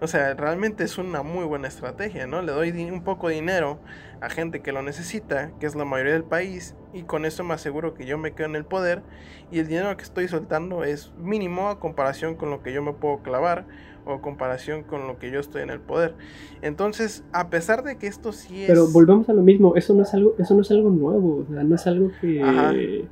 o 0.00 0.06
sea, 0.06 0.34
realmente 0.34 0.84
es 0.84 0.98
una 0.98 1.22
muy 1.22 1.44
buena 1.44 1.66
estrategia, 1.66 2.26
¿no? 2.26 2.42
Le 2.42 2.52
doy 2.52 2.70
un 2.90 3.02
poco 3.02 3.28
de 3.28 3.34
dinero 3.34 3.80
a 4.20 4.28
gente 4.28 4.60
que 4.60 4.70
lo 4.70 4.82
necesita, 4.82 5.50
que 5.58 5.66
es 5.66 5.74
la 5.74 5.84
mayoría 5.84 6.12
del 6.12 6.24
país, 6.24 6.76
y 6.92 7.02
con 7.02 7.24
eso 7.24 7.42
me 7.42 7.54
aseguro 7.54 7.94
que 7.94 8.06
yo 8.06 8.18
me 8.18 8.32
quedo 8.32 8.46
en 8.46 8.56
el 8.56 8.64
poder 8.64 9.02
y 9.50 9.58
el 9.58 9.66
dinero 9.66 9.96
que 9.96 10.04
estoy 10.04 10.28
soltando 10.28 10.84
es 10.84 11.12
mínimo 11.18 11.68
a 11.68 11.80
comparación 11.80 12.36
con 12.36 12.50
lo 12.50 12.62
que 12.62 12.72
yo 12.72 12.82
me 12.82 12.92
puedo 12.92 13.18
clavar 13.22 13.66
o 14.04 14.14
a 14.14 14.22
comparación 14.22 14.84
con 14.84 15.06
lo 15.06 15.18
que 15.18 15.30
yo 15.30 15.40
estoy 15.40 15.62
en 15.62 15.70
el 15.70 15.80
poder. 15.80 16.14
Entonces, 16.62 17.24
a 17.32 17.50
pesar 17.50 17.82
de 17.82 17.98
que 17.98 18.06
esto 18.06 18.32
sí 18.32 18.62
es 18.62 18.68
Pero 18.68 18.88
volvemos 18.88 19.28
a 19.28 19.32
lo 19.32 19.42
mismo, 19.42 19.74
eso 19.76 19.92
no 19.94 20.02
es 20.02 20.14
algo 20.14 20.34
eso 20.38 20.54
no 20.54 20.62
es 20.62 20.70
algo 20.70 20.90
nuevo, 20.90 21.44
o 21.48 21.52
sea, 21.52 21.64
no 21.64 21.74
es 21.74 21.86
algo 21.86 22.10
que 22.20 23.08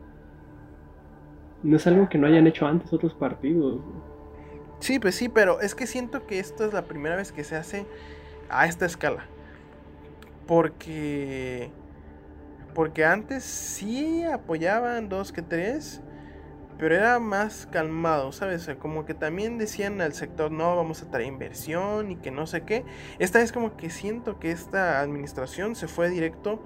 no 1.63 1.77
es 1.77 1.87
algo 1.87 2.09
que 2.09 2.19
no 2.19 2.27
hayan 2.27 2.47
hecho 2.47 2.67
antes 2.67 2.93
otros 2.93 3.15
partidos. 3.15 3.81
Sí, 4.81 4.99
pues 4.99 5.15
sí, 5.15 5.29
pero 5.29 5.61
es 5.61 5.75
que 5.75 5.87
siento 5.87 6.27
que 6.27 6.39
esto 6.39 6.65
es 6.65 6.73
la 6.73 6.83
primera 6.83 7.17
vez 7.17 7.33
que 7.33 7.45
se 7.45 7.57
hace 7.57 7.87
a 8.49 8.67
esta 8.67 8.87
escala. 8.87 9.27
Porque. 10.47 11.71
Porque 12.75 13.05
antes 13.05 13.43
sí 13.43 14.23
apoyaban 14.25 15.09
dos 15.09 15.33
que 15.33 15.43
tres. 15.43 16.03
Pero 16.79 16.95
era 16.95 17.19
más 17.19 17.67
calmado, 17.73 18.33
¿sabes? 18.33 18.69
como 18.79 19.07
que 19.07 19.15
también 19.15 19.57
decían 19.57 19.99
al 20.03 20.13
sector, 20.13 20.53
no, 20.53 20.77
vamos 20.77 21.03
a 21.03 21.11
traer 21.11 21.27
inversión 21.27 22.11
y 22.11 22.17
que 22.17 22.31
no 22.31 22.47
sé 22.47 22.65
qué. 22.65 22.85
Esta 23.19 23.39
vez 23.39 23.51
como 23.51 23.79
que 23.79 23.89
siento 23.89 24.39
que 24.39 24.51
esta 24.51 25.01
administración 25.01 25.75
se 25.75 25.89
fue 25.89 26.11
directo 26.11 26.63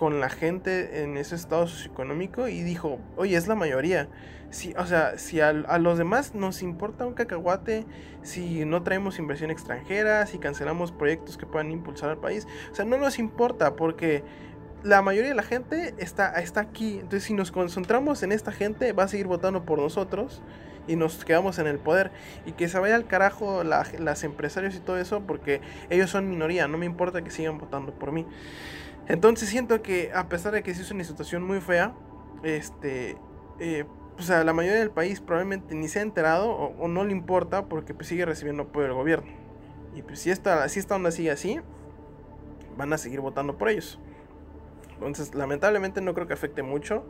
con 0.00 0.18
la 0.18 0.30
gente 0.30 1.02
en 1.02 1.18
ese 1.18 1.34
estado 1.34 1.66
socioeconómico 1.66 2.48
y 2.48 2.62
dijo, 2.62 2.98
oye, 3.18 3.36
es 3.36 3.48
la 3.48 3.54
mayoría. 3.54 4.08
Si, 4.48 4.72
o 4.78 4.86
sea, 4.86 5.18
si 5.18 5.42
a, 5.42 5.52
los 5.52 5.98
demás 5.98 6.34
nos 6.34 6.62
importa 6.62 7.04
un 7.04 7.12
cacahuate, 7.12 7.84
si 8.22 8.64
no 8.64 8.82
traemos 8.82 9.18
inversión 9.18 9.50
extranjera, 9.50 10.24
si 10.24 10.38
cancelamos 10.38 10.90
proyectos 10.90 11.36
que 11.36 11.44
puedan 11.44 11.70
impulsar 11.70 12.08
al 12.08 12.16
país, 12.16 12.46
o 12.72 12.74
sea, 12.74 12.86
no 12.86 12.96
nos 12.96 13.18
importa 13.18 13.76
porque 13.76 14.24
la 14.82 15.02
mayoría 15.02 15.28
de 15.28 15.36
la 15.36 15.42
gente 15.42 15.94
está, 15.98 16.32
está 16.40 16.60
aquí. 16.60 16.94
Entonces, 16.94 17.24
si 17.24 17.34
nos 17.34 17.52
concentramos 17.52 18.22
en 18.22 18.32
esta 18.32 18.52
gente, 18.52 18.94
va 18.94 19.02
a 19.02 19.08
seguir 19.08 19.26
votando 19.26 19.66
por 19.66 19.80
nosotros 19.80 20.40
y 20.86 20.96
nos 20.96 21.24
quedamos 21.24 21.58
en 21.58 21.66
el 21.66 21.78
poder. 21.78 22.10
Y 22.46 22.52
que 22.52 22.68
se 22.68 22.78
vaya 22.78 22.96
al 22.96 23.06
carajo 23.06 23.64
las 23.64 24.24
empresarios 24.24 24.74
y 24.74 24.80
todo 24.80 24.98
eso, 24.98 25.22
porque 25.26 25.60
ellos 25.88 26.10
son 26.10 26.28
minoría. 26.28 26.68
No 26.68 26.78
me 26.78 26.86
importa 26.86 27.22
que 27.22 27.30
sigan 27.30 27.58
votando 27.58 27.92
por 27.92 28.12
mí. 28.12 28.26
Entonces 29.08 29.48
siento 29.48 29.82
que 29.82 30.12
a 30.14 30.28
pesar 30.28 30.52
de 30.52 30.62
que 30.62 30.74
sí 30.74 30.82
es 30.82 30.90
una 30.90 31.02
situación 31.02 31.42
muy 31.42 31.60
fea, 31.60 31.94
este, 32.42 33.16
eh, 33.58 33.84
o 34.18 34.22
sea, 34.22 34.44
la 34.44 34.52
mayoría 34.52 34.78
del 34.78 34.90
país 34.90 35.20
probablemente 35.20 35.74
ni 35.74 35.88
se 35.88 35.98
ha 35.98 36.02
enterado 36.02 36.50
o, 36.50 36.88
no 36.88 37.04
le 37.04 37.12
importa 37.12 37.66
porque 37.66 37.94
pues, 37.94 38.06
sigue 38.06 38.24
recibiendo 38.24 38.64
apoyo 38.64 38.86
del 38.86 38.94
gobierno. 38.94 39.30
Y 39.96 40.02
pues 40.02 40.20
si 40.20 40.30
esta, 40.30 40.68
si 40.68 40.78
esta 40.78 40.94
onda 40.94 41.10
sigue 41.10 41.30
así, 41.30 41.58
van 42.76 42.92
a 42.92 42.98
seguir 42.98 43.20
votando 43.20 43.58
por 43.58 43.68
ellos. 43.68 43.98
Entonces, 44.94 45.34
lamentablemente 45.34 46.00
no 46.00 46.14
creo 46.14 46.26
que 46.26 46.34
afecte 46.34 46.62
mucho. 46.62 47.04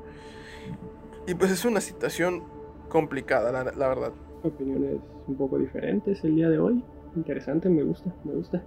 Y 1.27 1.35
pues 1.35 1.51
es 1.51 1.65
una 1.65 1.81
situación 1.81 2.45
complicada, 2.91 3.51
la, 3.53 3.89
verdad. 3.89 4.13
Opiniones 4.43 4.99
un 5.27 5.37
poco 5.37 5.59
diferentes 5.59 6.23
el 6.25 6.37
día 6.37 6.51
de 6.51 6.59
hoy. 6.59 6.85
Interesante, 7.17 7.71
me 7.71 7.83
gusta, 7.83 8.13
me 8.25 8.35
gusta. 8.35 8.63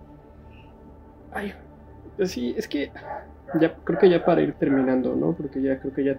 Ay, 1.32 1.54
pues 2.18 2.32
sí, 2.32 2.56
es 2.58 2.68
que 2.68 2.92
ya 3.60 3.76
creo 3.84 4.00
que 4.00 4.10
ya 4.10 4.26
para 4.26 4.42
ir 4.42 4.54
terminando, 4.54 5.16
¿no? 5.16 5.34
Porque 5.34 5.62
ya 5.62 5.80
creo 5.80 5.94
que 5.94 6.04
ya 6.04 6.18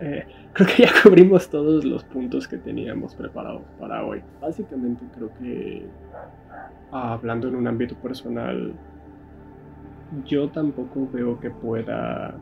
eh, 0.00 0.26
creo 0.54 0.68
que 0.68 0.82
ya 0.84 0.90
cubrimos 1.02 1.50
todos 1.50 1.84
los 1.84 2.04
puntos 2.04 2.48
que 2.48 2.56
teníamos 2.56 3.14
preparados 3.14 3.62
para 3.78 4.04
hoy. 4.04 4.22
Básicamente 4.40 5.04
creo 5.14 5.30
que 5.38 5.86
hablando 6.90 7.48
en 7.48 7.56
un 7.56 7.66
ámbito 7.66 7.94
personal, 7.96 8.74
yo 10.24 10.50
tampoco 10.50 11.08
veo 11.12 11.38
que 11.40 11.50
pueda. 11.50 12.34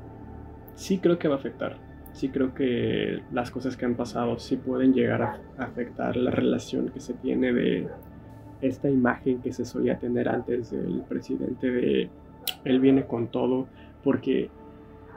Sí 0.74 0.98
creo 0.98 1.18
que 1.18 1.28
va 1.28 1.34
a 1.34 1.38
afectar. 1.38 1.87
Sí 2.18 2.30
creo 2.30 2.52
que 2.52 3.20
las 3.32 3.52
cosas 3.52 3.76
que 3.76 3.84
han 3.84 3.94
pasado 3.94 4.40
sí 4.40 4.56
pueden 4.56 4.92
llegar 4.92 5.22
a 5.22 5.40
afectar 5.56 6.16
la 6.16 6.32
relación 6.32 6.88
que 6.88 6.98
se 6.98 7.14
tiene 7.14 7.52
de 7.52 7.86
esta 8.60 8.90
imagen 8.90 9.40
que 9.40 9.52
se 9.52 9.64
solía 9.64 10.00
tener 10.00 10.28
antes 10.28 10.72
del 10.72 11.02
presidente 11.08 11.70
de 11.70 12.10
él 12.64 12.80
viene 12.80 13.04
con 13.04 13.28
todo, 13.28 13.68
porque 14.02 14.50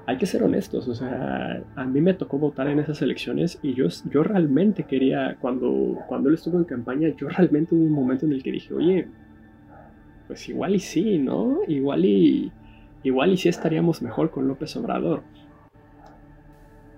hay 0.05 0.17
que 0.17 0.27
ser 0.27 0.43
honestos, 0.43 0.87
o 0.87 0.93
sea, 0.93 1.63
a 1.75 1.85
mí 1.85 2.01
me 2.01 2.13
tocó 2.13 2.37
votar 2.37 2.67
en 2.67 2.77
esas 2.77 3.01
elecciones 3.01 3.57
y 3.63 3.73
yo, 3.73 3.87
yo 4.11 4.21
realmente 4.21 4.83
quería, 4.83 5.37
cuando, 5.41 5.97
cuando 6.07 6.29
él 6.29 6.35
estuvo 6.35 6.59
en 6.59 6.65
campaña, 6.65 7.09
yo 7.17 7.29
realmente 7.29 7.73
hubo 7.73 7.83
un 7.83 7.93
momento 7.93 8.27
en 8.27 8.33
el 8.33 8.43
que 8.43 8.51
dije, 8.51 8.75
oye, 8.75 9.07
pues 10.27 10.47
igual 10.49 10.75
y 10.75 10.79
sí, 10.79 11.17
¿no? 11.17 11.61
Igual 11.67 12.05
y, 12.05 12.51
igual 13.01 13.31
y 13.31 13.37
sí 13.37 13.49
estaríamos 13.49 14.03
mejor 14.03 14.29
con 14.29 14.47
López 14.47 14.75
Obrador. 14.75 15.23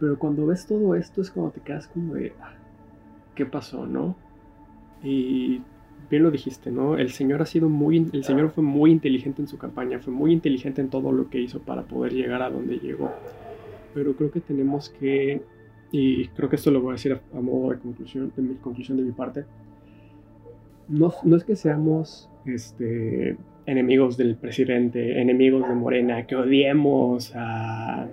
Pero 0.04 0.20
cuando 0.20 0.46
ves 0.46 0.68
todo 0.68 0.96
esto 0.96 1.22
es 1.22 1.32
como 1.32 1.50
te 1.52 1.62
quedas 1.62 1.88
como 1.88 2.16
de, 2.16 2.34
ah, 2.42 2.52
¿qué 3.36 3.46
pasó, 3.46 3.88
no? 3.88 4.18
Y 5.02 5.62
bien 6.10 6.24
lo 6.24 6.30
dijiste, 6.30 6.72
¿no? 6.72 6.98
El 6.98 7.12
señor 7.12 7.42
ha 7.42 7.46
sido 7.46 7.70
muy, 7.70 8.10
el 8.12 8.26
señor 8.26 8.50
fue 8.50 8.66
muy 8.66 8.92
inteligente 8.92 9.42
en 9.42 9.48
su 9.48 9.58
campaña, 9.58 10.00
fue 10.00 10.12
muy 10.12 10.34
inteligente 10.34 10.82
en 10.82 10.90
todo 10.90 11.14
lo 11.14 11.30
que 11.30 11.40
hizo 11.40 11.62
para 11.62 11.84
poder 11.84 12.12
llegar 12.12 12.42
a 12.42 12.50
donde 12.50 12.80
llegó. 12.80 13.14
pero 13.94 14.14
creo 14.14 14.30
que 14.30 14.42
tenemos 14.42 14.90
que, 14.90 15.42
y 15.94 16.28
creo 16.28 16.50
que 16.50 16.58
esto 16.58 16.70
lo 16.70 16.82
voy 16.82 16.90
a 16.90 16.94
decir 16.96 17.22
a, 17.34 17.40
modo 17.40 17.72
de 17.72 17.80
conclusión, 17.80 18.34
de 18.36 18.42
mi 18.42 18.56
conclusión 18.56 18.98
de 18.98 19.04
mi 19.04 19.14
parte, 19.14 19.46
no, 20.90 21.14
no 21.24 21.38
es 21.38 21.46
que 21.46 21.56
seamos 21.56 22.30
este, 22.46 23.38
enemigos 23.66 24.18
del 24.18 24.36
presidente, 24.36 25.22
enemigos 25.22 25.66
de 25.66 25.76
Morena, 25.76 26.28
que 26.28 26.36
odiemos 26.36 27.32
a, 27.38 28.10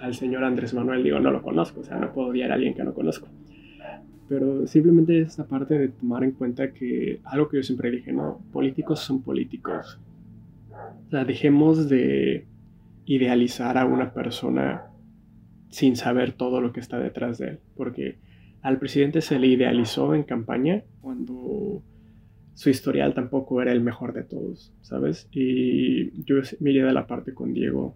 al 0.00 0.14
señor 0.14 0.44
Andrés 0.44 0.74
Manuel, 0.74 1.02
digo, 1.02 1.18
no 1.20 1.30
lo 1.30 1.42
conozco, 1.42 1.80
o 1.80 1.84
sea, 1.84 1.98
no 1.98 2.12
puedo 2.12 2.28
odiar 2.28 2.50
a 2.50 2.54
alguien 2.54 2.74
que 2.74 2.84
no 2.84 2.94
conozco. 2.94 3.28
Pero 4.28 4.66
simplemente 4.66 5.20
esta 5.20 5.46
parte 5.46 5.78
de 5.78 5.88
tomar 5.88 6.24
en 6.24 6.32
cuenta 6.32 6.72
que 6.72 7.20
algo 7.24 7.48
que 7.48 7.58
yo 7.58 7.62
siempre 7.62 7.90
dije, 7.90 8.12
¿no? 8.12 8.40
Políticos 8.52 9.00
son 9.00 9.22
políticos. 9.22 10.00
O 11.06 11.10
sea, 11.10 11.24
dejemos 11.24 11.88
de 11.88 12.46
idealizar 13.04 13.78
a 13.78 13.86
una 13.86 14.12
persona 14.12 14.86
sin 15.68 15.96
saber 15.96 16.32
todo 16.32 16.60
lo 16.60 16.72
que 16.72 16.80
está 16.80 16.98
detrás 16.98 17.38
de 17.38 17.50
él. 17.50 17.58
Porque 17.76 18.18
al 18.62 18.78
presidente 18.78 19.20
se 19.20 19.38
le 19.38 19.46
idealizó 19.46 20.14
en 20.14 20.24
campaña 20.24 20.82
cuando 21.00 21.82
su 22.54 22.70
historial 22.70 23.14
tampoco 23.14 23.62
era 23.62 23.70
el 23.70 23.80
mejor 23.80 24.12
de 24.12 24.24
todos, 24.24 24.72
¿sabes? 24.80 25.28
Y 25.30 26.24
yo 26.24 26.36
me 26.58 26.70
iría 26.70 26.86
de 26.86 26.92
la 26.92 27.06
parte 27.06 27.32
con 27.32 27.52
Diego. 27.52 27.94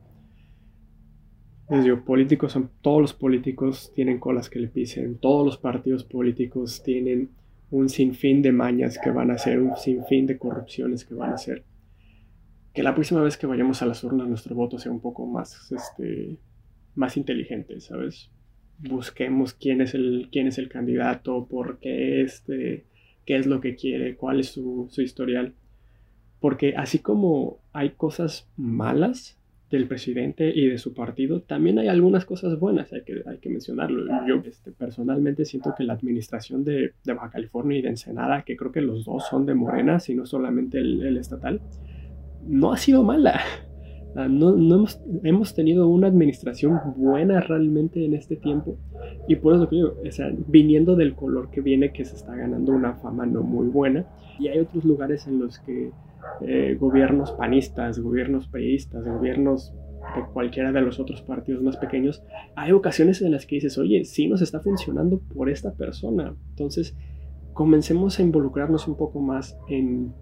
Les 1.71 1.85
digo, 1.85 2.05
políticos 2.05 2.53
son, 2.53 2.71
todos 2.83 3.01
los 3.01 3.12
políticos 3.14 3.93
tienen 3.95 4.18
colas 4.18 4.51
que 4.51 4.59
le 4.59 4.68
pisen, 4.68 5.18
todos 5.18 5.47
los 5.47 5.57
partidos 5.57 6.05
políticos 6.05 6.83
tienen 6.83 7.31
un 7.71 7.89
sinfín 7.89 8.43
de 8.43 8.51
mañas 8.51 8.99
que 8.99 9.11
van 9.11 9.31
a 9.31 9.35
hacer, 9.35 9.61
un 9.61 9.77
sinfín 9.77 10.27
de 10.27 10.37
corrupciones 10.37 11.05
que 11.05 11.14
van 11.14 11.31
a 11.31 11.35
hacer. 11.35 11.64
Que 12.75 12.83
la 12.83 12.95
próxima 12.95 13.23
vez 13.23 13.37
que 13.37 13.47
vayamos 13.47 13.83
a 13.83 13.87
las 13.87 14.03
urnas 14.03 14.29
nuestro 14.29 14.55
voto 14.55 14.79
sea 14.79 14.91
un 14.91 15.01
poco 15.01 15.27
más, 15.27 15.71
este, 15.71 16.39
más 16.97 17.16
inteligente, 17.16 17.81
¿sabes? 17.81 18.31
Busquemos 18.79 19.55
quién 19.55 19.81
es 19.81 19.95
el, 19.95 20.29
quién 20.33 20.49
es 20.49 20.59
el 20.59 20.68
candidato, 20.68 21.47
por 21.47 21.79
qué 21.79 22.23
este 22.23 22.85
qué 23.31 23.37
es 23.37 23.47
lo 23.47 23.61
que 23.61 23.77
quiere, 23.77 24.16
cuál 24.16 24.41
es 24.41 24.49
su, 24.49 24.91
historial. 24.97 25.55
Porque 26.41 26.75
así 26.77 26.99
como 26.99 27.61
hay 27.73 27.91
cosas 27.91 28.49
malas 28.57 29.39
del 29.71 29.87
presidente 29.87 30.53
y 30.55 30.66
de 30.66 30.79
su 30.79 30.95
partido, 30.95 31.43
también 31.43 31.79
hay 31.79 31.89
algunas 31.89 32.25
cosas 32.25 32.59
buenas, 32.59 32.93
hay 32.93 33.03
que, 33.03 33.23
hay 33.27 33.39
que 33.39 33.49
mencionarlo. 33.49 34.05
Yo 34.27 34.43
este, 34.45 34.73
personalmente 34.73 35.45
siento 35.45 35.75
que 35.77 35.85
la 35.85 35.93
administración 35.93 36.64
de, 36.64 36.93
Baja 37.05 37.31
California 37.31 37.79
y 37.79 37.83
de 37.83 37.91
Ensenada, 37.91 38.43
que 38.43 38.57
creo 38.57 38.73
que 38.73 38.81
los 38.81 39.05
dos 39.05 39.27
son 39.29 39.47
de 39.47 39.55
Morena, 39.55 40.01
sino 40.01 40.27
solamente 40.27 40.79
el 40.79 41.16
estatal, 41.16 41.61
no 42.47 42.73
ha 42.73 42.77
sido 42.77 43.03
mala. 43.03 43.41
Ah, 44.16 44.27
no, 44.29 44.57
hemos, 44.57 45.01
hemos, 45.23 45.55
tenido 45.55 45.87
una 45.87 46.09
administración 46.09 46.81
buena 46.97 47.41
realmente 47.41 48.05
en 48.05 48.14
este 48.14 48.35
tiempo. 48.35 48.77
Y 49.29 49.37
por 49.37 49.55
eso 49.55 49.68
que 49.68 49.77
digo, 49.77 49.95
o 50.05 50.11
sea, 50.11 50.33
viniendo 50.49 50.97
del 50.97 51.14
color 51.14 51.51
que 51.51 51.61
viene, 51.61 51.93
que 51.93 52.05
se 52.05 52.16
está 52.16 52.35
ganando 52.35 52.73
una 52.73 52.95
fama 52.95 53.25
no 53.27 53.43
muy 53.43 53.68
buena. 53.68 54.07
Y 54.41 54.49
hay 54.49 54.59
otros 54.59 54.85
lugares 54.85 55.29
en 55.29 55.39
los 55.39 55.61
que 55.61 55.93
eh, 56.43 56.77
gobiernos 56.79 57.33
panistas, 57.33 57.99
gobiernos 57.99 58.49
peístas, 58.49 59.05
gobiernos 59.07 59.75
de 60.16 60.25
cualquiera 60.33 60.73
de 60.73 60.81
los 60.81 60.99
otros 60.99 61.23
partidos 61.23 61.62
más 61.62 61.77
pequeños, 61.77 62.23
hay 62.57 62.73
ocasiones 62.73 63.23
en 63.23 63.33
las 63.33 63.47
que 63.47 63.57
dices, 63.57 63.79
oye, 63.79 64.05
sí 64.05 64.29
nos 64.29 64.43
está 64.43 64.61
funcionando 64.61 65.21
por 65.35 65.51
esta 65.51 65.73
persona. 65.73 66.35
Entonces, 66.51 66.97
comencemos 67.53 68.18
a 68.18 68.23
involucrarnos 68.23 68.89
un 68.89 68.97
poco 68.97 69.21
más 69.21 69.59
en 69.68 70.12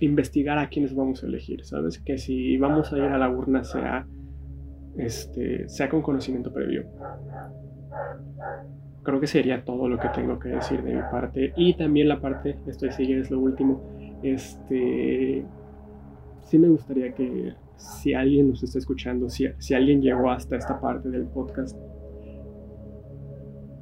investigar 0.00 0.58
a 0.58 0.68
quiénes 0.68 0.94
vamos 0.94 1.22
a 1.22 1.26
elegir, 1.26 1.64
¿sabes? 1.64 1.98
Que 1.98 2.18
si 2.18 2.56
vamos 2.56 2.92
a 2.92 2.98
ir 2.98 3.04
a 3.04 3.18
la 3.18 3.28
urna 3.28 3.64
sea, 3.64 4.06
este, 4.96 5.68
sea 5.68 5.88
con 5.88 6.02
conocimiento 6.02 6.52
previo. 6.52 6.86
Creo 9.02 9.20
que 9.20 9.26
sería 9.26 9.64
todo 9.64 9.88
lo 9.88 9.98
que 9.98 10.08
tengo 10.08 10.38
que 10.38 10.50
decir 10.50 10.82
de 10.82 10.94
mi 10.94 11.00
parte. 11.02 11.52
Y 11.56 11.74
también 11.74 12.08
la 12.08 12.20
parte, 12.20 12.58
esto 12.66 12.90
sigue 12.92 13.18
es 13.18 13.30
lo 13.30 13.40
último, 13.40 13.97
este, 14.22 15.44
sí 16.42 16.58
me 16.58 16.68
gustaría 16.68 17.12
que 17.12 17.54
si 17.76 18.14
alguien 18.14 18.50
nos 18.50 18.62
está 18.62 18.78
escuchando, 18.78 19.28
si, 19.28 19.46
si 19.58 19.74
alguien 19.74 20.02
llegó 20.02 20.30
hasta 20.30 20.56
esta 20.56 20.80
parte 20.80 21.08
del 21.08 21.26
podcast, 21.26 21.76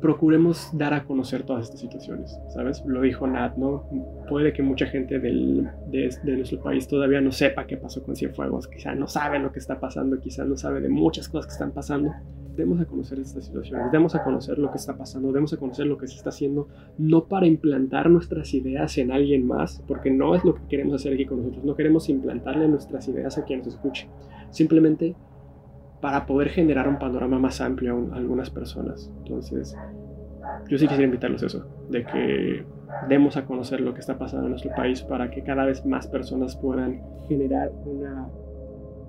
procuremos 0.01 0.71
dar 0.73 0.93
a 0.95 1.05
conocer 1.05 1.45
todas 1.45 1.65
estas 1.65 1.81
situaciones, 1.81 2.39
¿sabes? 2.49 2.83
Lo 2.87 3.01
dijo 3.01 3.27
Nat, 3.27 3.57
¿no? 3.57 3.89
Puede 4.29 4.53
que 4.53 4.63
mucha 4.63 4.87
gente 4.87 5.19
del, 5.19 5.69
de, 5.89 6.37
nuestro 6.37 6.63
país 6.63 6.87
todavía 6.87 7.21
no 7.21 7.33
sepa 7.33 7.67
qué 7.67 7.77
pasó 7.77 8.03
con 8.03 8.15
Cienfuegos, 8.15 8.69
quizá 8.69 8.95
no 8.95 9.09
sabe 9.09 9.39
lo 9.39 9.53
que 9.53 9.59
está 9.59 9.81
pasando, 9.81 10.21
quizá 10.21 10.45
no 10.45 10.57
sabe 10.57 10.81
de 10.81 10.89
muchas 10.89 11.29
cosas 11.29 11.47
que 11.47 11.53
están 11.53 11.73
pasando. 11.73 12.13
Demos 12.57 12.81
a 12.81 12.87
conocer 12.87 13.19
estas 13.19 13.45
situaciones, 13.45 13.93
demos 13.93 14.15
a 14.15 14.25
conocer 14.25 14.59
lo 14.59 14.71
que 14.71 14.79
está 14.79 14.97
pasando, 14.97 15.31
demos 15.33 15.53
a 15.53 15.59
conocer 15.59 15.87
lo 15.87 15.99
que 15.99 16.09
se 16.09 16.17
está 16.17 16.31
haciendo, 16.31 16.69
no 16.99 17.27
para 17.27 17.47
implantar 17.47 18.09
nuestras 18.09 18.55
ideas 18.55 18.97
en 18.99 19.13
alguien 19.13 19.47
más, 19.47 19.83
porque 19.87 20.11
no 20.11 20.35
es 20.35 20.45
lo 20.45 20.55
que 20.55 20.63
queremos 20.69 20.95
hacer 20.95 21.13
aquí 21.13 21.27
con 21.27 21.39
nosotros, 21.39 21.65
no 21.65 21.75
queremos 21.75 22.09
implantarle 22.09 22.67
nuestras 22.69 23.07
ideas 23.09 23.37
a 23.37 23.45
quien 23.45 23.59
nos 23.59 23.69
escuche, 23.69 24.09
simplemente 24.51 25.15
para 26.01 26.27
poder 26.27 26.49
generar 26.49 26.89
un 26.89 26.99
panorama 26.99 27.39
más 27.39 27.61
amplio 27.61 28.09
a, 28.13 28.17
algunas 28.17 28.51
personas. 28.51 29.13
Entonces, 29.19 29.77
yo 30.69 30.79
sí 30.79 30.87
quisiera 30.87 31.05
invitarlos 31.05 31.43
a 31.43 31.47
eso, 31.47 31.67
de 31.91 32.05
que 32.05 32.65
demos 33.09 33.37
a 33.37 33.45
conocer 33.45 33.81
lo 33.81 33.93
que 33.93 34.01
está 34.01 34.19
pasando 34.19 34.47
en 34.47 34.51
nuestro 34.51 34.75
país 34.75 35.03
para 35.03 35.31
que 35.31 35.43
cada 35.43 35.65
vez 35.65 35.85
más 35.85 36.07
personas 36.07 36.57
puedan 36.57 37.03
generar 37.29 37.71
una, 37.85 38.29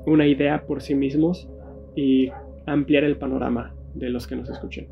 una 0.06 0.26
idea 0.26 0.66
por 0.66 0.82
sí 0.82 0.96
mismos 0.96 1.50
y 1.96 2.32
ampliar 2.68 3.04
el 3.04 3.18
panorama 3.18 3.74
de 3.96 4.10
los 4.10 4.28
que 4.28 4.36
nos 4.36 4.50
escuchen. 4.50 4.88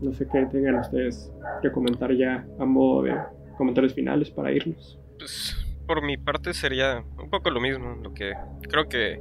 No 0.00 0.12
sé 0.12 0.26
qué 0.30 0.44
tengan 0.46 0.76
ustedes 0.76 1.32
que 1.62 1.70
comentar 1.70 2.12
ya 2.12 2.44
a 2.58 2.64
de 3.02 3.14
comentarios 3.56 3.94
finales 3.94 4.30
para 4.30 4.52
irnos. 4.52 4.98
Pues 5.18 5.56
por 5.86 6.02
mi 6.02 6.16
parte 6.16 6.52
sería 6.52 7.04
un 7.18 7.30
poco 7.30 7.50
lo 7.50 7.60
mismo, 7.60 7.96
lo 8.02 8.12
que 8.12 8.34
creo 8.68 8.88
que 8.88 9.20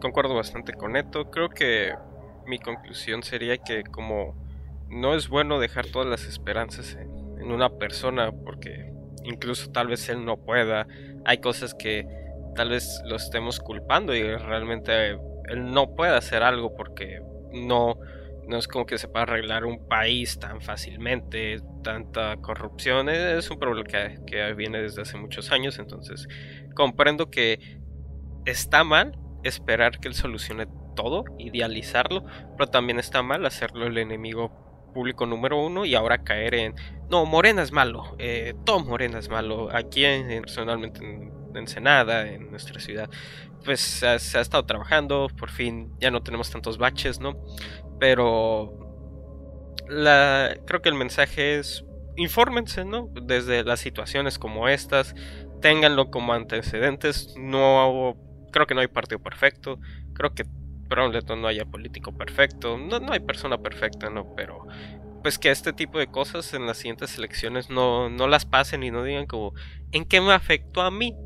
concuerdo 0.00 0.34
bastante 0.34 0.72
con 0.72 0.92
Neto. 0.92 1.30
Creo 1.30 1.48
que 1.48 1.92
mi 2.46 2.58
conclusión 2.58 3.22
sería 3.22 3.58
que 3.58 3.82
como 3.82 4.34
no 4.88 5.14
es 5.14 5.28
bueno 5.28 5.58
dejar 5.58 5.86
todas 5.86 6.08
las 6.08 6.24
esperanzas 6.26 6.96
en, 6.96 7.20
una 7.40 7.70
persona 7.70 8.30
porque 8.30 8.92
incluso 9.24 9.72
tal 9.72 9.88
vez 9.88 10.08
él 10.10 10.24
no 10.24 10.36
pueda, 10.36 10.86
hay 11.24 11.38
cosas 11.38 11.74
que 11.74 12.06
tal 12.54 12.68
vez 12.68 13.02
lo 13.06 13.16
estemos 13.16 13.58
culpando 13.60 14.14
y 14.14 14.22
realmente 14.22 15.12
él 15.48 15.72
no 15.72 15.96
puede 15.96 16.14
hacer 16.14 16.42
algo 16.42 16.76
porque 16.76 17.22
no 17.52 17.96
no 18.50 18.58
es 18.58 18.66
como 18.68 18.84
que 18.84 18.98
se 18.98 19.08
pueda 19.08 19.22
arreglar 19.22 19.64
un 19.64 19.86
país 19.86 20.38
tan 20.38 20.60
fácilmente, 20.60 21.60
tanta 21.82 22.36
corrupción, 22.38 23.08
es 23.08 23.48
un 23.48 23.58
problema 23.58 23.88
que, 24.26 24.54
viene 24.54 24.82
desde 24.82 25.02
hace 25.02 25.16
muchos 25.16 25.52
años, 25.52 25.78
entonces 25.78 26.28
comprendo 26.74 27.30
que 27.30 27.78
está 28.44 28.82
mal, 28.82 29.16
esperar 29.44 30.00
que 30.00 30.08
él 30.08 30.14
solucione 30.14 30.66
todo, 30.96 31.24
idealizarlo, 31.38 32.24
pero 32.58 32.68
también 32.68 32.98
está 32.98 33.22
mal 33.22 33.46
hacerlo 33.46 33.86
el 33.86 33.96
enemigo 33.96 34.90
público 34.92 35.24
número 35.26 35.64
uno 35.64 35.84
y 35.84 35.94
ahora 35.94 36.24
caer 36.24 36.54
en 36.54 36.74
no, 37.08 37.24
Morena 37.26 37.62
es 37.62 37.70
malo, 37.70 38.16
eh, 38.18 38.54
todo 38.64 38.80
Morena 38.80 39.20
es 39.20 39.28
malo, 39.28 39.68
aquí 39.72 40.04
en, 40.04 40.42
personalmente 40.42 41.04
en, 41.04 41.39
Ensenada, 41.58 42.28
en 42.28 42.50
nuestra 42.50 42.80
ciudad, 42.80 43.10
pues 43.64 43.80
se 43.80 44.06
ha, 44.06 44.14
estado 44.14 44.64
trabajando, 44.64 45.28
por 45.36 45.50
fin 45.50 45.92
ya 45.98 46.10
no 46.10 46.22
tenemos 46.22 46.50
tantos 46.50 46.78
baches, 46.78 47.20
¿no? 47.20 47.36
Pero 47.98 48.78
la, 49.88 50.56
creo 50.66 50.80
que 50.80 50.88
el 50.88 50.94
mensaje 50.94 51.58
es 51.58 51.84
infórmense, 52.16 52.84
¿no? 52.84 53.08
Desde 53.22 53.64
las 53.64 53.80
situaciones 53.80 54.38
como 54.38 54.68
estas, 54.68 55.14
ténganlo 55.60 56.10
como 56.10 56.32
antecedentes, 56.32 57.34
no 57.36 58.16
creo 58.52 58.66
que 58.66 58.74
no 58.74 58.80
hay 58.80 58.88
partido 58.88 59.20
perfecto, 59.20 59.78
creo 60.14 60.34
que 60.34 60.44
probablemente 60.88 61.36
no 61.36 61.46
haya 61.46 61.64
político 61.64 62.12
perfecto, 62.12 62.76
no 62.76 63.12
hay 63.12 63.20
persona 63.20 63.58
perfecta, 63.58 64.10
¿no? 64.10 64.34
Pero 64.34 64.66
pues 65.22 65.38
que 65.38 65.50
este 65.50 65.72
tipo 65.72 65.98
de 65.98 66.06
cosas 66.06 66.52
en 66.54 66.66
las 66.66 66.78
siguientes 66.78 67.16
elecciones 67.18 67.70
no, 67.70 68.10
no 68.10 68.28
las 68.28 68.46
pasen 68.46 68.82
y 68.82 68.90
no 68.90 69.04
digan 69.04 69.26
como 69.26 69.52
en 69.92 70.04
qué 70.04 70.20
me 70.20 70.32
afectó 70.32 70.82
a 70.82 70.90
mí, 70.90 71.16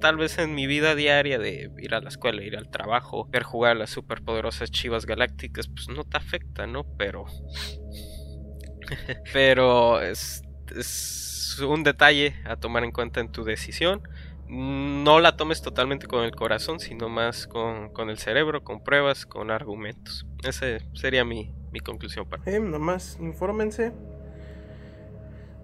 tal 0.00 0.16
vez 0.16 0.38
en 0.38 0.54
mi 0.54 0.66
vida 0.66 0.94
diaria 0.94 1.38
de 1.38 1.70
ir 1.78 1.94
a 1.94 2.00
la 2.00 2.08
escuela, 2.08 2.42
ir 2.42 2.56
al 2.56 2.70
trabajo, 2.70 3.28
ver 3.30 3.42
jugar 3.42 3.72
a 3.72 3.74
las 3.74 3.90
superpoderosas 3.90 4.70
chivas 4.70 5.06
galácticas, 5.06 5.68
pues 5.68 5.88
no 5.88 6.04
te 6.04 6.16
afecta, 6.16 6.66
¿no? 6.66 6.84
Pero... 6.96 7.24
Pero 9.32 10.02
es, 10.02 10.42
es 10.76 11.58
un 11.66 11.84
detalle 11.84 12.34
a 12.44 12.56
tomar 12.56 12.84
en 12.84 12.92
cuenta 12.92 13.20
en 13.20 13.32
tu 13.32 13.42
decisión 13.42 14.02
no 14.48 15.20
la 15.20 15.36
tomes 15.36 15.62
totalmente 15.62 16.06
con 16.06 16.24
el 16.24 16.32
corazón, 16.32 16.80
sino 16.80 17.08
más 17.08 17.46
con, 17.46 18.10
el 18.10 18.18
cerebro, 18.18 18.62
con 18.62 18.82
pruebas, 18.82 19.26
con 19.26 19.50
argumentos. 19.50 20.26
Esa 20.42 20.66
sería 20.92 21.24
mi, 21.24 21.54
conclusión 21.80 22.26
para. 22.26 22.42
Eh, 22.46 22.60
nomás 22.60 23.18
infórmense. 23.20 23.92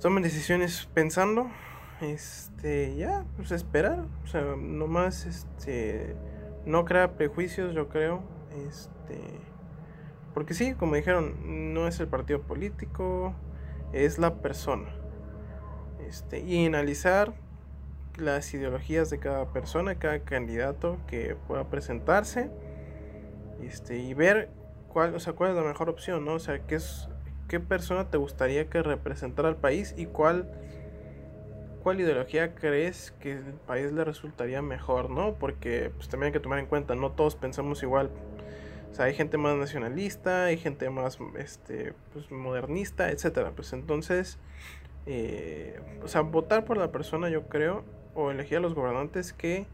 Tomen 0.01 0.23
decisiones 0.23 0.89
pensando. 0.95 1.51
Este, 2.01 2.97
ya, 2.97 3.25
pues 3.37 3.53
esperar. 3.53 4.07
O 4.25 4.27
sea, 4.27 4.57
nomás 4.57 5.27
este 5.27 6.17
no 6.65 6.85
crea 6.85 7.17
prejuicios, 7.17 7.75
yo 7.75 7.89
creo. 7.89 8.23
Este 8.69 9.21
Porque 10.35 10.55
sí, 10.55 10.75
como 10.75 10.95
dijeron, 10.95 11.75
no 11.75 11.87
es 11.87 12.01
el 12.01 12.09
partido 12.09 12.43
político, 12.43 13.35
es 13.93 14.19
la 14.19 14.37
persona. 14.37 14.95
Este, 16.07 16.41
y 16.41 16.67
analizar 16.67 17.35
las 18.17 18.53
ideologías 18.55 19.11
de 19.11 19.19
cada 19.19 19.53
persona, 19.53 19.97
cada 19.97 20.21
candidato 20.21 20.99
que 21.07 21.37
pueda 21.47 21.69
presentarse. 21.69 22.51
Este, 23.63 23.99
y 23.99 24.15
ver 24.15 24.49
cuál, 24.93 25.15
o 25.15 25.21
sea, 25.21 25.33
cuál 25.33 25.51
es 25.51 25.57
la 25.57 25.63
mejor 25.63 25.89
opción, 25.89 26.25
¿no? 26.25 26.35
O 26.35 26.39
sea, 26.39 26.59
qué 26.67 26.77
es 26.77 27.09
qué 27.49 27.59
persona 27.59 28.11
te 28.11 28.17
gustaría 28.17 28.71
que 28.71 28.81
representara 28.83 29.49
al 29.49 29.57
país 29.57 29.95
y 29.97 30.07
cuál 30.07 30.49
cuál 31.83 32.01
ideología 32.01 32.55
crees 32.55 33.13
que 33.21 33.33
el 33.33 33.55
país 33.67 33.91
le 33.93 34.05
resultaría 34.05 34.63
mejor, 34.63 35.11
¿no? 35.11 35.35
Porque 35.35 35.91
pues 35.97 36.09
también 36.09 36.29
hay 36.29 36.33
que 36.33 36.41
tomar 36.41 36.59
en 36.59 36.67
cuenta, 36.67 36.95
no 36.95 37.13
todos 37.13 37.37
pensamos 37.37 37.83
igual. 37.83 38.11
O 38.93 38.95
sea, 38.95 39.07
hay 39.07 39.15
gente 39.15 39.39
más 39.39 39.57
nacionalista, 39.57 40.47
hay 40.47 40.59
gente 40.59 40.91
más 40.91 41.19
este, 41.39 41.95
pues, 42.13 42.31
modernista, 42.31 43.11
etcétera. 43.11 43.53
Pues 43.53 43.73
entonces, 43.73 44.39
eh, 45.07 45.81
o 46.03 46.09
sea, 46.09 46.23
votar 46.23 46.65
por 46.65 46.77
la 46.77 46.93
persona, 46.93 47.29
yo 47.31 47.49
creo, 47.49 47.85
o 48.15 48.31
elegir 48.31 48.59
a 48.59 48.61
los 48.61 48.75
gobernantes 48.75 49.33
que 49.33 49.67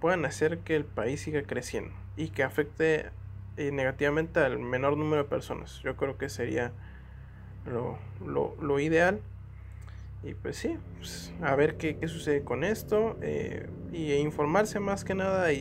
puedan 0.00 0.24
hacer 0.24 0.58
que 0.60 0.76
el 0.76 0.84
país 0.84 1.20
siga 1.20 1.42
creciendo 1.42 1.94
y 2.16 2.28
que 2.28 2.42
afecte 2.42 3.10
eh, 3.58 3.72
negativamente 3.72 4.40
al 4.40 4.58
menor 4.60 4.96
número 4.96 5.24
de 5.24 5.28
personas. 5.28 5.80
Yo 5.82 5.96
creo 5.96 6.16
que 6.16 6.28
sería 6.28 6.72
lo, 7.66 7.98
lo, 8.24 8.54
lo 8.62 8.78
ideal. 8.78 9.18
Y 10.24 10.34
pues 10.34 10.56
sí, 10.56 10.76
pues, 10.98 11.32
a 11.42 11.56
ver 11.56 11.76
qué, 11.76 11.96
qué, 11.96 12.06
sucede 12.06 12.42
con 12.42 12.62
esto 12.62 13.16
eh, 13.20 13.66
y 13.92 14.12
informarse 14.12 14.78
más 14.80 15.04
que 15.04 15.14
nada 15.14 15.52
y, 15.52 15.58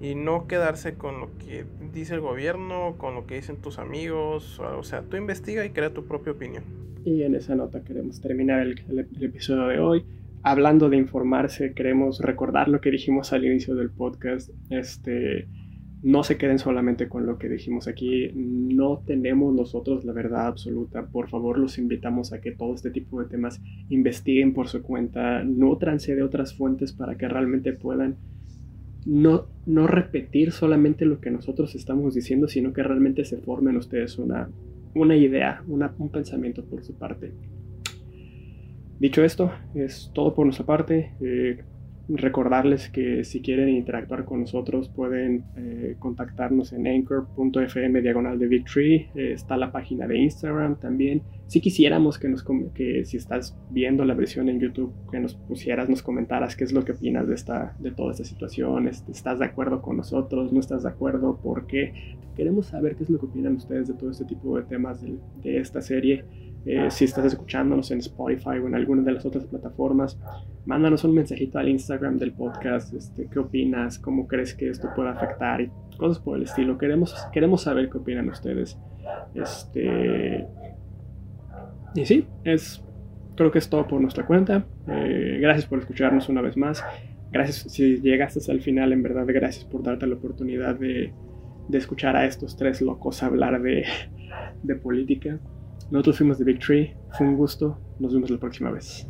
y, 0.00 0.06
y, 0.06 0.14
no 0.14 0.46
quedarse 0.46 0.94
con 0.94 1.20
lo 1.20 1.36
que 1.38 1.64
dice 1.92 2.14
el 2.14 2.20
gobierno, 2.20 2.96
con 2.96 3.14
lo 3.14 3.26
que 3.26 3.36
dicen 3.36 3.56
tus 3.56 3.78
amigos, 3.78 4.58
o, 4.58 4.82
sea, 4.82 5.02
tú 5.02 5.16
investiga 5.16 5.64
y 5.64 5.70
crea 5.70 5.92
tu 5.92 6.06
propia 6.06 6.32
opinión. 6.32 6.64
Y 7.04 7.22
en 7.22 7.34
esa 7.34 7.54
nota 7.54 7.84
queremos 7.84 8.20
terminar 8.20 8.60
el, 8.60 8.82
el, 8.88 9.08
el 9.14 9.22
episodio 9.22 9.68
de 9.68 9.78
hoy. 9.78 10.04
Hablando 10.42 10.90
de 10.90 10.98
informarse, 10.98 11.72
queremos 11.72 12.20
recordar 12.20 12.68
lo 12.68 12.80
que 12.82 12.90
dijimos 12.90 13.32
al 13.32 13.46
inicio 13.46 13.74
del 13.74 13.90
podcast. 13.90 14.50
Este, 14.68 15.48
no 16.04 16.22
se 16.22 16.36
queden 16.36 16.58
solamente 16.58 17.08
con 17.08 17.24
lo 17.24 17.38
que 17.38 17.48
dijimos 17.48 17.88
aquí, 17.88 18.30
no 18.34 19.02
tenemos 19.06 19.54
nosotros 19.54 20.04
la 20.04 20.12
verdad 20.12 20.46
absoluta, 20.46 21.06
por 21.06 21.30
favor 21.30 21.58
los 21.58 21.78
invitamos 21.78 22.34
a 22.34 22.42
que 22.42 22.52
todo 22.52 22.74
este 22.74 22.90
tipo 22.90 23.22
de 23.22 23.28
temas 23.28 23.62
investiguen 23.88 24.52
por 24.52 24.68
su 24.68 24.82
cuenta, 24.82 25.42
nutranse 25.42 26.14
de 26.14 26.22
otras 26.22 26.54
fuentes 26.54 26.92
para 26.92 27.16
que 27.16 27.26
realmente 27.26 27.72
puedan 27.72 28.16
no, 29.06 29.46
no 29.64 29.86
repetir 29.86 30.52
solamente 30.52 31.06
lo 31.06 31.22
que 31.22 31.30
nosotros 31.30 31.74
estamos 31.74 32.14
diciendo, 32.14 32.48
sino 32.48 32.74
que 32.74 32.82
realmente 32.82 33.24
se 33.24 33.38
formen 33.38 33.78
ustedes 33.78 34.18
una, 34.18 34.50
una 34.94 35.16
idea, 35.16 35.62
un 35.66 36.10
pensamiento 36.10 36.62
por 36.66 36.84
su 36.84 36.94
parte. 36.94 37.32
Dicho 39.00 39.24
esto, 39.24 39.52
es 39.74 40.10
todo 40.14 40.34
por 40.34 40.44
nuestra 40.44 40.66
parte. 40.66 41.12
Eh, 41.20 41.62
recordarles 42.08 42.90
que 42.90 43.24
si 43.24 43.40
quieren 43.40 43.68
interactuar 43.68 44.24
con 44.24 44.40
nosotros 44.40 44.88
pueden 44.88 45.44
eh, 45.56 45.96
contactarnos 45.98 46.72
en 46.72 46.86
anchor.fm 46.86 48.02
diagonal 48.02 48.38
de 48.38 48.60
Tree. 48.60 49.08
Eh, 49.14 49.32
está 49.32 49.56
la 49.56 49.72
página 49.72 50.06
de 50.06 50.18
Instagram 50.18 50.78
también. 50.78 51.22
Si 51.46 51.60
quisiéramos 51.60 52.18
que, 52.18 52.28
nos 52.28 52.44
que 52.74 53.04
si 53.04 53.16
estás 53.16 53.56
viendo 53.70 54.04
la 54.04 54.14
versión 54.14 54.48
en 54.48 54.60
YouTube, 54.60 54.92
que 55.10 55.20
nos 55.20 55.34
pusieras, 55.34 55.88
nos 55.88 56.02
comentaras 56.02 56.56
qué 56.56 56.64
es 56.64 56.72
lo 56.72 56.84
que 56.84 56.92
opinas 56.92 57.26
de, 57.28 57.34
esta, 57.34 57.74
de 57.78 57.90
toda 57.90 58.12
esta 58.12 58.24
situación. 58.24 58.88
¿Estás 58.88 59.38
de 59.38 59.44
acuerdo 59.44 59.82
con 59.82 59.96
nosotros? 59.96 60.52
¿No 60.52 60.60
estás 60.60 60.82
de 60.82 60.88
acuerdo? 60.88 61.38
¿Por 61.42 61.66
qué? 61.66 62.16
Queremos 62.36 62.66
saber 62.66 62.96
qué 62.96 63.04
es 63.04 63.10
lo 63.10 63.18
que 63.18 63.26
opinan 63.26 63.56
ustedes 63.56 63.88
de 63.88 63.94
todo 63.94 64.10
este 64.10 64.24
tipo 64.24 64.56
de 64.56 64.64
temas 64.64 65.02
de 65.02 65.58
esta 65.58 65.80
serie. 65.80 66.24
Eh, 66.66 66.90
si 66.90 67.04
estás 67.04 67.26
escuchándonos 67.26 67.90
en 67.90 67.98
Spotify 67.98 68.58
o 68.62 68.66
en 68.66 68.74
alguna 68.74 69.02
de 69.02 69.12
las 69.12 69.26
otras 69.26 69.44
plataformas, 69.44 70.18
mándanos 70.64 71.04
un 71.04 71.14
mensajito 71.14 71.58
al 71.58 71.68
Instagram 71.68 72.18
del 72.18 72.32
podcast, 72.32 72.94
este, 72.94 73.28
qué 73.30 73.38
opinas, 73.38 73.98
cómo 73.98 74.26
crees 74.26 74.54
que 74.54 74.70
esto 74.70 74.88
puede 74.96 75.10
afectar 75.10 75.60
y 75.60 75.70
cosas 75.98 76.22
por 76.22 76.36
el 76.38 76.44
estilo. 76.44 76.78
Queremos, 76.78 77.14
queremos 77.32 77.62
saber 77.62 77.90
qué 77.90 77.98
opinan 77.98 78.28
ustedes. 78.28 78.78
Este, 79.34 80.46
y 81.94 82.06
sí, 82.06 82.26
es, 82.44 82.82
creo 83.36 83.50
que 83.50 83.58
es 83.58 83.68
todo 83.68 83.86
por 83.86 84.00
nuestra 84.00 84.26
cuenta. 84.26 84.64
Eh, 84.88 85.38
gracias 85.40 85.66
por 85.66 85.78
escucharnos 85.78 86.28
una 86.30 86.40
vez 86.40 86.56
más. 86.56 86.82
Gracias 87.30 87.72
si 87.72 88.00
llegaste 88.00 88.38
hasta 88.38 88.52
el 88.52 88.62
final, 88.62 88.92
en 88.92 89.02
verdad, 89.02 89.24
gracias 89.26 89.64
por 89.64 89.82
darte 89.82 90.06
la 90.06 90.14
oportunidad 90.14 90.76
de, 90.76 91.12
de 91.68 91.78
escuchar 91.78 92.16
a 92.16 92.24
estos 92.24 92.56
tres 92.56 92.80
locos 92.80 93.22
hablar 93.22 93.60
de, 93.60 93.84
de 94.62 94.74
política. 94.76 95.38
Nosotros 95.94 96.18
fuimos 96.18 96.38
de 96.38 96.44
Big 96.44 96.58
Tree. 96.58 96.96
Fue 97.16 97.24
un 97.24 97.36
gusto. 97.36 97.78
Nos 98.00 98.12
vemos 98.12 98.28
la 98.28 98.36
próxima 98.36 98.72
vez. 98.72 99.06